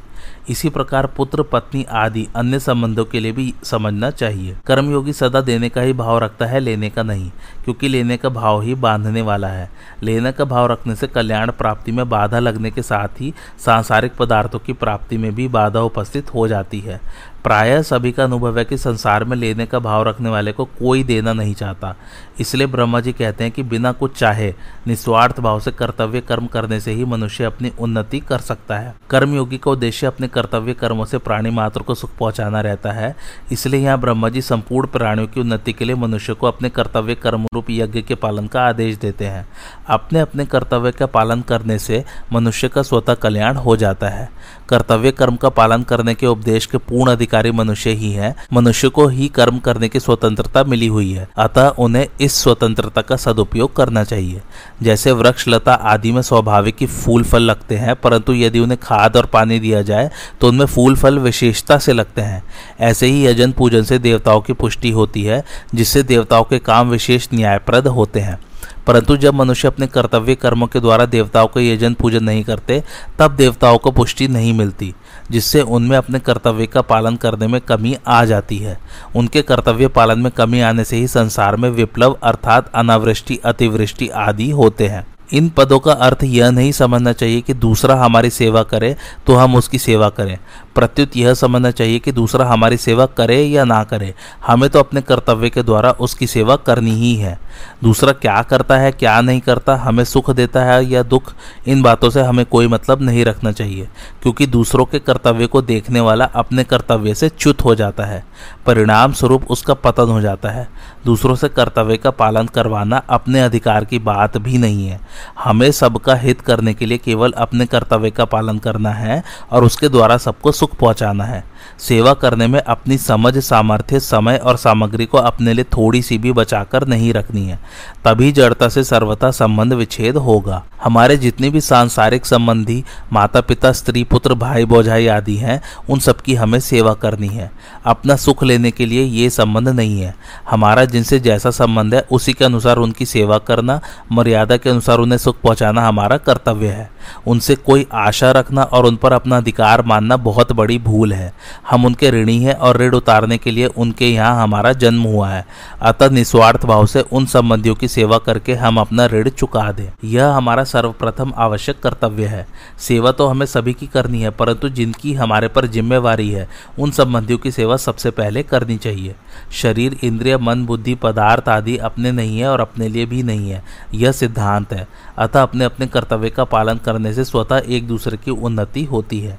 इसी 0.49 0.69
प्रकार 0.69 1.07
पुत्र, 1.07 1.43
पत्नी 1.43 1.85
आदि 1.85 2.29
अन्य 2.37 2.59
संबंधों 2.61 3.05
के 3.05 3.21
लिए 3.21 3.33
भी 3.33 3.55
समझना 3.65 4.11
चाहिए। 4.11 4.57
कर्मयोगी 4.67 5.13
सदा 5.13 5.41
देने 5.41 5.69
का 5.69 5.81
ही 5.81 5.93
भाव 5.93 6.19
रखता 6.19 6.47
है, 6.47 6.61
लेने 6.61 6.91
का 6.91 7.03
नहीं, 7.03 7.31
क्योंकि 7.65 7.89
लेने 7.89 8.17
का 8.17 8.29
भाव 8.29 8.63
ही 8.63 8.75
बांधने 8.75 9.23
वाला 9.23 9.49
है। 9.49 9.71
लेने 10.03 10.33
का 10.33 10.45
भाव 10.45 10.67
रखने 10.67 10.95
से 10.95 11.07
कल्याण 11.07 11.51
प्राप्ति 11.51 11.93
में 11.93 12.09
बाधा 12.09 12.39
लगने 12.39 12.71
के 12.71 12.83
साथ 12.83 13.21
ही 13.21 13.35
सांसारिक 13.65 14.17
पदार्थों 14.17 14.59
की 14.59 14.73
प्राप्ति 14.73 15.17
में 15.17 15.35
भी 15.35 15.49
बाधा 15.49 15.81
उपस्थित 15.81 16.35
हो 16.35 16.49
जाती 16.49 16.81
है। 16.81 17.01
प्राय 17.45 17.83
सभी 17.83 18.13
का 18.13 18.25
अनुभव 18.25 18.59
है 18.59 18.65
कि 18.65 18.79
संसार 18.79 19.25
में 19.25 19.37
लेने 19.37 19.67
का 19.67 19.79
भाव 19.79 20.03
रखने 20.03 20.31
वाले 20.31 20.53
को 20.53 20.65
कोई 20.65 21.05
देना 21.05 21.33
नहीं 21.33 21.55
चाहता। 21.55 21.97
इसलिए 22.41 22.67
ब्रह्मा 22.67 23.01
जी 23.01 23.13
कहते 23.13 23.45
हैं 23.45 23.53
कि 23.53 23.63
बिना 23.63 23.93
कुछ 23.93 24.19
चाहे, 24.19 24.55
निस्वार्थ 24.87 25.41
भाव 25.41 25.61
से 25.61 25.71
कर्तव्य 25.71 26.21
कर्म 26.21 26.47
करने 26.47 26.81
से 26.81 26.93
ही 26.93 27.05
मनुष्य 27.05 27.45
अपनी 27.45 27.73
उन्नति 27.81 28.21
कर 28.21 28.39
सकता 28.39 28.79
है। 28.79 28.95
कर्मयोगी 29.11 29.59
का 29.59 29.71
उद्देश्य 29.71 30.07
अपने 30.07 30.29
कर्तव्य 30.29 30.75
कर्मों 30.75 31.05
से 31.05 31.19
प्राणी 31.19 31.51
मात्र 31.51 31.81
को 31.81 31.95
सुख 31.95 32.11
पहुंचाना 32.19 32.61
रहता 32.61 32.93
है। 32.93 33.17
इसलिए 33.53 33.81
यहाँ 33.81 34.01
ब्रह्मा 34.01 34.29
जी 34.29 34.43
संपूर्ण 34.43 34.89
प्राणियों 34.89 35.29
की 35.29 35.41
उन्नति 35.41 35.73
के 35.73 35.85
लिए 35.85 35.95
मनुष्य 35.95 36.35
को 36.35 36.47
अपने 36.47 36.71
कर्तव्य 36.71 37.15
कर्म 37.15 37.47
रूप 37.55 37.67
यज्ञ 37.71 38.03
के 38.03 38.15
पालन 38.15 38.47
का 38.47 38.63
आदेश 38.63 38.97
देते 38.97 39.27
हैं। 39.27 39.49
अपने 39.87 40.21
अपने 40.21 40.47
कर्तव्य 40.47 40.93
का 40.93 41.07
पालन 41.07 41.41
करने 41.41 41.79
से 41.79 42.05
मनुष्य 42.33 42.69
का 42.69 42.83
स्वतः 42.83 43.15
कल्याण 43.15 43.57
हो 43.57 43.77
जाता 43.77 44.09
है। 44.09 44.29
कर्तव्य 44.69 45.11
कर्म 45.11 45.37
का 45.37 45.49
पालन 45.49 45.83
करने 45.83 46.15
के 46.15 46.27
उपदेश 46.27 46.67
के 46.67 46.79
पूर्ण 46.79 47.13
अधिकारी 47.13 47.51
मनुष्य 47.51 47.91
ही 47.91 48.13
है। 48.13 48.35
मनुष्य 48.53 48.89
को 48.89 49.07
ही 49.07 49.29
कर्म 49.29 49.59
करने 49.59 49.89
की 49.89 50.01
स्वतंत्रता 50.01 50.65
मिली 50.65 50.87
हुई 50.87 51.13
है। 51.13 51.29
अतः 51.37 51.69
उन्हें 51.69 52.07
इस 52.21 52.30
स्वतंत्रता 52.33 53.01
का 53.01 53.17
सदुपयोग 53.17 53.77
करना 53.77 54.05
चाहिए। 54.05 54.41
जैसे 54.83 55.13
वृक्ष, 55.13 55.45
लता 55.49 55.75
आदि 55.75 56.13
में 56.13 56.23
स्वाभाविक 56.23 56.77
ही 56.81 56.87
फूल 56.87 57.25
फल 57.25 57.43
लगते 57.43 57.77
हैं, 57.77 57.97
परंतु 57.97 58.35
यदि 58.35 58.59
उन्हें 58.59 58.81
खाद 58.83 59.17
और 59.17 59.27
पानी 59.27 59.59
दिया 59.59 59.83
जाए 59.83 60.11
तो 60.41 60.49
उनमें 60.49 60.67
फूल 60.67 60.97
फल 60.97 61.19
विशेषता 61.19 61.79
से 61.79 61.93
लगते 61.93 62.21
हैं। 62.21 62.43
ऐसे 62.81 63.07
ही 63.07 63.27
यजन 63.27 63.53
पूजन 63.53 63.83
से 63.83 63.99
देवताओं 63.99 64.41
की 64.41 64.53
पुष्टि 64.53 64.91
होती 64.91 65.23
है, 65.23 65.45
जिससे 65.75 66.03
देवताओं 66.03 66.45
के 66.45 66.59
काम 66.59 66.91
विशेष 66.91 67.29
न्यायप्रद 67.35 67.87
होते 67.87 68.21
हैं। 68.21 68.39
परंतु 68.87 69.17
जब 69.17 69.35
मनुष्य 69.35 69.69
अपने 69.69 69.87
कर्तव्य 69.87 70.35
कर्मों 70.35 70.67
के 70.67 70.81
द्वारा 70.81 71.05
देवताओं 71.07 71.47
का 71.47 71.61
यजन 71.61 71.95
पूजन 71.95 72.25
नहीं 72.25 72.45
करते, 72.45 72.83
तब 73.19 73.37
देवताओं 73.37 73.79
को 73.79 73.91
पुष्टि 73.91 74.29
नहीं 74.29 74.53
मिलती। 74.53 74.95
जिससे 75.31 75.61
उनमें 75.61 75.97
अपने 75.97 76.19
कर्तव्य 76.19 76.67
का 76.67 76.81
पालन 76.81 77.17
करने 77.17 77.47
में 77.47 77.61
कमी 77.61 77.97
आ 78.07 78.25
जाती 78.25 78.59
है। 78.59 78.79
उनके 79.17 79.43
कर्तव्य 79.43 79.89
पालन 79.89 80.19
में 80.19 80.33
कमी 80.33 80.61
आने 80.61 80.85
से 80.85 80.97
ही 80.97 81.09
संसार 81.09 81.57
में 81.57 81.71
विप्लव 81.71 82.19
अर्थात 82.23 82.71
अनावृष्टि, 82.75 83.41
अतिवृष्टि 83.45 84.09
आदि 84.09 84.51
होते 84.51 84.89
हैं। 84.89 85.10
इन 85.33 85.49
पदों 85.49 85.79
का 85.79 85.93
अर्थ 85.93 86.25
यह 86.25 86.51
नहीं 86.51 86.73
समझना 86.73 87.13
चाहिए 87.13 87.41
कि 87.41 87.55
दूसरा 87.55 87.95
हमारी 87.95 88.31
सेवा 88.31 88.63
करे 88.63 88.97
तो 89.27 89.35
हम 89.35 89.57
उसकी 89.57 89.79
सेवा 89.79 90.09
करें। 90.09 90.39
प्रत्युत 90.75 91.17
यह 91.17 91.35
समझना 91.35 91.71
चाहिए 91.71 91.99
कि 91.99 92.13
दूसरा 92.13 92.47
हमारी 92.47 92.77
सेवा 92.77 93.07
करे 93.07 93.43
या 93.43 93.65
ना 93.65 93.85
करे। 93.85 94.15
हमें 94.47 94.71
तो 94.71 94.79
अपने 94.79 95.01
कर्तव्य 95.01 95.51
के 95.51 95.63
द्वारा 95.63 95.91
उसकी 95.91 96.27
सेवा 96.27 96.57
करनी 96.57 96.91
ही 96.91 97.15
है। 97.15 97.39
दूसरा 97.83 98.13
क्या 98.13 98.43
करता 98.43 98.77
है, 98.77 98.93
क्या 98.93 99.21
नहीं 99.21 99.41
करता, 99.41 99.77
हमें 99.77 100.05
सुख 100.05 100.31
देता 100.31 100.65
है 100.65 100.85
या 100.85 101.03
दुख, 101.03 101.33
इन 101.69 101.83
बातों 101.83 102.11
से 102.11 102.21
हमें 102.21 102.47
कोई 102.47 102.67
मतलब 102.67 103.03
नहीं 103.03 103.25
रखना 103.25 103.53
चाहिए। 103.53 103.89
क्योंकि 104.23 104.47
दूसरों 104.47 104.85
के 104.85 104.99
कर्तव्य 104.99 105.47
को 105.47 105.63
देखने 105.63 106.01
वाला 106.01 106.25
अपने 106.25 106.65
कर्तव्य 106.65 107.15
से 107.15 107.29
च्युत 107.29 107.65
हो 107.65 107.75
जाता 107.75 108.05
है। 108.05 108.25
परिणाम 108.67 109.13
स्वरूप 109.13 109.45
उसका 109.51 109.75
पतन 109.75 110.09
हो 110.09 110.21
जाता 110.21 110.49
है। 110.49 110.69
दूसरों 111.05 111.35
से 111.35 111.49
कर्तव्य 111.49 111.97
का 111.97 112.11
पालन 112.11 112.47
करवाना 112.47 113.03
अपने 113.11 113.41
अधिकार 113.41 113.85
की 113.85 113.99
बात 113.99 114.37
भी 114.37 114.59
नहीं 114.59 114.89
है। 114.89 115.01
हमें 115.39 115.73
सबका 115.73 116.15
हित 116.15 116.41
करने 116.41 116.75
के 116.75 116.87
लिए 116.87 116.99
केवल 116.99 117.33
अपने 117.33 117.67
कर्तव्य 117.67 118.11
का 118.11 118.25
पालन 118.25 118.59
करना 118.59 118.91
है 118.91 119.25
और 119.51 119.65
उसके 119.65 119.89
द्वारा 119.89 120.17
सबको 120.17 120.53
सुख 120.53 120.77
पहुंचाना 120.77 121.25
है। 121.25 121.45
सेवा 121.79 122.15
करने 122.15 122.47
में 122.47 122.61
अपनी 122.61 122.99
समझ, 122.99 123.39
सामर्थ्य, 123.39 124.01
समय 124.01 124.37
और 124.37 124.57
सामग्री 124.57 125.07
को 125.07 125.19
अपने 125.19 125.53
लिए 125.53 125.65
थोड़ी 125.65 126.03
सी 126.03 126.19
भी 126.19 126.33
बचाकर 126.33 126.87
नहीं 126.87 127.13
रखनी 127.13 127.47
है। 127.47 127.61
तभी 128.05 128.33
जड़ता 128.33 128.69
से 128.69 128.85
सर्वथा 128.85 129.31
संबंध 129.31 129.73
विच्छेद 129.73 130.17
होगा। 130.17 130.65
हमारे 130.85 131.17
जितने 131.17 131.51
भी 131.51 131.61
सांसारिक 131.61 132.27
संबंधी 132.27 132.85
माता 133.13 133.41
पिता 133.41 133.73
स्त्री, 133.73 134.05
पुत्र 134.05 134.35
भाई 134.35 134.65
बोझाई 134.65 135.07
आदि 135.07 135.37
हैं, 135.37 135.63
उन 135.91 135.99
सबकी 135.99 136.35
हमें 136.35 136.61
सेवा 136.61 136.95
करनी 136.95 137.29
है। 137.29 137.51
अपना 137.85 138.17
सुख 138.17 138.30
लेने 138.43 138.71
के 138.71 138.87
लिए 138.87 139.03
ये 139.03 139.31
संबंध 139.31 139.69
नहीं 139.69 140.01
है। 140.01 140.15
हमारा 140.51 140.85
जिनसे 140.85 141.21
जैसा 141.21 141.51
संबंध 141.51 141.95
है, 141.95 142.07
उसी 142.13 142.33
के 142.33 142.45
अनुसार 142.45 142.77
उनकी 142.77 143.07
सेवा 143.07 143.39
करना, 143.39 143.81
मर्यादा 144.13 144.57
के 144.57 144.71
अनुसार 144.71 144.99
उन्हें 144.99 145.19
सुख 145.19 145.41
पहुंचाना 145.41 145.89
हमारा 145.89 146.17
कर्तव्य 146.17 146.69
है। 146.69 146.91
उनसे 147.27 147.55
कोई 147.55 147.87
आशा 147.93 148.31
रखना 148.31 148.63
और 148.63 148.87
उन 148.87 148.97
पर 148.97 149.13
अपना 149.13 149.37
अधिकार 149.37 149.83
मानना 149.83 150.17
बहुत 150.17 150.53
बड़ी 150.53 150.79
भूल 150.79 151.13
है। 151.13 151.33
हम 151.71 151.85
उनके 151.85 152.11
ऋणी 152.11 152.39
हैं 152.39 152.55
और 152.55 152.77
ऋण 152.77 152.95
उतारने 152.95 153.39
के 153.39 153.51
लिए 153.51 153.67
उनके 153.67 154.09
यहाँ 154.09 154.43
हमारा 154.43 154.73
जन्म 154.73 155.03
हुआ 155.03 155.29
है। 155.29 155.47
अतः 155.83 156.11
निस्वार्थ 156.11 156.67
भाव 156.67 156.87
से 156.87 157.01
उन 157.01 157.27
संबंधियों 157.27 157.75
की 157.75 157.89
सेवा 157.89 158.19
करके 158.19 158.55
हम 158.55 158.81
अपना 158.81 159.07
ऋण 159.07 159.29
चुका 159.29 159.73
दें। 159.73 159.91
यह 160.05 160.27
हमारा 160.27 160.65
सर्वप्रथम 160.65 161.33
आवश्यक 161.37 161.81
कर्तव्य 161.81 162.27
है। 162.27 162.47
सेवा 162.79 163.13
तो 163.13 163.27
हमें 163.27 163.47
सभी 163.47 163.73
की 163.73 163.87
करनी 163.87 164.23
है, 164.23 164.31
परंतु 164.31 164.69
जिनकी 164.69 165.15
हमारे 165.15 165.49
पर 165.49 165.67
जिम्मेवारी 165.67 166.31
है, 166.31 166.49
उन 166.79 166.91
संबंधियों 166.91 167.39
की 167.39 167.51
सेवा 167.51 167.77
सबसे 167.77 168.11
पहले 168.21 168.43
करनी 168.43 168.77
चाहिए। 168.77 169.15
शरीर, 169.53 169.97
इंद्रिय, 170.05 170.37
मन, 170.39 170.65
बुद्धि, 170.67 170.95
पदार्थ 170.95 171.49
आदि 171.49 171.77
अपने 171.77 172.13
नहीं 172.13 172.39
है 172.41 172.49
और 172.49 172.61
अपने 172.61 172.89
लिए 172.89 173.07
भी 173.07 173.23
नहीं 173.23 173.51
है। 173.51 173.63
यह 173.95 174.13
सिद्धांत 174.13 174.73
है। 174.73 174.89
अतः 175.19 175.43
अपने 175.43 175.65
अपने 175.65 175.87
कर्तव्य 175.87 176.31
का 176.31 176.45
पालन 176.45 176.79
करने 176.79 177.15
से 177.15 177.25
स्वतः 177.25 177.63
एक 177.69 177.89
दूसरे 177.89 178.17
की 178.17 178.31
उन्नति 178.31 178.85
होती 178.85 179.21
है। 179.21 179.39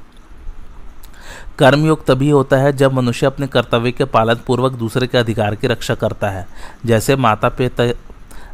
कर्मयोग 1.59 2.05
तभी 2.05 2.29
होता 2.29 2.57
है 2.57 2.73
जब 2.73 2.93
मनुष्य 2.93 3.25
अपने 3.25 3.47
कर्तव्य 3.47 3.91
के 3.91 4.05
पालन 4.05 4.35
पूर्वक 4.47 4.71
दूसरे 4.71 5.07
के 5.07 5.17
अधिकार 5.17 5.55
की 5.55 5.67
रक्षा 5.67 5.95
करता 5.95 6.29
है। 6.29 6.47
जैसे 6.85 7.15
माता 7.15 7.49
पिता 7.49 7.93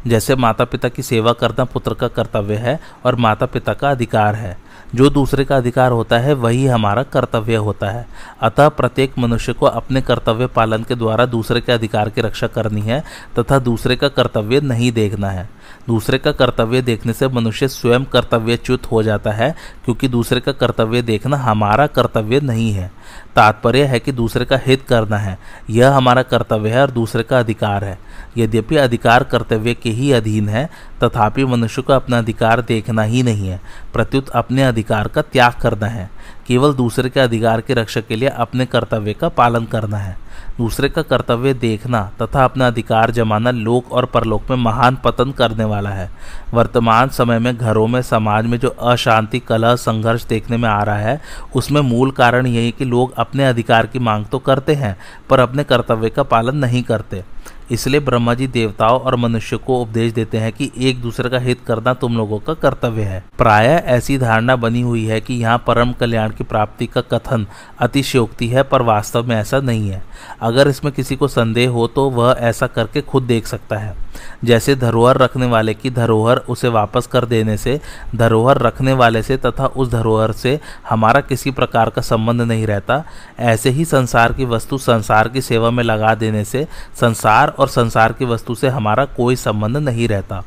जैसे 0.07 0.35
माता 0.35 0.65
पिता 0.65 0.89
की 0.89 1.01
सेवा 1.01 1.33
करना 1.33 1.63
पुत्र 1.65 1.93
का 1.93 2.07
कर्तव्य 2.07 2.55
है 2.55 2.79
और 3.05 3.15
माता 3.15 3.45
पिता 3.45 3.73
का 3.73 3.91
अधिकार 3.91 4.35
है। 4.35 4.57
जो 4.95 5.09
दूसरे 5.09 5.45
का 5.45 5.57
अधिकार 5.57 5.91
होता 5.91 6.17
है, 6.17 6.33
वही 6.33 6.65
हमारा 6.65 7.03
कर्तव्य 7.03 7.55
होता 7.55 7.89
है। 7.89 8.07
अतः 8.41 8.69
प्रत्येक 8.69 9.13
मनुष्य 9.17 9.53
को 9.53 9.65
अपने 9.65 10.01
कर्तव्य 10.01 10.47
पालन 10.47 10.83
के 10.83 10.95
द्वारा 10.95 11.25
दूसरे 11.25 11.61
के 11.61 11.71
अधिकार 11.71 12.09
की 12.09 12.21
रक्षा 12.21 12.47
करनी 12.47 12.81
है, 12.81 13.03
तथा 13.39 13.59
दूसरे 13.59 13.95
का 13.95 14.07
कर्तव्य 14.07 14.61
नहीं 14.61 14.91
देखना 14.91 15.29
है। 15.29 15.49
दूसरे 15.87 16.17
का 16.17 16.31
कर्तव्य 16.31 16.81
देखने 16.81 17.13
से 17.13 17.27
मनुष्य 17.27 17.67
स्वयं 17.67 18.05
कर्तव्यच्युत 18.05 18.91
हो 18.91 19.03
जाता 19.03 19.31
है, 19.31 19.55
क्योंकि 19.85 20.07
दूसरे 20.07 20.39
का 20.39 20.51
कर्तव्य 20.51 21.01
देखना 21.01 21.37
हमारा 21.37 21.87
कर्तव्य 21.87 22.39
नहीं 22.39 22.71
है। 22.71 22.91
तात्पर्य 23.37 23.83
है 23.83 23.99
कि 23.99 24.11
दूसरे 24.11 24.45
का 24.45 24.59
हित 24.65 24.81
करना 24.81 25.17
है। 25.17 25.39
यह 25.69 25.91
हमारा 25.91 26.21
कर्तव्य 26.21 26.69
है 26.69 26.81
और 26.81 26.91
दूसरे 26.91 27.23
का 27.23 27.39
अधिकार 27.39 27.83
है। 27.83 27.99
यद्यपि 28.37 28.75
अधिकार 28.75 29.23
कर्तव्य 29.23 29.73
के 29.73 29.89
ही 29.89 30.11
अधीन 30.11 30.49
है, 30.49 30.69
तथापि 31.03 31.45
मनुष्य 31.45 31.81
को 31.81 31.93
अपना 31.93 32.17
अधिकार 32.17 32.61
देखना 32.61 33.01
ही 33.01 33.23
नहीं 33.23 33.47
है। 33.47 33.61
प्रत्युत 33.93 34.29
अपने 34.29 34.63
अधिकार 34.63 35.07
का 35.07 35.21
त्याग 35.21 35.53
करना 35.53 35.87
है। 35.87 36.09
केवल 36.47 36.73
दूसरे 36.73 37.09
के 37.09 37.19
अधिकार 37.19 37.61
की 37.61 37.73
रक्षा 37.73 38.01
के 38.01 38.15
लिए 38.15 38.29
अपने 38.29 38.65
कर्तव्य 38.65 39.13
का 39.13 39.29
पालन 39.29 39.65
करना 39.65 39.97
है। 39.97 40.26
दूसरे 40.57 40.89
का 40.89 41.01
कर्तव्य 41.01 41.53
देखना 41.53 42.01
तथा 42.21 42.43
अपना 42.45 42.67
अधिकार 42.67 43.11
जमाना 43.11 43.51
लोक 43.51 43.91
और 43.91 44.05
परलोक 44.05 44.49
में 44.49 44.57
महान 44.57 44.97
पतन 45.03 45.31
करने 45.31 45.63
वाला 45.63 45.89
है। 45.89 46.09
वर्तमान 46.53 47.09
समय 47.09 47.39
में 47.39 47.57
घरों 47.57 47.87
में, 47.87 48.01
समाज 48.01 48.45
में 48.45 48.57
जो 48.59 48.69
अशांति, 48.69 49.39
कलह, 49.39 49.75
संघर्ष 49.75 50.25
देखने 50.25 50.57
में 50.57 50.69
आ 50.69 50.81
रहा 50.83 50.97
है, 50.97 51.21
उसमें 51.55 51.81
मूल 51.81 52.11
कारण 52.11 52.47
यही 52.47 52.71
कि 52.71 52.85
लोग 52.85 53.13
अपने 53.17 53.45
अधिकार 53.45 53.85
की 53.85 53.99
मांग 53.99 54.25
तो 54.25 54.39
करते 54.39 54.73
हैं, 54.73 54.97
पर 55.29 55.39
अपने 55.39 55.63
कर्तव्य 55.63 56.09
का 56.09 56.23
पालन 56.23 56.57
नहीं 56.57 56.83
करते। 56.83 57.23
इसलिए 57.71 57.99
ब्रह्मा 57.99 58.33
जी 58.33 58.47
देवताओं 58.47 58.99
और 58.99 59.15
मनुष्य 59.15 59.57
को 59.57 59.81
उपदेश 59.81 60.13
देते 60.13 60.37
हैं 60.37 60.51
कि 60.53 60.71
एक 60.79 61.01
दूसरे 61.01 61.29
का 61.29 61.39
हित 61.39 61.61
करना 61.67 61.93
तुम 61.93 62.17
लोगों 62.17 62.39
का 62.39 62.53
कर्तव्य 62.53 63.03
है। 63.03 63.23
प्राय 63.37 63.67
ऐसी 63.67 64.17
धारणा 64.17 64.55
बनी 64.55 64.81
हुई 64.81 65.05
है 65.05 65.19
कि 65.21 65.33
यहाँ 65.33 65.63
परम 65.67 65.91
कल्याण 65.91 66.29
की 66.29 66.43
प्राप्ति 66.43 66.87
का 66.87 67.01
कथन 67.03 67.45
अतिशयोक्ति 67.79 68.47
है, 68.47 68.63
पर 68.63 68.81
वास्तव 68.81 69.27
में 69.27 69.35
ऐसा 69.35 69.59
नहीं 69.59 69.89
है। 69.89 70.01
अगर 70.41 70.67
इसमें 70.67 70.93
किसी 70.93 71.15
को 71.15 71.27
संदेह 71.27 71.69
हो 71.69 71.87
तो 71.87 72.09
वह 72.09 72.35
ऐसा 72.39 72.67
करके 72.67 73.01
खुद 73.01 73.23
देख 73.23 73.47
सकता 73.47 73.77
है। 73.77 73.95
जैसे 74.45 74.75
धरोहर 74.75 75.17
रखने 75.17 75.45
वाले 75.45 75.73
की 75.73 75.89
धरोहर 75.89 76.37
उसे 76.49 76.67
वापस 76.67 77.07
कर 77.07 77.25
देने 77.25 77.57
से, 77.57 77.79
धरोहर 78.15 78.57
रखने 78.57 78.93
वाले 78.93 79.21
से 79.23 79.37
तथा 79.37 79.65
उस 79.67 79.91
धरोहर 79.91 80.31
से 80.31 80.59
हमारा 80.89 81.21
किसी 81.21 81.51
प्रकार 81.51 81.89
का 81.89 82.01
संबंध 82.01 82.41
नहीं 82.41 82.65
रहता। 82.67 83.03
ऐसे 83.39 83.69
ही 83.69 83.85
संसार 83.85 84.33
की 84.33 84.45
वस्तु 84.45 84.77
संसार 84.77 85.27
की 85.27 85.41
सेवा 85.41 85.71
में 85.71 85.83
लगा 85.83 86.13
देने 86.15 86.43
से 86.45 86.65
संसार 87.01 87.53
और 87.59 87.67
संसार 87.67 88.13
की 88.13 88.25
वस्तु 88.25 88.55
से 88.55 88.67
हमारा 88.67 89.05
कोई 89.05 89.35
संबंध 89.35 89.77
नहीं 89.77 90.07
रहता। 90.07 90.43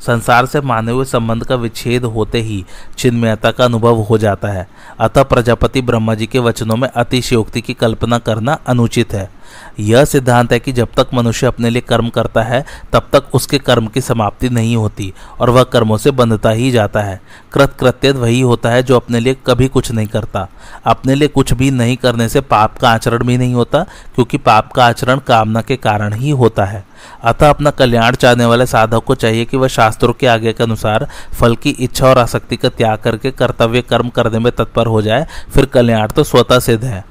संसार 0.00 0.46
से 0.46 0.60
माने 0.60 0.92
हुए 0.92 1.04
संबंध 1.04 1.44
का 1.44 1.54
विच्छेद 1.54 2.04
होते 2.04 2.40
ही 2.40 2.64
चिन्मयता 2.98 3.50
का 3.50 3.64
अनुभव 3.64 3.96
हो 3.96 4.18
जाता 4.18 4.48
है। 4.48 4.68
अतः 5.00 5.22
प्रजापति 5.22 5.82
ब्रह्मा 5.82 6.14
जी 6.14 6.26
के 6.26 6.38
वचनों 6.38 6.76
में 6.76 6.88
अतिशयोक्ति 6.88 7.60
की 7.60 7.74
कल्पना 7.74 8.18
करना 8.18 8.58
अनुचित 8.66 9.12
है। 9.12 9.30
यह 9.80 10.04
सिद्धांत 10.04 10.52
है 10.52 10.58
कि 10.60 10.72
जब 10.72 10.88
तक 10.96 11.14
मनुष्य 11.14 11.46
अपने 11.46 11.70
लिए 11.70 11.82
कर्म 11.82 12.08
करता 12.08 12.42
है, 12.42 12.64
तब 12.92 13.08
तक 13.12 13.34
उसके 13.34 13.58
कर्म 13.58 13.86
की 13.86 14.00
समाप्ति 14.00 14.48
नहीं 14.48 14.76
होती 14.76 15.12
और 15.40 15.50
वह 15.50 15.62
कर्मों 15.62 15.96
से 15.96 16.10
बंधता 16.10 16.50
ही 16.50 16.70
जाता 16.70 17.00
है। 17.00 17.20
कृत 17.52 17.72
कृत्य 17.80 18.10
वही 18.12 18.40
होता 18.40 18.70
है 18.70 18.82
जो 18.82 18.96
अपने 18.96 19.20
लिए 19.20 19.36
कभी 19.46 19.68
कुछ 19.68 19.90
नहीं 19.92 20.06
करता। 20.06 20.46
अपने 20.86 21.14
लिए 21.14 21.28
कुछ 21.28 21.52
भी 21.52 21.70
नहीं 21.70 21.96
करने 21.96 22.28
से 22.28 22.40
पाप 22.40 22.78
का 22.78 22.90
आचरण 22.90 23.24
भी 23.24 23.36
नहीं 23.38 23.54
होता, 23.54 23.82
क्योंकि 24.14 24.38
पाप 24.38 24.72
का 24.72 24.86
आचरण 24.86 25.18
कामना 25.18 25.62
के 25.62 25.76
कारण 25.76 26.12
ही 26.12 26.30
होता 26.30 26.64
है। 26.64 26.84
अतः 27.24 27.50
अपना 27.50 27.70
कल्याण 27.70 28.14
चाहने 28.14 28.44
वाले 28.44 28.66
साधक 28.66 29.04
को 29.04 29.14
चाहिए 29.14 29.44
कि 29.44 29.56
वह 29.56 29.68
शास्त्रों 29.68 30.12
के 30.12 30.26
आगे 30.26 30.52
के 30.52 30.62
अनुसार 30.64 31.08
फल 31.32 31.56
की 31.56 31.70
इच्छा 31.70 32.06
और 32.06 32.18
आसक्ति 32.18 32.56
का 32.56 32.68
त्याग 32.68 32.98
करके 32.98 33.30
कर्तव्य 33.30 33.82
कर्म 33.82 34.08
करने 34.08 34.38
में 34.38 34.52
तत्पर 34.52 34.86
हो 34.86 35.02
जाए, 35.02 35.26
फिर 35.50 35.64
कल्याण 35.64 36.08
तो 36.08 36.24
स्वतः 36.24 36.58
सिद्ध 36.58 36.84
है। 36.84 37.04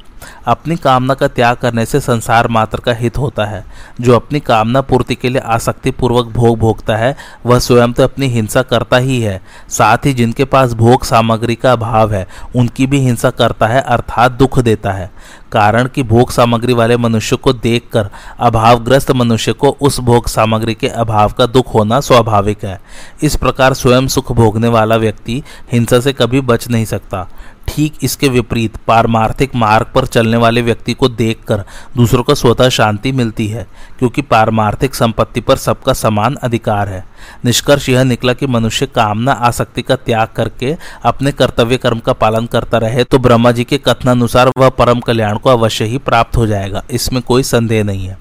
अपनी 0.45 0.75
कामना 0.75 1.13
का 1.13 1.27
त्याग 1.27 1.57
करने 1.57 1.85
से 1.85 1.99
संसार 1.99 2.47
मात्र 2.47 2.79
का 2.79 2.93
हित 2.93 3.17
होता 3.17 3.45
है। 3.45 3.65
जो 4.01 4.15
अपनी 4.15 4.39
कामना 4.39 4.81
पूर्ति 4.81 5.15
के 5.15 5.29
लिए 5.29 5.41
आसक्ति 5.41 5.91
पूर्वक 5.91 6.25
भोग 6.25 6.59
भोगता 6.59 6.95
है, 6.95 7.17
वह 7.45 7.59
स्वयं 7.59 7.93
तो 7.93 8.03
अपनी 8.03 8.27
हिंसा 8.27 8.61
करता 8.61 8.97
ही 8.97 9.21
है। 9.21 9.41
साथ 9.69 9.97
ही 9.97 10.13
जिनके 10.13 10.45
पास 10.45 10.73
भोग 10.73 11.03
सामग्री 11.03 11.55
का 11.55 11.71
अभाव 11.71 12.13
है, 12.13 12.27
उनकी 12.55 12.87
भी 12.87 12.99
हिंसा 12.99 13.29
करता 13.29 13.67
है, 13.67 13.81
अर्थात 13.81 14.31
दुख 14.31 14.59
देता 14.59 14.91
है। 14.91 15.11
कारण 15.51 15.87
कि 15.87 16.03
भोग 16.03 16.31
सामग्री 16.31 16.73
वाले 16.73 16.97
मनुष्य 16.97 17.35
को 17.35 17.53
देखकर 17.53 18.09
अभावग्रस्त 18.39 19.11
मनुष्य 19.11 19.53
को 19.53 19.77
उस 19.81 19.99
भोग 19.99 20.27
सामग्री 20.27 20.73
के 20.73 20.87
अभाव 20.87 21.31
का 21.31 21.45
दुख 21.45 21.73
होना 21.73 21.99
स्वाभाविक 21.99 22.65
है। 22.65 22.81
इस 23.23 23.35
प्रकार 23.35 23.73
स्वयं 23.73 24.07
सुख 24.07 24.31
भोगने 24.31 24.67
वाला 24.67 24.95
व्यक्ति 24.95 25.43
हिंसा 25.71 25.99
से 25.99 26.13
कभी 26.13 26.41
बच 26.41 26.67
नहीं 26.67 26.85
सकता। 26.85 27.29
ठीक 27.71 27.93
इसके 28.03 28.29
विपरीत, 28.29 28.75
पारमार्थिक 28.87 29.55
मार्ग 29.55 29.87
पर 29.95 30.05
चलने 30.05 30.37
वाले 30.37 30.61
व्यक्ति 30.61 30.93
को 30.93 31.07
देखकर 31.09 31.63
दूसरों 31.97 32.23
को 32.23 32.35
स्वतः 32.35 32.69
शांति 32.69 33.11
मिलती 33.11 33.47
है, 33.47 33.65
क्योंकि 33.99 34.21
पारमार्थिक 34.23 34.95
संपत्ति 34.95 35.41
पर 35.41 35.57
सबका 35.57 35.93
समान 35.93 36.35
अधिकार 36.43 36.89
है। 36.89 37.03
निष्कर्ष 37.45 37.87
यह 37.89 38.03
निकला 38.03 38.33
कि 38.33 38.47
मनुष्य 38.47 38.85
कामना, 38.87 39.31
आसक्ति 39.31 39.81
का 39.81 39.95
त्याग 39.95 40.27
करके 40.27 40.75
अपने 41.03 41.31
कर्तव्य 41.31 41.77
कर्म 41.77 41.99
का 41.99 42.13
पालन 42.15 42.45
करता 42.47 42.77
रहे 42.77 43.03
तो 43.03 43.19
ब्रह्मा 43.19 43.51
जी 43.51 43.63
के 43.63 43.77
कथनानुसार 43.77 44.51
वह 44.57 44.69
परम 44.71 44.99
कल्याण 44.99 45.37
को 45.37 45.49
अवश्य 45.49 45.85
ही 45.85 45.97
प्राप्त 45.99 46.37
हो 46.37 46.45
जाएगा। 46.47 46.83
इसमें 46.91 47.21
कोई 47.21 47.43
संदेह 47.43 47.83
नहीं 47.83 48.07
है। 48.07 48.17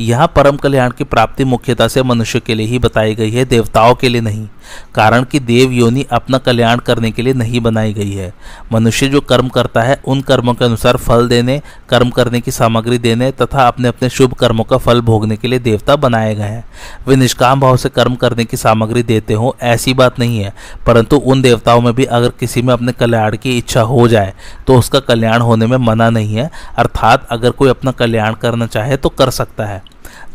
यहाँ 0.00 0.32
परम 0.36 0.56
कल्याण 0.56 0.90
की 0.90 1.04
प्राप्ति 1.04 1.44
मुख्यता 1.44 1.88
से 1.88 2.02
मनुष्य 2.02 2.40
के 2.40 2.54
लिए 2.54 2.66
ही 2.66 2.78
बताई 2.78 3.14
गई 3.14 3.30
है, 3.30 3.44
देवताओं 3.44 3.94
के 3.94 4.08
लिए 4.08 4.20
नहीं। 4.20 4.46
कारण 4.94 5.24
कि 5.24 5.40
देव 5.40 5.70
योनि 5.72 6.04
अपना 6.12 6.38
कल्याण 6.38 6.78
करने 6.78 7.10
के 7.10 7.22
लिए 7.22 7.32
नहीं 7.32 7.60
बनाई 7.60 7.92
गई 7.94 8.12
है। 8.12 8.32
मनुष्य 8.72 9.08
जो 9.08 9.20
कर्म 9.20 9.48
करता 9.48 9.82
है, 9.82 10.00
उन 10.06 10.20
कर्मों 10.20 10.54
के 10.54 10.64
अनुसार 10.64 10.96
फल 10.96 11.28
देने, 11.28 11.60
कर्म 11.88 12.10
करने 12.10 12.40
की 12.40 12.50
सामग्री 12.50 12.98
देने 12.98 13.30
तथा 13.32 13.66
अपने 13.68 13.88
अपने 13.88 14.08
शुभ 14.08 14.32
कर्मों 14.32 14.64
का 14.64 14.76
फल 14.76 15.00
भोगने 15.00 15.36
के 15.36 15.48
लिए 15.48 15.58
देवता 15.58 15.96
बनाए 15.96 16.34
गए 16.34 16.44
हैं। 16.44 16.64
वे 17.06 17.16
निष्काम 17.16 17.60
भाव 17.60 17.76
से 17.76 17.88
कर्म 17.88 18.14
करने 18.14 18.44
की 18.44 18.56
सामग्री 18.56 19.02
देते 19.02 19.34
हो, 19.34 19.56
ऐसी 19.62 19.94
बात 19.94 20.18
नहीं 20.18 20.38
है। 20.38 20.52
परंतु 20.86 21.16
उन 21.16 21.42
देवताओं 21.42 21.80
में 21.80 21.94
भी 21.94 22.04
अगर 22.04 22.28
किसी 22.40 22.62
में 22.62 22.72
अपने 22.74 22.92
कल्याण 22.92 23.36
की 23.36 23.56
इच्छा 23.58 23.82
हो 23.82 24.06
जाए 24.08 24.32
तो 24.66 24.76
उसका 24.78 25.00
कल्याण 25.00 25.40
होने 25.40 25.66
में 25.66 25.76
मना 25.78 26.10
नहीं 26.10 26.34
है। 26.34 26.50
अर्थात 26.78 27.26
अगर 27.30 27.50
कोई 27.50 27.68
अपना 27.68 27.90
कल्याण 27.90 28.34
करना 28.34 28.66
चाहे 28.66 28.96
तो 28.96 29.08
कर 29.08 29.30
सकता 29.30 29.64
है। 29.64 29.67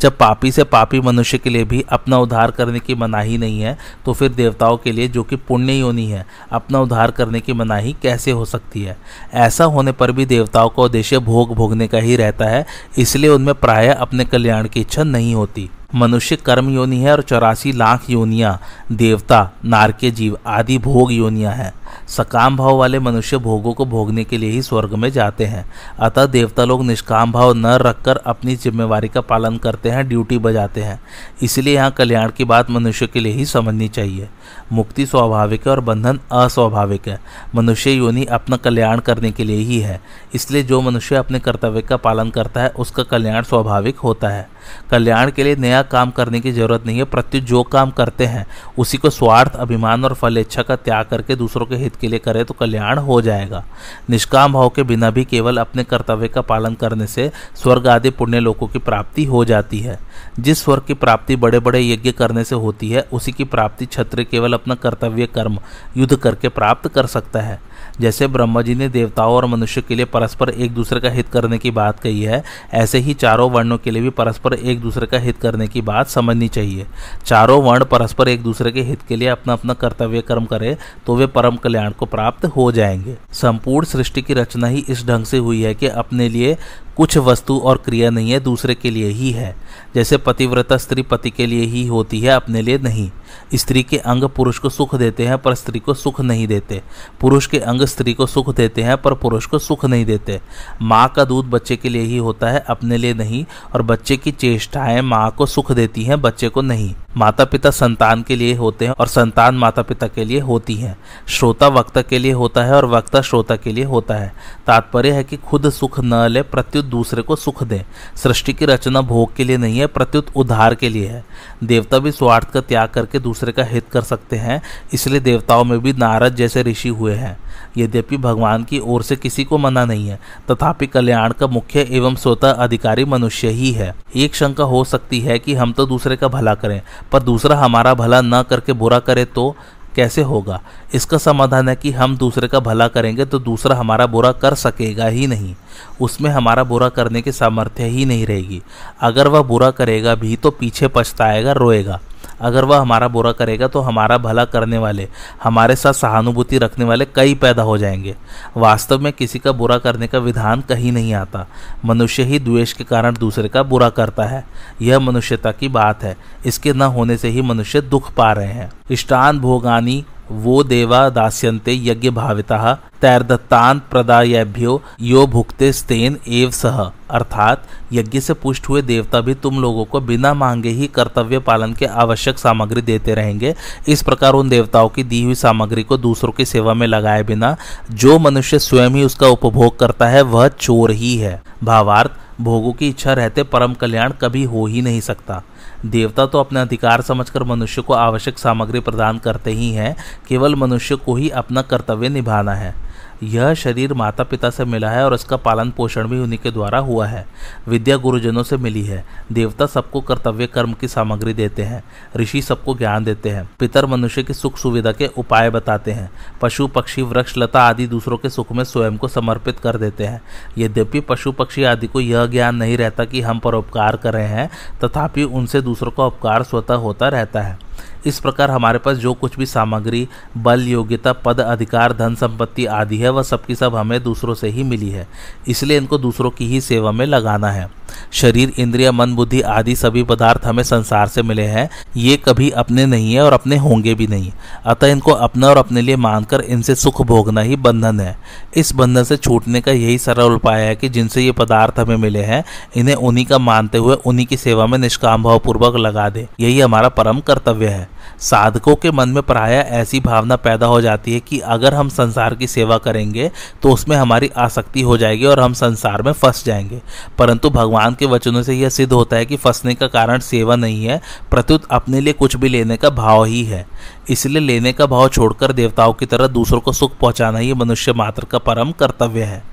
जब 0.01 0.17
पापी 0.17 0.51
से 0.51 0.63
पापी 0.63 0.99
मनुष्य 0.99 1.37
के 1.37 1.49
लिए 1.49 1.63
भी 1.63 1.83
अपना 1.89 2.17
उद्धार 2.17 2.51
करने 2.51 2.79
की 2.79 2.95
मनाही 2.95 3.37
नहीं 3.37 3.61
है 3.61 3.77
तो 4.05 4.13
फिर 4.13 4.29
देवताओं 4.29 4.77
के 4.77 4.91
लिए 4.91 5.07
जो 5.07 5.23
कि 5.23 5.35
पुण्य 5.37 5.73
योनि 5.73 6.05
है, 6.05 6.25
अपना 6.51 6.79
उद्धार 6.79 7.11
करने 7.11 7.39
की 7.39 7.53
मनाही 7.53 7.95
कैसे 8.01 8.31
हो 8.31 8.45
सकती 8.45 8.83
है? 8.83 8.97
ऐसा 9.33 9.63
होने 9.65 9.91
पर 9.91 10.11
भी 10.11 10.25
देवताओं 10.25 10.69
का 10.69 10.83
उद्देश्य 10.83 11.19
भोग 11.19 11.53
भोगने 11.55 11.87
का 11.87 11.97
ही 11.97 12.15
रहता 12.15 12.45
है, 12.45 12.65
इसलिए 12.97 13.29
उनमें 13.29 13.55
प्राय 13.55 13.87
अपने 13.89 14.25
कल्याण 14.25 14.67
की 14.67 14.81
इच्छा 14.81 15.03
नहीं 15.03 15.35
होती। 15.35 15.69
मनुष्य 15.95 16.35
कर्म 16.35 16.69
योनि 16.69 16.97
है 16.97 17.11
और 17.11 17.21
चौरासी 17.21 17.71
लाख 17.71 18.09
योनियाँ, 18.09 18.61
देवता 18.91 19.51
नारके 19.65 20.11
जीव 20.11 20.37
आदि 20.47 20.77
भोग 20.77 21.13
योनियाँ 21.13 21.53
हैं। 21.53 21.73
सकाम 22.07 22.57
भाव 22.57 22.77
वाले 22.77 22.99
मनुष्य 22.99 23.37
भोगों 23.37 23.73
को 23.73 23.85
भोगने 23.85 24.23
के 24.23 24.37
लिए 24.37 24.49
ही 24.49 24.61
स्वर्ग 24.61 24.93
में 24.93 25.09
जाते 25.09 25.45
हैं। 25.45 25.73
अतः 25.99 26.25
देवता 26.25 26.63
लोग 26.63 26.85
निष्काम 26.85 27.31
भाव 27.31 27.53
न 27.53 27.65
रखकर 27.65 28.17
अपनी 28.17 28.55
जिम्मेवारी 28.55 29.07
का 29.07 29.21
पालन 29.21 29.57
करते 29.57 29.89
हैं, 29.89 30.07
ड्यूटी 30.07 30.37
बजाते 30.37 30.81
हैं। 30.81 31.03
इसलिए 31.41 31.75
यहाँ 31.75 31.91
कल्याण 31.91 32.29
की 32.29 32.43
बात 32.43 32.69
मनुष्य 32.69 33.07
के 33.07 33.19
लिए 33.19 33.33
ही 33.33 33.45
समझनी 33.45 33.87
चाहिए। 33.87 34.29
मुक्ति 34.71 35.05
स्वाभाविक 35.05 35.67
है 35.67 35.71
और 35.71 35.79
बंधन 35.79 36.19
अस्वाभाविक 36.31 37.07
है। 37.07 37.19
मनुष्य 37.55 37.91
योनि 37.91 38.25
अपना 38.25 38.57
कल्याण 38.57 38.99
करने 38.99 39.31
के 39.31 39.43
लिए 39.43 39.57
ही 39.57 39.79
है। 39.79 40.01
इसलिए 40.33 40.63
जो 40.63 40.81
मनुष्य 40.81 41.15
अपने 41.15 41.39
कर्तव्य 41.39 41.81
का 41.81 41.97
पालन 41.97 42.29
करता 42.29 42.61
है, 42.61 42.69
उसका 42.69 43.03
कल्याण 43.03 43.43
स्वाभाविक 43.43 43.97
होता 43.97 44.29
है। 44.29 44.49
कल्याण 44.91 45.31
के 45.31 45.43
लिए 45.43 45.55
नया 45.55 45.82
काम 45.83 46.11
करने 46.11 46.39
की 46.39 46.51
ज़रूरत 46.51 46.85
नहीं 46.85 46.97
है, 46.97 47.03
प्रत्युत 47.03 47.43
जो 47.43 47.63
काम 47.63 47.91
करते 47.91 48.25
हैं, 48.25 48.47
उसी 48.77 48.97
को 48.97 49.09
स्वार्थ, 49.09 49.55
अभिमान 49.55 50.05
और 50.05 50.13
फल, 50.13 50.37
इच्छा 50.37 50.61
का 50.61 50.75
त्याग 50.75 51.05
करके 51.05 51.35
दूसरों 51.35 51.65
के 51.65 51.75
हित 51.75 51.95
के 51.95 52.07
लिए 52.07 52.19
करे 52.19 52.43
तो 52.43 52.53
कल्याण 52.53 52.97
हो 52.97 53.21
जाएगा। 53.21 53.65
निष्काम 54.09 54.53
भाव 54.53 54.69
के 54.69 54.83
बिना 54.83 55.09
भी 55.09 55.25
केवल 55.25 55.57
अपने 55.57 55.83
कर्तव्य 55.83 56.27
का 56.27 56.41
पालन 56.41 56.73
करने 56.73 57.07
से 57.07 57.31
स्वर्ग 57.55 57.87
आदि 57.87 58.09
पुण्य 58.09 58.39
लोगों 58.39 58.67
की 58.67 58.79
प्राप्ति 58.79 59.25
हो 59.25 59.45
जाती 59.45 59.79
है। 59.79 59.99
जिस 60.39 60.63
स्वर्ग 60.63 60.83
की 60.87 60.93
प्राप्ति 60.93 61.35
बड़े 61.35 61.59
बड़े 61.59 61.87
यज्ञ 61.87 62.11
करने 62.11 62.43
से 62.43 62.55
होती 62.55 62.89
है, 62.89 63.07
उसी 63.13 63.31
की 63.31 63.43
प्राप्ति 63.43 63.85
छत्र 63.85 64.23
केवल 64.23 64.53
अपना 64.53 64.75
कर्तव्य 64.75 65.25
कर्म, 65.25 65.59
युद्ध 65.97 66.15
करके 66.15 66.49
प्राप्त 66.49 66.87
कर 66.87 67.05
सकता 67.05 67.41
है। 67.41 67.72
जैसे 68.01 68.27
ब्रह्मा 68.27 68.61
जी 68.61 68.75
ने 68.75 68.87
देवताओं 68.89 69.33
और 69.33 69.45
मनुष्य 69.45 69.81
के 69.81 69.95
लिए 69.95 70.05
परस्पर 70.05 70.49
एक 70.49 70.71
दूसरे 70.71 70.99
का 70.99 71.09
हित 71.09 71.27
करने 71.27 71.57
की 71.57 71.71
बात 71.71 71.99
कही 71.99 72.21
है, 72.21 72.43
ऐसे 72.73 72.97
ही 72.97 73.13
चारों 73.13 73.49
वर्णों 73.51 73.77
के 73.77 73.91
लिए 73.91 74.01
भी 74.01 74.09
परस्पर 74.09 74.53
एक 74.53 74.79
दूसरे 74.81 75.07
का 75.07 75.17
हित 75.17 75.37
करने 75.37 75.67
की 75.67 75.81
बात 75.81 76.07
समझनी 76.07 76.47
चाहिए। 76.47 76.85
चारों 77.25 77.61
वर्ण 77.63 77.85
परस्पर 77.85 78.27
एक 78.27 78.43
दूसरे 78.43 78.71
के 78.71 78.81
हित 78.81 79.01
के 79.09 79.15
लिए 79.15 79.27
अपना 79.27 79.53
अपना 79.53 79.73
कर्तव्य 79.73 80.21
कर्म 80.21 80.45
करे 80.45 80.77
तो 81.05 81.15
वे 81.15 81.27
परम 81.27 81.55
कल्याण 81.55 81.91
को 81.91 82.05
प्राप्त 82.05 82.45
हो 82.47 82.71
जाएँगे। 82.71 83.17
संपूर्ण 83.33 83.85
सृष्टि 83.85 84.21
की 84.21 84.33
रचना 84.33 84.67
ही 84.67 84.85
इस 84.89 85.05
ढंग 85.07 85.25
से 85.25 85.37
हुई 85.37 85.61
है 85.61 85.73
कि 85.75 85.87
अपने 85.87 86.29
लिए 86.29 86.57
कुछ 86.97 87.17
वस्तु 87.17 87.57
और 87.57 87.77
क्रिया 87.77 88.09
नहीं 88.09 88.31
है, 88.31 88.39
दूसरे 88.39 88.75
के 88.75 88.89
लिए 88.89 89.07
ही 89.07 89.31
है। 89.31 89.55
जैसे 89.95 90.17
पतिव्रता 90.17 90.77
स्त्री 90.77 91.01
पति 91.01 91.29
के 91.29 91.45
लिए 91.45 91.65
ही 91.65 91.87
होती 91.87 92.19
है, 92.19 92.29
अपने 92.29 92.61
लिए 92.61 92.77
नहीं। 92.77 93.11
स्त्री 93.55 93.83
के 93.83 93.97
अंग 93.97 94.23
पुरुष 94.23 94.57
को 94.57 94.69
सुख 94.69 94.95
देते 94.95 95.25
हैं, 95.25 95.37
पर 95.37 95.55
स्त्री 95.55 95.79
को 95.79 95.93
सुख 95.93 96.21
नहीं 96.21 96.47
देते। 96.47 96.81
पुरुष 97.21 97.47
के 97.47 97.59
अंग 97.59 97.81
स्त्री 97.81 98.13
को 98.13 98.25
सुख 98.25 98.55
देते 98.55 98.81
हैं, 98.81 98.97
पर 98.97 99.13
पुरुष 99.13 99.45
को 99.45 99.59
सुख 99.59 99.85
नहीं 99.85 100.05
देते। 100.05 100.41
माँ 100.81 101.13
का 101.15 101.23
दूध 101.23 101.45
बच्चे 101.45 101.75
के 101.75 101.89
लिए 101.89 102.01
ही 102.01 102.17
होता 102.17 102.47
है, 102.47 102.63
अपने 102.69 102.97
लिए 102.97 103.13
नहीं, 103.13 103.45
और 103.73 103.81
बच्चे 103.81 104.17
की 104.17 104.31
चेष्टाएँ 104.31 105.01
माँ 105.01 105.31
को 105.31 105.45
सुख 105.45 105.71
देती 105.71 106.03
हैं, 106.03 106.21
बच्चे 106.21 106.49
को 106.49 106.61
नहीं। 106.61 106.95
माता 107.17 107.45
पिता 107.45 107.71
संतान 107.71 108.23
के 108.23 108.35
लिए 108.35 108.55
होते 108.55 108.85
हैं, 108.85 108.91
और 108.91 109.07
संतान 109.07 109.55
माता 109.55 109.81
पिता 109.81 110.07
के 110.07 110.23
लिए 110.23 110.39
होती 110.39 110.75
है। 110.75 110.97
श्रोता 111.27 111.67
वक्ता 111.67 112.01
के 112.01 112.19
लिए 112.19 112.31
होता 112.31 112.63
है, 112.63 112.73
और 112.73 112.85
वक्ता 112.85 113.21
श्रोता 113.21 113.55
के 113.55 113.71
लिए 113.71 113.83
होता 113.83 114.13
है। 114.13 114.33
तात्पर्य 114.67 115.11
है 115.11 115.23
कि 115.23 115.37
खुद 115.37 115.69
सुख 115.69 115.99
न 115.99 116.27
ले, 116.29 116.41
प्रत्युत 116.41 116.85
दूसरे 116.85 117.21
को 117.21 117.35
सुख 117.35 117.63
दे। 117.63 117.85
सृष्टि 118.15 118.53
की 118.53 118.65
रचना 118.65 119.01
भोग 119.01 119.35
के 119.35 119.43
लिए 119.43 119.57
नहीं 119.57 119.79
है 119.79 119.82
प्रत्युत 119.87 120.27
उद्धार 120.35 120.75
के 120.75 120.89
लिए 120.89 121.07
है। 121.07 121.23
देवता 121.63 121.99
भी 121.99 122.11
स्वार्थ 122.11 122.51
का 122.51 122.61
त्याग 122.61 122.89
करके 122.89 123.19
दूसरे 123.19 123.51
का 123.51 123.63
हित 123.63 123.87
कर 123.91 124.01
सकते 124.03 124.35
हैं, 124.35 124.61
इसलिए 124.93 125.19
देवताओं 125.19 125.63
में 125.63 125.79
भी 125.79 125.93
नारद 125.93 126.35
जैसे 126.35 126.63
ऋषि 126.63 126.89
हुए 126.89 127.15
हैं। 127.15 127.37
यद्यपि 127.77 128.17
भगवान 128.17 128.63
की 128.63 128.79
ओर 128.79 129.03
से 129.03 129.15
किसी 129.15 129.43
को 129.43 129.57
मना 129.57 129.85
नहीं 129.85 130.07
है, 130.07 130.19
तथापि 130.51 130.87
कल्याण 130.87 131.31
का 131.31 131.47
मुख्य 131.47 131.87
एवं 131.91 132.15
स्वतः 132.15 132.51
अधिकारी 132.53 133.05
मनुष्य 133.05 133.49
ही 133.49 133.71
है। 133.71 133.93
एक 134.15 134.35
शंका 134.35 134.63
हो 134.63 134.83
सकती 134.83 135.19
है 135.19 135.37
कि 135.39 135.53
हम 135.53 135.71
तो 135.71 135.85
दूसरे 135.85 136.15
का 136.15 136.27
भला 136.27 136.55
करें, 136.55 136.81
पर 137.11 137.23
दूसरा 137.23 137.57
हमारा 137.57 137.93
भला 137.93 138.21
न 138.21 138.41
करके 138.43 138.73
बुरा 138.73 138.99
करे 138.99 139.25
तो 139.25 139.55
कैसे 139.95 140.21
होगा? 140.21 140.59
इसका 140.93 141.17
समाधान 141.17 141.69
है 141.69 141.75
कि 141.75 141.91
हम 141.91 142.17
दूसरे 142.17 142.47
का 142.47 142.59
भला 142.59 142.87
करेंगे 142.87 143.25
तो 143.25 143.39
दूसरा 143.39 143.75
हमारा 143.75 144.05
बुरा 144.05 144.31
कर 144.31 144.53
सकेगा 144.53 145.07
ही 145.07 145.27
नहीं। 145.27 145.55
उसमें 146.01 146.29
हमारा 146.31 146.63
बुरा 146.63 146.89
करने 146.89 147.21
की 147.21 147.31
सामर्थ्य 147.31 147.83
ही 147.83 148.05
नहीं 148.05 148.25
रहेगी। 148.25 148.61
अगर 149.01 149.27
वह 149.27 149.41
बुरा 149.41 149.71
करेगा 149.71 150.15
भी 150.15 150.35
तो 150.35 150.51
पीछे 150.51 150.87
पछताएगा, 150.87 151.51
रोएगा। 151.51 151.99
अगर 152.43 152.65
वह 152.65 152.79
हमारा 152.79 153.07
बुरा 153.07 153.31
करेगा 153.31 153.67
तो 153.67 153.79
हमारा 153.79 154.17
भला 154.17 154.45
करने 154.45 154.77
वाले, 154.77 155.07
हमारे 155.43 155.75
साथ 155.75 155.93
सहानुभूति 155.93 156.57
रखने 156.57 156.85
वाले 156.85 157.05
कई 157.05 157.35
पैदा 157.35 157.63
हो 157.63 157.77
जाएँगे। 157.77 158.15
वास्तव 158.57 158.99
में 158.99 159.13
किसी 159.13 159.39
का 159.39 159.51
बुरा 159.51 159.77
करने 159.77 160.07
का 160.07 160.19
विधान 160.19 160.61
कहीं 160.61 160.91
नहीं 160.91 161.13
आता। 161.13 161.47
मनुष्य 161.85 162.23
ही 162.23 162.39
द्वेष 162.39 162.73
के 162.73 162.83
कारण 162.83 163.15
दूसरे 163.19 163.49
का 163.49 163.63
बुरा 163.63 163.89
करता 163.89 164.23
है। 164.23 164.45
यह 164.81 164.99
मनुष्यता 164.99 165.51
की 165.51 165.67
बात 165.67 166.03
है। 166.03 166.17
इसके 166.45 166.73
न 166.73 166.81
होने 166.81 167.17
से 167.17 167.29
ही 167.29 167.41
मनुष्य 167.41 167.81
दुख 167.81 168.13
पा 168.13 168.31
रहे 168.31 168.47
हैं। 168.47 168.71
इष्टान 168.91 169.39
भोगानी 169.39 170.05
वो 170.31 170.63
देवा 170.63 171.09
दास्यन्ते 171.09 171.73
यज्ञ 171.83 172.09
भाविता 172.09 172.73
तैरदत्तान 173.01 173.79
प्रदायभ्यो 173.91 174.81
यो 175.01 175.25
भुक्ते 175.27 175.71
स्तेन 175.73 176.17
एव 176.27 176.51
सह 176.51 176.79
अर्थात 177.09 177.63
यज्ञ 177.93 178.19
से 178.19 178.33
पुष्ट 178.33 178.69
हुए 178.69 178.81
देवता 178.81 179.21
भी 179.21 179.33
तुम 179.33 179.61
लोगों 179.61 179.85
को 179.85 179.99
बिना 180.01 180.33
मांगे 180.33 180.69
ही 180.69 180.87
कर्तव्य 180.87 181.39
पालन 181.39 181.73
के 181.73 181.85
आवश्यक 181.85 182.39
सामग्री 182.39 182.81
देते 182.81 183.13
रहेंगे। 183.13 183.55
इस 183.87 184.03
प्रकार 184.03 184.33
उन 184.33 184.49
देवताओं 184.49 184.89
की 184.89 185.03
दी 185.03 185.23
हुई 185.23 185.35
सामग्री 185.35 185.83
को 185.83 185.97
दूसरों 185.97 186.31
की 186.31 186.45
सेवा 186.45 186.73
में 186.73 186.87
लगाए 186.87 187.23
बिना 187.23 187.55
जो 187.91 188.19
मनुष्य 188.19 188.59
स्वयं 188.59 188.89
ही 188.89 189.03
उसका 189.03 189.27
उपभोग 189.27 189.79
करता 189.79 190.07
है, 190.07 190.21
वह 190.21 190.47
चोर 190.47 190.91
ही 190.91 191.17
है। 191.17 191.41
भावार्थ, 191.63 192.11
भोगों 192.41 192.71
की 192.73 192.87
इच्छा 192.89 193.13
रहते 193.13 193.43
परम 193.43 193.73
कल्याण 193.73 194.13
कभी 194.21 194.43
हो 194.43 194.65
ही 194.65 194.81
नहीं 194.81 195.01
सकता। 195.01 195.41
देवता 195.85 196.25
तो 196.25 196.39
अपने 196.39 196.59
अधिकार 196.59 197.01
समझकर 197.01 197.43
मनुष्य 197.43 197.81
को 197.81 197.93
आवश्यक 197.93 198.37
सामग्री 198.37 198.79
प्रदान 198.79 199.17
करते 199.17 199.51
ही 199.51 199.71
हैं, 199.71 199.95
केवल 200.27 200.55
मनुष्य 200.55 200.95
को 200.95 201.15
ही 201.15 201.29
अपना 201.29 201.61
कर्तव्य 201.61 202.09
निभाना 202.09 202.53
है। 202.53 202.82
यह 203.23 203.53
शरीर 203.53 203.93
माता 203.93 204.23
पिता 204.23 204.49
से 204.49 204.65
मिला 204.65 204.89
है 204.89 205.05
और 205.05 205.13
इसका 205.13 205.37
पालन 205.37 205.71
पोषण 205.71 206.07
भी 206.07 206.19
उन्हीं 206.19 206.39
के 206.39 206.51
द्वारा 206.51 206.79
हुआ 206.79 207.07
है। 207.07 207.27
विद्या 207.67 207.97
गुरुजनों 207.97 208.43
से 208.43 208.57
मिली 208.57 208.83
है। 208.83 209.05
देवता 209.31 209.65
सबको 209.65 210.01
कर्तव्य 210.01 210.47
कर्म 210.47 210.73
की 210.73 210.87
सामग्री 210.87 211.33
देते 211.33 211.63
हैं। 211.63 211.83
ऋषि 212.17 212.41
सबको 212.41 212.75
ज्ञान 212.75 213.03
देते 213.03 213.29
हैं। 213.29 213.49
पितर 213.59 213.85
मनुष्य 213.85 214.23
की 214.23 214.33
सुख 214.33 214.57
सुविधा 214.57 214.91
के 214.91 215.07
उपाय 215.17 215.49
बताते 215.49 215.91
हैं। 215.91 216.11
पशु, 216.41 216.67
पक्षी, 216.67 217.01
वृक्ष, 217.01 217.33
लता 217.37 217.61
आदि 217.61 217.87
दूसरों 217.87 218.17
के 218.17 218.29
सुख 218.29 218.51
में 218.51 218.63
स्वयं 218.63 218.97
को 218.97 219.07
समर्पित 219.07 219.59
कर 219.59 219.77
देते 219.77 220.05
हैं। 220.05 220.21
यद्यपि 220.57 220.99
पशु, 220.99 221.31
पक्षी 221.31 221.63
आदि 221.63 221.87
को 221.87 221.99
यह 221.99 222.25
ज्ञान 222.25 222.55
नहीं 222.55 222.77
रहता 222.77 223.05
कि 223.05 223.21
हम 223.21 223.39
परोपकार 223.39 223.95
कर 223.95 224.13
रहे 224.13 224.27
हैं, 224.27 224.49
तथापि 224.83 225.23
उनसे 225.23 225.61
दूसरों 225.61 225.91
का 225.91 226.05
उपकार 226.05 226.43
स्वतः 226.43 226.73
होता 226.73 227.07
रहता 227.07 227.41
है। 227.41 227.72
इस 228.05 228.19
प्रकार 228.19 228.51
हमारे 228.51 228.79
पास 228.79 228.97
जो 228.97 229.13
कुछ 229.13 229.37
भी 229.37 229.45
सामग्री, 229.45 230.07
बल, 230.37 230.61
योग्यता, 230.61 231.13
पद, 231.13 231.39
अधिकार, 231.39 231.93
धन, 231.93 232.15
संपत्ति 232.15 232.65
आदि 232.65 232.97
है, 232.97 233.09
वह 233.09 233.23
सबकी 233.23 233.55
सब 233.55 233.75
हमें 233.75 234.03
दूसरों 234.03 234.33
से 234.33 234.49
ही 234.49 234.63
मिली 234.63 234.89
है। 234.89 235.07
इसलिए 235.47 235.77
इनको 235.77 235.97
दूसरों 235.97 236.29
की 236.29 236.47
ही 236.47 236.61
सेवा 236.61 236.91
में 236.91 237.05
लगाना 237.05 237.51
है। 237.51 237.82
शरीर, 238.11 238.53
इंद्रिया, 238.57 238.91
मन, 238.91 239.13
बुद्धि 239.13 239.41
आदि 239.41 239.75
सभी 239.75 240.03
पदार्थ 240.03 240.45
हमें 240.45 240.63
संसार 240.63 241.07
से 241.07 241.21
मिले 241.21 241.43
हैं। 241.43 241.69
ये 241.97 242.17
कभी 242.17 242.49
अपने 242.49 242.85
नहीं 242.85 243.13
है 243.13 243.21
और 243.21 243.33
अपने 243.33 243.57
होंगे 243.57 243.95
भी 243.95 244.07
नहीं। 244.07 244.31
अतः 244.65 244.87
इनको 244.87 245.11
अपना 245.11 245.47
और 245.49 245.57
अपने 245.57 245.81
लिए 245.81 245.95
मानकर 245.95 246.41
इनसे 246.41 246.75
सुख 246.75 247.01
भोगना 247.01 247.41
ही 247.41 247.55
बंधन 247.55 247.99
है। 247.99 248.17
इस 248.55 248.73
बंधन 248.75 249.03
से 249.03 249.17
छूटने 249.17 249.61
का 249.61 249.71
यही 249.71 249.97
सरल 249.97 250.31
उपाय 250.31 250.61
है 250.61 250.75
कि 250.75 250.89
जिनसे 250.89 251.21
ये 251.21 251.31
पदार्थ 251.31 251.79
हमें 251.79 251.97
मिले 251.97 252.23
हैं, 252.23 252.43
इन्हें 252.75 252.95
उन्हीं 252.95 253.25
का 253.25 253.37
मानते 253.37 253.77
हुए 253.77 253.95
उन्हीं 254.05 254.25
की 254.25 254.37
सेवा 254.37 254.65
में 254.65 254.77
निष्काम 254.77 255.23
भाव 255.23 255.39
पूर्वक 255.39 255.75
लगा 255.75 256.09
दे। 256.09 256.27
यही 256.39 256.59
हमारा 256.59 256.89
परम 256.89 257.19
कर्तव्य 257.19 257.67
है। 257.67 257.89
साधकों 258.19 258.75
के 258.75 258.91
मन 258.91 259.09
में 259.09 259.23
प्राय 259.23 259.53
ऐसी 259.53 259.99
भावना 259.99 260.35
पैदा 260.35 260.65
हो 260.65 260.81
जाती 260.81 261.13
है 261.13 261.19
कि 261.19 261.39
अगर 261.39 261.73
हम 261.73 261.89
संसार 261.89 262.35
की 262.35 262.47
सेवा 262.47 262.77
करेंगे 262.77 263.31
तो 263.61 263.71
उसमें 263.71 263.97
हमारी 263.97 264.31
आसक्ति 264.37 264.81
हो 264.81 264.97
जाएगी 264.97 265.25
और 265.25 265.39
हम 265.39 265.53
संसार 265.53 266.01
में 266.01 266.11
फंस 266.11 266.45
जाएँगे। 266.45 266.81
परंतु 267.17 267.49
भगवान 267.49 267.82
के 267.91 268.05
वचनों 268.05 268.43
से 268.43 268.53
यह 268.53 268.69
सिद्ध 268.69 268.93
होता 268.93 269.15
है 269.15 269.25
कि 269.25 269.37
फंसने 269.37 269.75
का 269.75 269.87
कारण 269.87 270.19
सेवा 270.19 270.55
नहीं 270.55 270.85
है, 270.85 271.01
प्रत्युत 271.31 271.63
अपने 271.71 272.01
लिए 272.01 272.13
कुछ 272.13 272.35
भी 272.35 272.49
लेने 272.49 272.77
का 272.77 272.89
भाव 272.89 273.25
ही 273.25 273.43
है। 273.43 273.67
इसलिए 274.09 274.39
लेने 274.39 274.73
का 274.73 274.85
भाव 274.85 275.09
छोड़कर 275.09 275.51
देवताओं 275.51 275.93
की 275.93 276.05
तरह 276.05 276.27
दूसरों 276.27 276.59
को 276.59 276.71
सुख 276.71 276.97
पहुंचाना 276.97 277.39
ही 277.39 277.53
मनुष्य 277.53 277.93
मात्र 277.93 278.25
का 278.25 278.37
परम 278.37 278.71
कर्तव्य 278.71 279.23
है। 279.23 279.43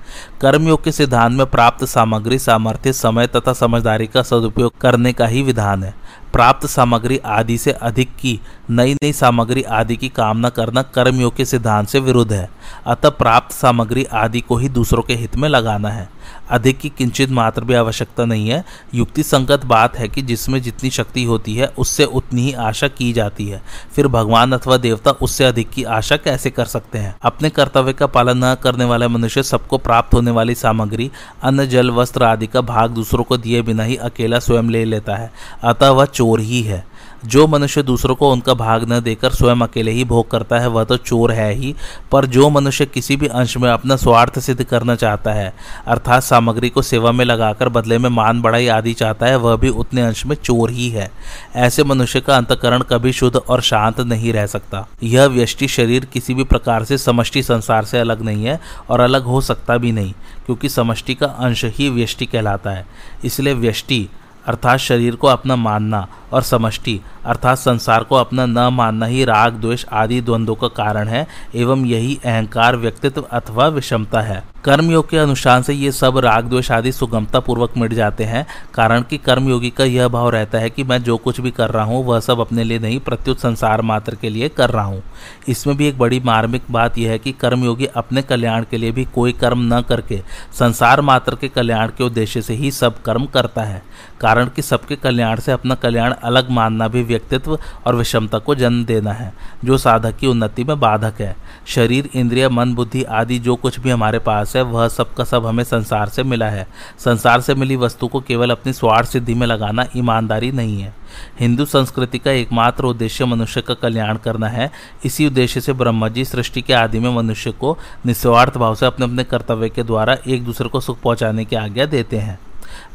कर्मयोग 0.41 0.83
के 0.83 0.91
सिद्धांत 0.91 1.37
में 1.37 1.45
प्राप्त 1.47 1.85
सामग्री 1.85 2.39
सामर्थ्य, 2.39 2.93
समय 2.93 3.27
तथा 3.27 3.53
समझदारी 3.53 4.07
का 4.07 4.21
सदुपयोग 4.21 4.77
करने 4.77 5.13
का 5.13 5.27
ही 5.27 5.41
विधान 5.41 5.83
है। 5.83 5.93
प्राप्त 6.33 6.67
सामग्री 6.67 7.17
आदि 7.17 7.57
से 7.57 7.71
अधिक 7.71 8.09
की 8.09 8.39
नई 8.69 8.93
नई 8.93 9.13
सामग्री 9.13 9.63
आदि 9.63 9.95
की 9.95 10.09
कामना 10.09 10.49
करना 10.49 10.81
कर्मयोग 10.81 11.35
के 11.35 11.45
सिद्धांत 11.45 11.87
से 11.87 11.99
विरुद्ध 11.99 12.33
है। 12.33 12.49
अतः 12.87 13.09
प्राप्त 13.09 13.55
सामग्री 13.55 14.03
आदि 14.03 14.41
को 14.41 14.57
ही 14.57 14.69
दूसरों 14.69 15.03
के 15.03 15.15
हित 15.15 15.35
में 15.35 15.49
लगाना 15.49 15.89
है। 15.89 16.09
अधिक 16.49 16.79
की 16.79 16.89
किंचित 16.89 17.29
मात्र 17.29 17.63
भी 17.63 17.73
आवश्यकता 17.73 18.25
नहीं 18.25 18.49
है। 18.49 18.65
युक्ति 18.93 19.23
संगत 19.23 19.65
बात 19.65 19.97
है 19.97 20.07
कि 20.07 20.21
जिसमें 20.21 20.61
जितनी 20.61 20.89
शक्ति 20.89 21.23
होती 21.23 21.55
है, 21.55 21.67
उससे 21.67 22.05
उतनी 22.05 22.41
ही 22.41 22.53
आशा 22.53 22.87
की 22.87 23.13
जाती 23.13 23.47
है। 23.47 23.61
फिर 23.95 24.07
भगवान 24.07 24.51
अथवा 24.51 24.77
देवता 24.77 25.11
उससे 25.11 25.43
अधिक 25.45 25.69
की 25.69 25.83
आशा 25.83 26.17
कैसे 26.17 26.49
कर 26.49 26.65
सकते 26.65 26.97
हैं? 26.97 27.15
अपने 27.21 27.49
कर्तव्य 27.49 27.93
का 27.93 28.07
पालन 28.07 28.45
न 28.45 28.55
करने 28.55 28.85
वाला 28.85 29.07
मनुष्य 29.07 29.43
सबको 29.43 29.77
प्राप्त 29.77 30.13
होने 30.13 30.31
वाली 30.31 30.55
सामग्री, 30.55 31.11
अन्न, 31.43 31.65
जल, 31.65 31.91
वस्त्र 31.91 32.23
आदि 32.23 32.47
का 32.47 32.61
भाग 32.61 32.91
दूसरों 32.91 33.23
को 33.23 33.37
दिए 33.37 33.61
बिना 33.61 33.83
ही 33.83 33.95
अकेला 33.95 34.39
स्वयं 34.39 34.63
ले 34.63 34.85
लेता 34.85 35.15
है। 35.15 35.33
अतः 35.63 35.89
वह 35.89 36.05
चोर 36.05 36.39
ही 36.39 36.61
है। 36.61 36.90
जो 37.25 37.47
मनुष्य 37.47 37.83
दूसरों 37.83 38.15
को 38.15 38.31
उनका 38.31 38.53
भाग 38.53 38.91
न 38.91 38.99
देकर 38.99 39.29
स्वयं 39.29 39.61
अकेले 39.61 39.91
ही 39.91 40.03
भोग 40.03 40.29
करता 40.31 40.59
है, 40.59 40.67
वह 40.67 40.83
तो 40.83 40.97
चोर 40.97 41.31
है 41.31 41.53
ही। 41.53 41.75
पर 42.11 42.25
जो 42.25 42.49
मनुष्य 42.49 42.85
किसी 42.85 43.15
भी 43.15 43.27
अंश 43.27 43.57
में 43.57 43.69
अपना 43.69 43.95
स्वार्थ 43.95 44.39
सिद्ध 44.39 44.63
करना 44.63 44.95
चाहता 44.95 45.33
है, 45.33 45.53
अर्थात 45.87 46.23
सामग्री 46.23 46.69
को 46.69 46.81
सेवा 46.81 47.11
में 47.11 47.25
लगाकर 47.25 47.69
बदले 47.69 47.97
में 47.97 48.09
मान, 48.09 48.41
बढ़ाई 48.41 48.67
आदि 48.67 48.93
चाहता 48.93 49.25
है, 49.25 49.35
वह 49.35 49.55
भी 49.55 49.69
उतने 49.69 50.01
अंश 50.01 50.25
में 50.25 50.35
चोर 50.35 50.71
ही 50.71 50.89
है। 50.89 51.11
ऐसे 51.55 51.83
मनुष्य 51.83 52.21
का 52.21 52.37
अंतकरण 52.37 52.81
कभी 52.81 53.13
शुद्ध 53.13 53.35
और 53.35 53.61
शांत 53.61 53.99
नहीं 53.99 54.33
रह 54.33 54.45
सकता। 54.45 54.87
यह 55.03 55.25
व्यष्टि 55.25 55.67
शरीर 55.67 56.05
किसी 56.05 56.33
भी 56.33 56.43
प्रकार 56.43 56.83
से 56.83 56.97
समष्टि 56.97 57.43
संसार 57.43 57.85
से 57.85 57.99
अलग 57.99 58.21
नहीं 58.21 58.45
है 58.45 58.59
और 58.89 58.99
अलग 58.99 59.23
हो 59.23 59.41
सकता 59.41 59.77
भी 59.77 59.91
नहीं, 59.91 60.13
क्योंकि 60.45 60.69
समष्टि 60.69 61.15
का 61.15 61.25
अंश 61.25 61.65
ही 61.65 61.89
व्यष्टि 61.89 62.25
कहलाता 62.25 62.69
है। 62.69 62.85
इसलिए 63.25 63.53
व्यष्टि, 63.53 64.09
अर्थात 64.45 64.79
शरीर 64.79 65.15
को 65.15 65.27
अपना 65.27 65.55
मानना 65.55 66.07
और 66.33 66.41
समष्टि। 66.41 66.99
अर्थात 67.25 67.57
संसार 67.57 68.03
को 68.03 68.15
अपना 68.15 68.45
न 68.45 68.67
मानना 68.73 69.05
ही 69.05 69.23
राग, 69.25 69.53
द्वेष 69.53 69.85
आदि 69.85 70.21
द्वंद्वों 70.21 70.55
का 70.55 70.67
कारण 70.67 71.07
है, 71.07 71.27
एवं 71.55 71.85
यही 71.85 72.19
अहंकार, 72.25 72.75
व्यक्तित्व 72.75 73.25
अथवा 73.31 73.67
विषमता 73.67 74.21
है। 74.21 74.43
कर्मयोग 74.65 75.09
के 75.09 75.17
अनुसार 75.17 75.61
से 75.61 75.73
ये 75.73 75.91
सब 75.91 76.17
राग, 76.17 76.45
द्वेष 76.45 76.71
आदि 76.71 76.91
सुगमता 76.91 77.39
पूर्वक 77.39 77.77
मिट 77.77 77.93
जाते 77.93 78.23
हैं, 78.23 78.45
कारण 78.73 79.01
कि 79.01 79.17
कर्मयोगी 79.17 79.69
का 79.69 79.83
यह 79.83 80.07
भाव 80.07 80.29
रहता 80.29 80.57
है 80.57 80.69
कि 80.69 80.83
मैं 80.83 81.01
जो 81.03 81.17
कुछ 81.17 81.39
भी 81.41 81.51
कर 81.51 81.69
रहा 81.69 81.83
हूँ, 81.83 82.03
वह 82.05 82.19
सब 82.19 82.39
अपने 82.39 82.63
लिए 82.63 82.79
नहीं, 82.79 82.99
प्रत्युत 82.99 83.39
संसार 83.39 83.81
मात्र 83.81 84.15
के 84.15 84.29
लिए 84.29 84.49
कर 84.49 84.69
रहा 84.69 84.83
हूँ। 84.83 85.01
इसमें 85.47 85.75
भी 85.77 85.87
एक 85.87 85.97
बड़ी 85.97 86.19
मार्मिक 86.19 86.61
बात 86.71 86.97
यह 86.97 87.11
है 87.11 87.19
कि 87.19 87.31
कर्मयोगी 87.31 87.85
अपने 87.85 88.21
कल्याण 88.21 88.65
के 88.71 88.77
लिए 88.77 88.91
भी 88.91 89.05
कोई 89.05 89.31
कर्म 89.31 89.73
न 89.73 89.81
करके, 89.81 90.21
संसार 90.59 91.01
मात्र 91.01 91.35
के 91.35 91.47
कल्याण 91.47 91.87
के 91.87 92.03
उद्देश्य 92.03 92.41
से 92.41 92.53
ही 92.53 92.71
सब 92.71 93.01
कर्म 93.01 93.25
करता 93.25 93.61
है। 93.61 93.81
कारण 94.21 94.45
कि 94.45 94.61
सबके 94.61 94.95
कल्याण 94.95 95.39
से 95.39 95.51
अपना 95.51 95.75
कल्याण 95.75 96.13
अलग 96.23 96.49
मानना 96.49 96.87
भी 96.87 97.03
व्यक्तित्व 97.03 97.59
और 97.85 97.95
विषमता 97.95 98.37
को 98.37 98.55
जन्म 98.55 98.85
देना 98.85 99.13
है। 99.13 99.33
जो 99.65 99.77
साधक 99.77 100.17
की 100.17 100.27
उन्नति 100.27 100.63
में 100.63 100.79
बाधक 100.79 101.13
है। 101.19 101.35
शरीर, 101.65 102.09
इंद्रिय, 102.15 102.49
मन, 102.49 102.73
बुद्धि 102.73 103.03
आदि 103.03 103.39
जो 103.39 103.55
कुछ 103.55 103.79
भी 103.79 103.89
हमारे 103.89 104.19
पास 104.19 104.55
है, 104.55 104.61
वह 104.61 104.87
सब 104.87 105.13
का 105.13 105.23
सब 105.23 105.45
हमें 105.45 105.63
संसार 105.63 106.09
से 106.09 106.23
मिला 106.23 106.45
है। 106.45 106.67
संसार 106.99 107.41
से 107.41 107.55
मिली 107.55 107.75
वस्तु 107.75 108.07
को 108.07 108.19
केवल 108.19 108.51
अपनी 108.51 108.73
स्वार्थ 108.73 109.09
सिद्धि 109.09 109.33
में 109.33 109.47
लगाना 109.47 109.85
ईमानदारी 109.97 110.51
नहीं 110.51 110.81
है। 110.81 110.93
हिंदू 111.39 111.65
संस्कृति 111.65 112.17
का 112.17 112.31
एकमात्र 112.31 112.83
उद्देश्य 112.83 113.25
मनुष्य 113.25 113.61
का 113.61 113.73
कल्याण 113.73 114.17
करना 114.17 114.47
है। 114.47 114.71
इसी 115.05 115.27
उद्देश्य 115.27 115.61
से 115.61 115.73
ब्रह्मा 115.73 116.07
जी 116.07 116.25
सृष्टि 116.25 116.61
के 116.61 116.73
आदि 116.73 116.99
में 116.99 117.15
मनुष्य 117.15 117.51
को 117.51 117.77
निस्वार्थ 118.05 118.57
भाव 118.57 118.75
से 118.75 118.85
अपने 118.85 119.05
अपने 119.05 119.23
कर्तव्य 119.23 119.69
के 119.69 119.83
द्वारा 119.83 120.17
एक 120.27 120.45
दूसरे 120.45 120.69
को 120.69 120.79
सुख 120.79 121.01
पहुँचाने 121.01 121.45
की 121.45 121.55
आज्ञा 121.55 121.85
देते 121.85 122.17
हैं। 122.17 122.39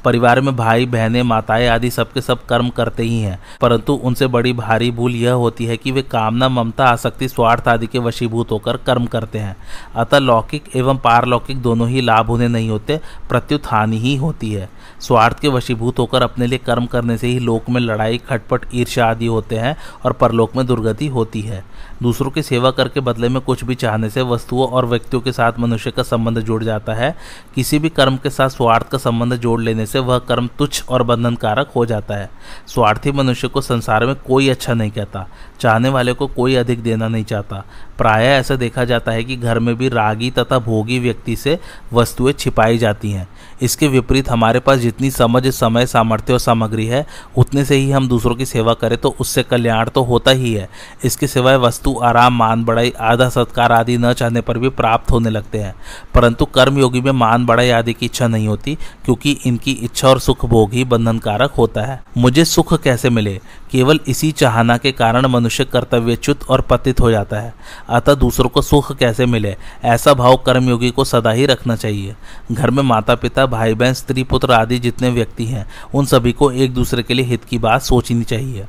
परिवार 0.05 0.41
में 0.41 0.57
भाई, 0.57 0.87
बहनें, 0.87 1.23
माताएँ 1.23 1.69
आदि 1.69 1.91
सबके 1.91 2.21
सब 2.21 2.47
कर्म 2.47 2.69
करते 2.69 3.03
ही 3.03 3.21
हैं। 3.21 3.39
परंतु 3.61 3.93
उनसे 3.93 4.27
बड़ी 4.27 4.53
भारी 4.53 4.91
भूल 4.91 5.15
यह 5.15 5.33
होती 5.33 5.65
है 5.65 5.77
कि 5.77 5.91
वे 5.91 6.03
कामना, 6.03 6.49
ममता, 6.49 6.87
आसक्ति, 6.87 7.29
स्वार्थ 7.29 7.69
आदि 7.69 7.87
के 7.87 7.99
वशीभूत 7.99 8.51
होकर 8.51 8.77
कर्म 8.77 9.07
करते 9.07 9.39
हैं। 9.39 9.57
अतः 9.97 10.19
लौकिक 10.19 10.65
एवं 10.77 10.97
पारलौकिक 10.97 11.63
दोनों 11.63 11.89
ही 11.89 12.01
लाभ 12.01 12.31
उन्हें 12.31 12.49
नहीं 12.49 12.71
होते 12.71 13.01
प्रत्युत 13.29 13.67
हानि 13.67 13.99
ही 13.99 14.17
होती 14.17 14.53
है। 14.53 14.71
स्वार्थ 15.01 15.41
के 15.41 15.49
वशीभूत 15.49 15.99
होकर 15.99 16.23
अपने 16.23 16.47
लिए 16.47 16.59
कर्म 16.59 16.87
करने 16.87 17.19
से 17.19 17.27
ही 17.27 17.39
लोक 17.39 17.71
में 17.71 17.81
लड़ाई, 17.81 18.19
खटपट, 18.19 18.61
ईर्ष्या 18.75 19.07
आदि 19.07 19.27
होते 19.27 19.57
हैं 19.57 19.77
और 20.05 20.13
परलोक 20.13 20.57
में 20.57 20.67
दुर्गति 20.67 21.07
होती 21.07 21.41
है। 21.41 21.65
दूसरों 22.03 22.31
की 22.31 22.43
सेवा 22.43 22.71
करके 22.71 23.01
बदले 23.01 23.29
में 23.29 23.41
कुछ 23.43 23.65
भी 23.65 23.75
चाहने 23.75 24.11
से 24.11 24.23
वस्तुओं 24.23 24.69
और 24.69 24.87
व्यक्तियों 24.87 25.21
के 25.23 25.33
साथ 25.33 25.53
मनुष्य 25.59 25.91
का 25.91 26.03
संबंध 26.03 26.41
जुड़ 26.41 26.65
जाता 26.65 26.95
है। 26.95 27.15
किसी 27.55 27.79
भी 27.79 27.89
कर्म 27.89 28.17
के 28.17 28.31
साथ 28.31 28.49
स्वार्थ 28.49 28.89
का 28.89 28.99
संबंध 28.99 29.35
जोड़ 29.35 29.61
लेने 29.63 29.87
से 29.87 29.99
वह 29.99 30.19
कर्म 30.19 30.49
तुच्छ 30.59 30.85
और 30.89 31.03
बंधनकारक 31.03 31.71
हो 31.77 31.87
जाता 31.87 32.15
है। 32.15 32.31
स्वार्थी 32.67 33.13
मनुष्य 33.13 33.49
को 33.49 33.61
संसार 33.61 34.07
में 34.07 34.15
कोई 34.15 34.49
अच्छा 34.49 34.75
नहीं 34.75 34.91
कहता। 34.91 35.27
चाहने 35.61 35.89
वाले 35.89 36.13
को 36.13 36.27
कोई 36.27 36.55
अधिक 36.55 36.83
देना 36.83 37.09
नहीं 37.09 37.25
चाहता। 37.25 37.65
प्राय 37.99 38.27
ऐसा 38.27 38.57
देखा 38.57 38.85
जाता 38.85 39.13
है 39.13 39.25
कि 39.25 39.37
घर 39.37 39.59
में 39.59 39.75
भी 39.77 39.89
रागी 39.89 40.31
तथा 40.31 40.59
भोगी 40.59 40.99
व्यक्ति 40.99 41.37
से 41.37 41.59
वस्तुएँ 41.93 42.33
छिपाई 42.33 42.79
जाती 42.79 43.11
हैं। 43.11 43.29
इसके 43.63 43.89
विपरीत 43.89 44.31
हमारे 44.31 44.61
पास 44.61 44.79
जितनी 44.79 45.11
समझ, 45.11 45.47
समय, 45.47 45.87
सामर्थ्य 45.87 46.33
और 46.33 46.39
सामग्री 46.39 46.87
है, 46.87 47.07
उतने 47.37 47.65
से 47.65 47.77
ही 47.77 47.91
हम 47.91 48.09
दूसरों 48.09 48.35
की 48.35 48.47
सेवा 48.47 48.75
करें 48.75 48.99
तो 48.99 49.15
उससे 49.21 49.43
कल्याण 49.43 49.89
तो 49.89 50.03
होता 50.03 50.31
ही 50.31 50.53
है। 50.55 50.69
इसके 51.05 51.27
सिवाय 51.27 51.57
वस्तु 51.57 51.86
आराम, 51.95 52.37
मान 52.37 52.65
बढ़ाई 52.65 52.93
आधा 53.01 53.29
सत्कार 53.29 53.73
आदि 53.73 53.99
न 53.99 54.13
चाहने 54.13 54.41
पर 54.41 54.59
भी 54.59 54.69
प्राप्त 54.69 55.11
होने 55.11 55.31
लगते 55.31 55.59
हैं। 55.59 55.75
परंतु 56.15 56.45
कर्मयोगी 56.45 57.01
में 57.01 57.13
मान 57.13 57.47
बढ़ाई 57.47 57.71
आदि 57.71 57.93
की 57.93 58.07
इच्छा 58.07 58.27
नहीं 58.27 58.49
होती, 58.49 58.79
क्योंकि 59.05 59.39
इनकी 59.47 59.73
इच्छा 59.73 60.09
और 60.09 60.21
सुख 60.21 60.47
भोग 60.47 60.73
ही 60.73 60.85
बंधनकारक 60.85 61.51
होता 61.51 61.81
है। 61.81 62.03
मुझे 62.19 62.45
सुख 62.45 62.83
कैसे 62.83 63.11
मिले? 63.11 63.41
केवल 63.71 64.01
इसी 64.09 64.33
चाहना 64.33 64.77
के 64.77 64.93
कारण 64.93 65.27
मनुष्य 65.27 65.65
कर्तव्यच्युत 65.65 66.49
और 66.49 66.61
पतित 66.61 67.01
हो 67.01 67.11
जाता 67.11 67.37
है। 67.37 67.55
अतः 67.89 68.15
दूसरों 68.15 68.49
को 68.49 68.63
सुख 68.63 68.97
कैसे 68.97 69.27
मिले? 69.27 69.57
ऐसा 69.85 70.15
भाव 70.15 70.37
कर्मयोगी 70.37 70.91
को 70.91 71.05
सदा 71.05 71.31
ही 71.31 71.47
रखना 71.47 71.77
चाहिए। 71.77 72.15
घर 72.53 72.71
में 72.71 72.83
माता 72.83 73.15
पिता 73.15 73.47
भाई 73.47 73.75
बहन 73.75 73.93
स्त्री 73.93 74.25
पुत्र 74.25 74.53
आदि 74.53 74.79
जितने 74.79 75.11
व्यक्ति 75.11 75.45
हैं, 75.45 75.67
उन 75.95 76.07
सभी 76.07 76.33
को 76.33 76.51
एक 76.51 76.75
दूसरे 76.75 77.03
के 77.03 77.15
लिए 77.15 77.27
हित 77.27 77.45
की 77.45 77.59
बात 77.59 77.83
सोचनी 77.83 78.25
चाहिए। 78.25 78.67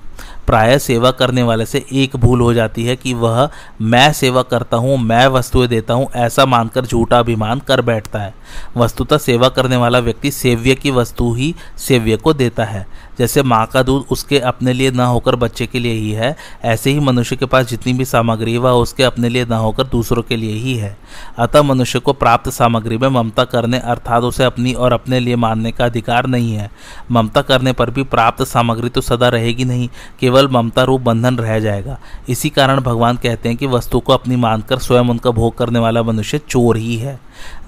प्राय 0.47 0.79
सेवा 0.79 1.11
करने 1.11 1.43
वाले 1.43 1.65
से 1.65 1.85
एक 1.93 2.15
भूल 2.15 2.41
हो 2.41 2.53
जाती 2.53 2.85
है 2.85 2.95
कि 2.95 3.13
वह, 3.13 3.49
मैं 3.81 4.13
सेवा 4.13 4.41
करता 4.41 4.77
हूँ, 4.77 4.97
मैं 4.97 5.27
वस्तुएँ 5.27 5.67
देता 5.67 5.93
हूँ, 5.93 6.07
ऐसा 6.15 6.45
मानकर 6.45 6.85
झूठा 6.85 7.19
अभिमान 7.19 7.59
कर 7.59 7.81
बैठता 7.81 8.19
है। 8.19 8.33
वस्तुतः 8.77 9.17
सेवा 9.17 9.49
करने 9.49 9.75
वाला 9.75 9.99
व्यक्ति 9.99 10.31
सेव्य 10.31 10.75
की 10.75 10.91
वस्तु 10.91 11.33
ही 11.33 11.55
सेव्य 11.77 12.17
को 12.17 12.33
देता 12.33 12.63
है। 12.63 12.87
जैसे 13.19 13.43
माँ 13.43 13.65
का 13.65 13.83
दूध 13.83 14.05
उसके 14.11 14.39
अपने 14.39 14.73
लिए 14.73 14.91
न 14.91 14.99
होकर 14.99 15.35
बच्चे 15.35 15.65
के 15.67 15.79
लिए 15.79 15.93
ही 15.93 16.11
है, 16.11 16.35
ऐसे 16.63 16.91
ही 16.91 16.99
मनुष्य 16.99 17.35
के 17.35 17.45
पास 17.45 17.67
जितनी 17.67 17.93
भी 17.93 18.05
सामग्री 18.05 18.57
वह 18.57 18.71
उसके 18.71 19.03
अपने 19.03 19.29
लिए 19.29 19.45
न 19.45 19.53
होकर 19.53 19.83
दूसरों 19.83 20.23
के 20.23 20.35
लिए 20.35 20.53
ही 20.53 20.75
है। 20.75 20.97
अतः 21.37 21.61
मनुष्य 21.61 21.99
को 21.99 22.13
प्राप्त 22.13 22.49
सामग्री 22.49 22.97
में 22.97 23.07
ममता 23.09 23.43
करने 23.45 23.79
अर्थात 23.79 24.23
उसे 24.23 24.43
अपनी 24.43 24.73
और 24.73 24.93
अपने 24.93 25.19
लिए 25.19 25.35
मानने 25.35 25.71
का 25.71 25.85
अधिकार 25.85 26.27
नहीं 26.27 26.53
है। 26.53 26.69
ममता 27.11 27.41
करने 27.41 27.73
पर 27.73 27.89
भी 27.89 28.03
प्राप्त 28.03 28.43
सामग्री 28.43 28.89
तो 28.89 29.01
सदा 29.01 29.29
रहेगी 29.29 29.65
नहीं, 29.65 29.89
केवल 30.19 30.47
ममता 30.47 30.83
रूप 30.83 31.01
बंधन 31.01 31.37
रह 31.37 31.59
जाएगा। 31.59 31.99
इसी 32.29 32.49
कारण 32.49 32.79
भगवान 32.79 33.17
कहते 33.17 33.49
हैं 33.49 33.57
कि 33.57 33.67
वस्तु 33.67 33.99
को 33.99 34.13
अपनी 34.13 34.35
मानकर 34.35 34.77
स्वयं 34.77 35.09
उनका 35.09 35.31
भोग 35.31 35.57
करने 35.57 35.79
वाला 35.79 36.03
मनुष्य 36.03 36.37
चोर 36.39 36.77
ही 36.77 36.95
है। 36.97 37.19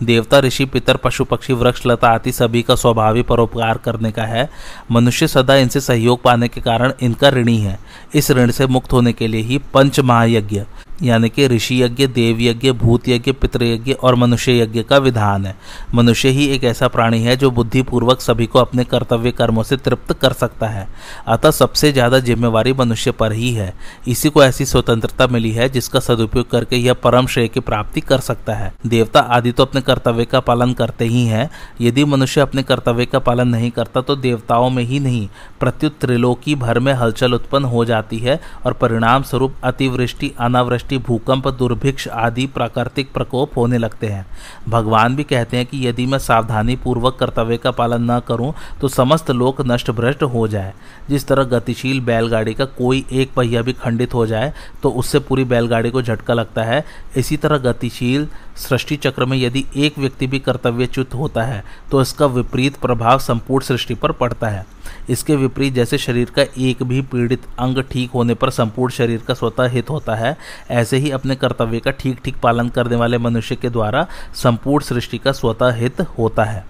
देवता, 0.04 0.40
ऋषि, 0.40 0.66
पितर, 0.66 0.98
पशु, 0.98 1.26
पक्षी, 1.26 1.54
वृक्ष, 1.54 1.82
लता 1.88 2.08
आदि 2.08 2.32
सभी 2.32 2.62
का 2.62 2.76
स्वभावी 2.76 3.22
परोपकार 3.22 3.78
करने 3.78 4.12
का 4.12 4.24
है। 4.24 4.50
मनुष्य 4.92 5.28
सदा 5.28 5.56
इनसे 5.56 5.80
सहयोग 5.80 6.22
पाने 6.22 6.48
के 6.48 6.62
कारण 6.62 6.94
इनका 7.02 7.30
ऋणी 7.30 7.58
है। 7.58 7.80
इस 8.16 8.32
ऋण 8.32 8.52
से 8.52 8.68
मुक्त 8.68 8.94
होने 8.94 9.14
के 9.14 9.28
लिए 9.28 9.42
ही 9.42 9.58
पंच 9.74 10.00
महायज्ञ 10.00 10.64
यानी 11.00 11.30
कि 11.30 11.47
ऋषि 11.47 11.82
यज्ञ 11.84 12.08
देव 12.10 12.39
यज्ञ 12.41 12.72
भूत 12.74 13.08
यज्ञ 13.10 13.32
पितृयज्ञ 13.32 13.93
और 13.93 14.16
मनुष्य 14.16 14.58
यज्ञ 14.60 14.84
का 14.84 14.97
विधान 14.97 15.45
है। 15.45 15.56
मनुष्य 15.95 16.30
ही 16.30 16.45
एक 16.45 16.64
ऐसा 16.64 16.88
प्राणी 16.88 17.22
है 17.24 17.36
जो 17.38 17.52
बुद्धिपूर्वक 17.52 18.22
सभी 18.22 18.45
को 18.45 18.60
अपने 18.60 18.84
कर्तव्य 18.86 19.32
कर्मों 19.32 19.64
से 19.64 19.78
तृप्त 19.78 20.14
कर 20.14 20.34
सकता 20.34 20.68
है। 20.68 20.88
अतः 21.28 21.52
सबसे 21.52 21.91
ज़्यादा 21.91 22.20
जिम्मेवारी 22.22 22.74
मनुष्य 22.74 23.12
पर 23.12 23.32
ही 23.32 23.52
है। 23.54 23.74
इसी 24.08 24.30
को 24.30 24.43
ऐसी 24.43 24.66
स्वतंत्रता 24.66 25.28
मिली 25.28 25.52
है 25.52 25.70
जिसका 25.70 26.00
सदुपयोग 26.00 26.50
करके 26.52 26.76
यह 26.78 26.93
परम 26.95 27.28
श्रेय 27.28 27.47
की 27.47 27.60
प्राप्ति 27.62 28.02
कर 28.02 28.20
सकता 28.22 28.54
है। 28.54 28.72
देवता 28.88 29.20
आदि 29.30 29.52
तो 29.52 29.66
अपने 29.66 29.82
कर्तव्य 29.82 30.26
का 30.26 30.39
पालन 30.41 30.74
करते 30.74 31.06
ही 31.06 31.26
हैं। 31.26 31.50
यदि 31.82 32.06
मनुष्य 32.06 32.41
अपने 32.41 32.64
कर्तव्य 32.64 33.06
का 33.06 33.20
पालन 33.22 33.47
नहीं 33.50 33.72
करता 33.72 34.02
तो 34.02 34.16
देवताओं 34.18 34.70
में 34.70 34.84
ही 34.84 35.00
नहीं, 35.00 35.28
प्रत्युत 35.60 35.97
त्रिलोकी 36.02 36.56
भर 36.58 36.80
में 36.80 36.93
हलचल 36.93 37.34
उत्पन्न 37.34 37.66
हो 37.66 37.86
जाती 37.86 38.18
है 38.20 38.39
और 38.66 38.74
परिणाम 38.74 39.24
स्वरूप 39.24 39.56
अतिवृष्टि, 39.64 40.32
अनावृष्टि 40.39 40.89
वृष्टि 40.90 41.08
भूकंप, 41.08 41.48
दुर्भिक्ष 41.50 42.08
आदि 42.08 42.46
प्राकृतिक 42.48 43.12
प्रकोप 43.14 43.58
होने 43.58 43.78
लगते 43.78 44.08
हैं। 44.08 44.26
भगवान 44.70 45.16
भी 45.16 45.24
कहते 45.24 45.58
हैं 45.58 45.66
कि 45.66 45.88
यदि 45.88 46.06
मैं 46.06 46.20
सावधानी 46.20 46.76
पूर्वक 46.76 47.18
कर्तव्य 47.20 47.58
का 47.58 47.72
पालन 47.72 48.12
न 48.12 48.20
करूँ 48.20 48.54
तो 48.82 48.88
समस्त 48.88 49.30
लोक 49.32 49.62
नष्ट 49.62 49.92
भ्रष्ट 49.92 50.24
हो 50.26 50.48
जाए। 50.48 50.74
जिस 51.10 51.28
तरह 51.28 51.44
गतिशील 51.50 52.00
बैलगाड़ी 52.02 52.54
का 52.54 52.66
कोई 52.78 53.06
एक 53.12 53.34
पहिया 53.34 53.62
भी 53.62 53.74
खंडित 53.76 54.14
हो 54.14 54.26
जाए 54.26 54.54
तो 54.84 54.90
उससे 54.92 55.20
पूरी 55.20 55.44
बैलगाड़ी 55.46 55.92
को 55.92 56.02
झटका 56.02 56.34
लगता 56.34 56.64
है। 56.64 56.84
इसी 57.18 57.38
तरह 57.38 57.58
गतिशील 57.62 58.28
सृष्टि 58.58 58.96
चक्र 58.98 59.26
में 59.26 59.38
यदि 59.38 59.66
एक 59.78 59.98
व्यक्ति 60.00 60.28
भी 60.28 60.40
कर्तव्यच्युत 60.40 61.14
होता 61.14 61.44
है 61.44 61.64
तो 61.92 62.02
इसका 62.02 62.26
विपरीत 62.28 62.78
प्रभाव 62.78 63.20
संपूर्ण 63.20 63.66
सृष्टि 63.66 63.94
पर 63.94 64.12
पड़ता 64.14 64.48
है। 64.48 64.66
इसके 65.10 65.36
विपरीत 65.36 65.74
जैसे 65.74 65.98
शरीर 65.98 66.30
का 66.30 66.42
एक 66.60 66.84
भी 66.84 67.02
पीड़ित 67.04 67.46
अंग 67.60 67.84
ठीक 67.92 68.12
होने 68.12 68.34
पर 68.34 68.50
संपूर्ण 68.52 68.94
शरीर 68.94 69.22
का 69.28 69.34
स्वतः 69.34 69.68
हित 69.70 69.90
होता 69.90 70.16
है, 70.16 70.36
ऐसे 70.72 70.98
ही 70.98 71.12
अपने 71.12 71.36
कर्तव्य 71.36 71.80
का 71.80 71.92
ठीक 71.92 72.20
ठीक 72.24 72.38
पालन 72.44 72.70
करने 72.70 72.96
वाले 72.96 73.18
मनुष्य 73.20 73.56
के 73.56 73.70
द्वारा 73.70 74.08
संपूर्ण 74.36 74.86
सृष्टि 74.86 75.18
का 75.18 75.32
स्वतः 75.34 75.74
हित 75.76 76.02
होता 76.18 76.44
है। 76.44 76.66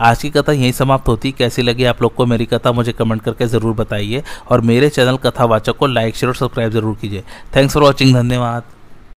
आज 0.00 0.22
की 0.22 0.30
कथा 0.30 0.52
यहीं 0.52 0.72
समाप्त 0.72 1.08
होती। 1.08 1.30
कैसी 1.32 1.62
लगी 1.62 1.84
आप 1.84 2.02
लोग 2.02 2.14
को 2.14 2.26
मेरी 2.26 2.46
कथा, 2.46 2.72
मुझे 2.72 2.92
कमेंट 2.92 3.22
करके 3.22 3.46
ज़रूर 3.46 3.74
बताइए 3.74 4.22
और 4.50 4.60
मेरे 4.62 4.88
चैनल 4.90 5.16
कथावाचक 5.18 5.76
को 5.78 5.86
लाइक, 5.86 6.16
शेयर 6.16 6.28
और 6.28 6.36
सब्सक्राइब 6.36 6.72
ज़रूर 6.72 6.96
कीजिए। 7.00 7.22
थैंक्स 7.56 7.74
फॉर 7.74 7.82
वॉचिंग, 7.82 8.14
धन्यवाद। 8.14 8.62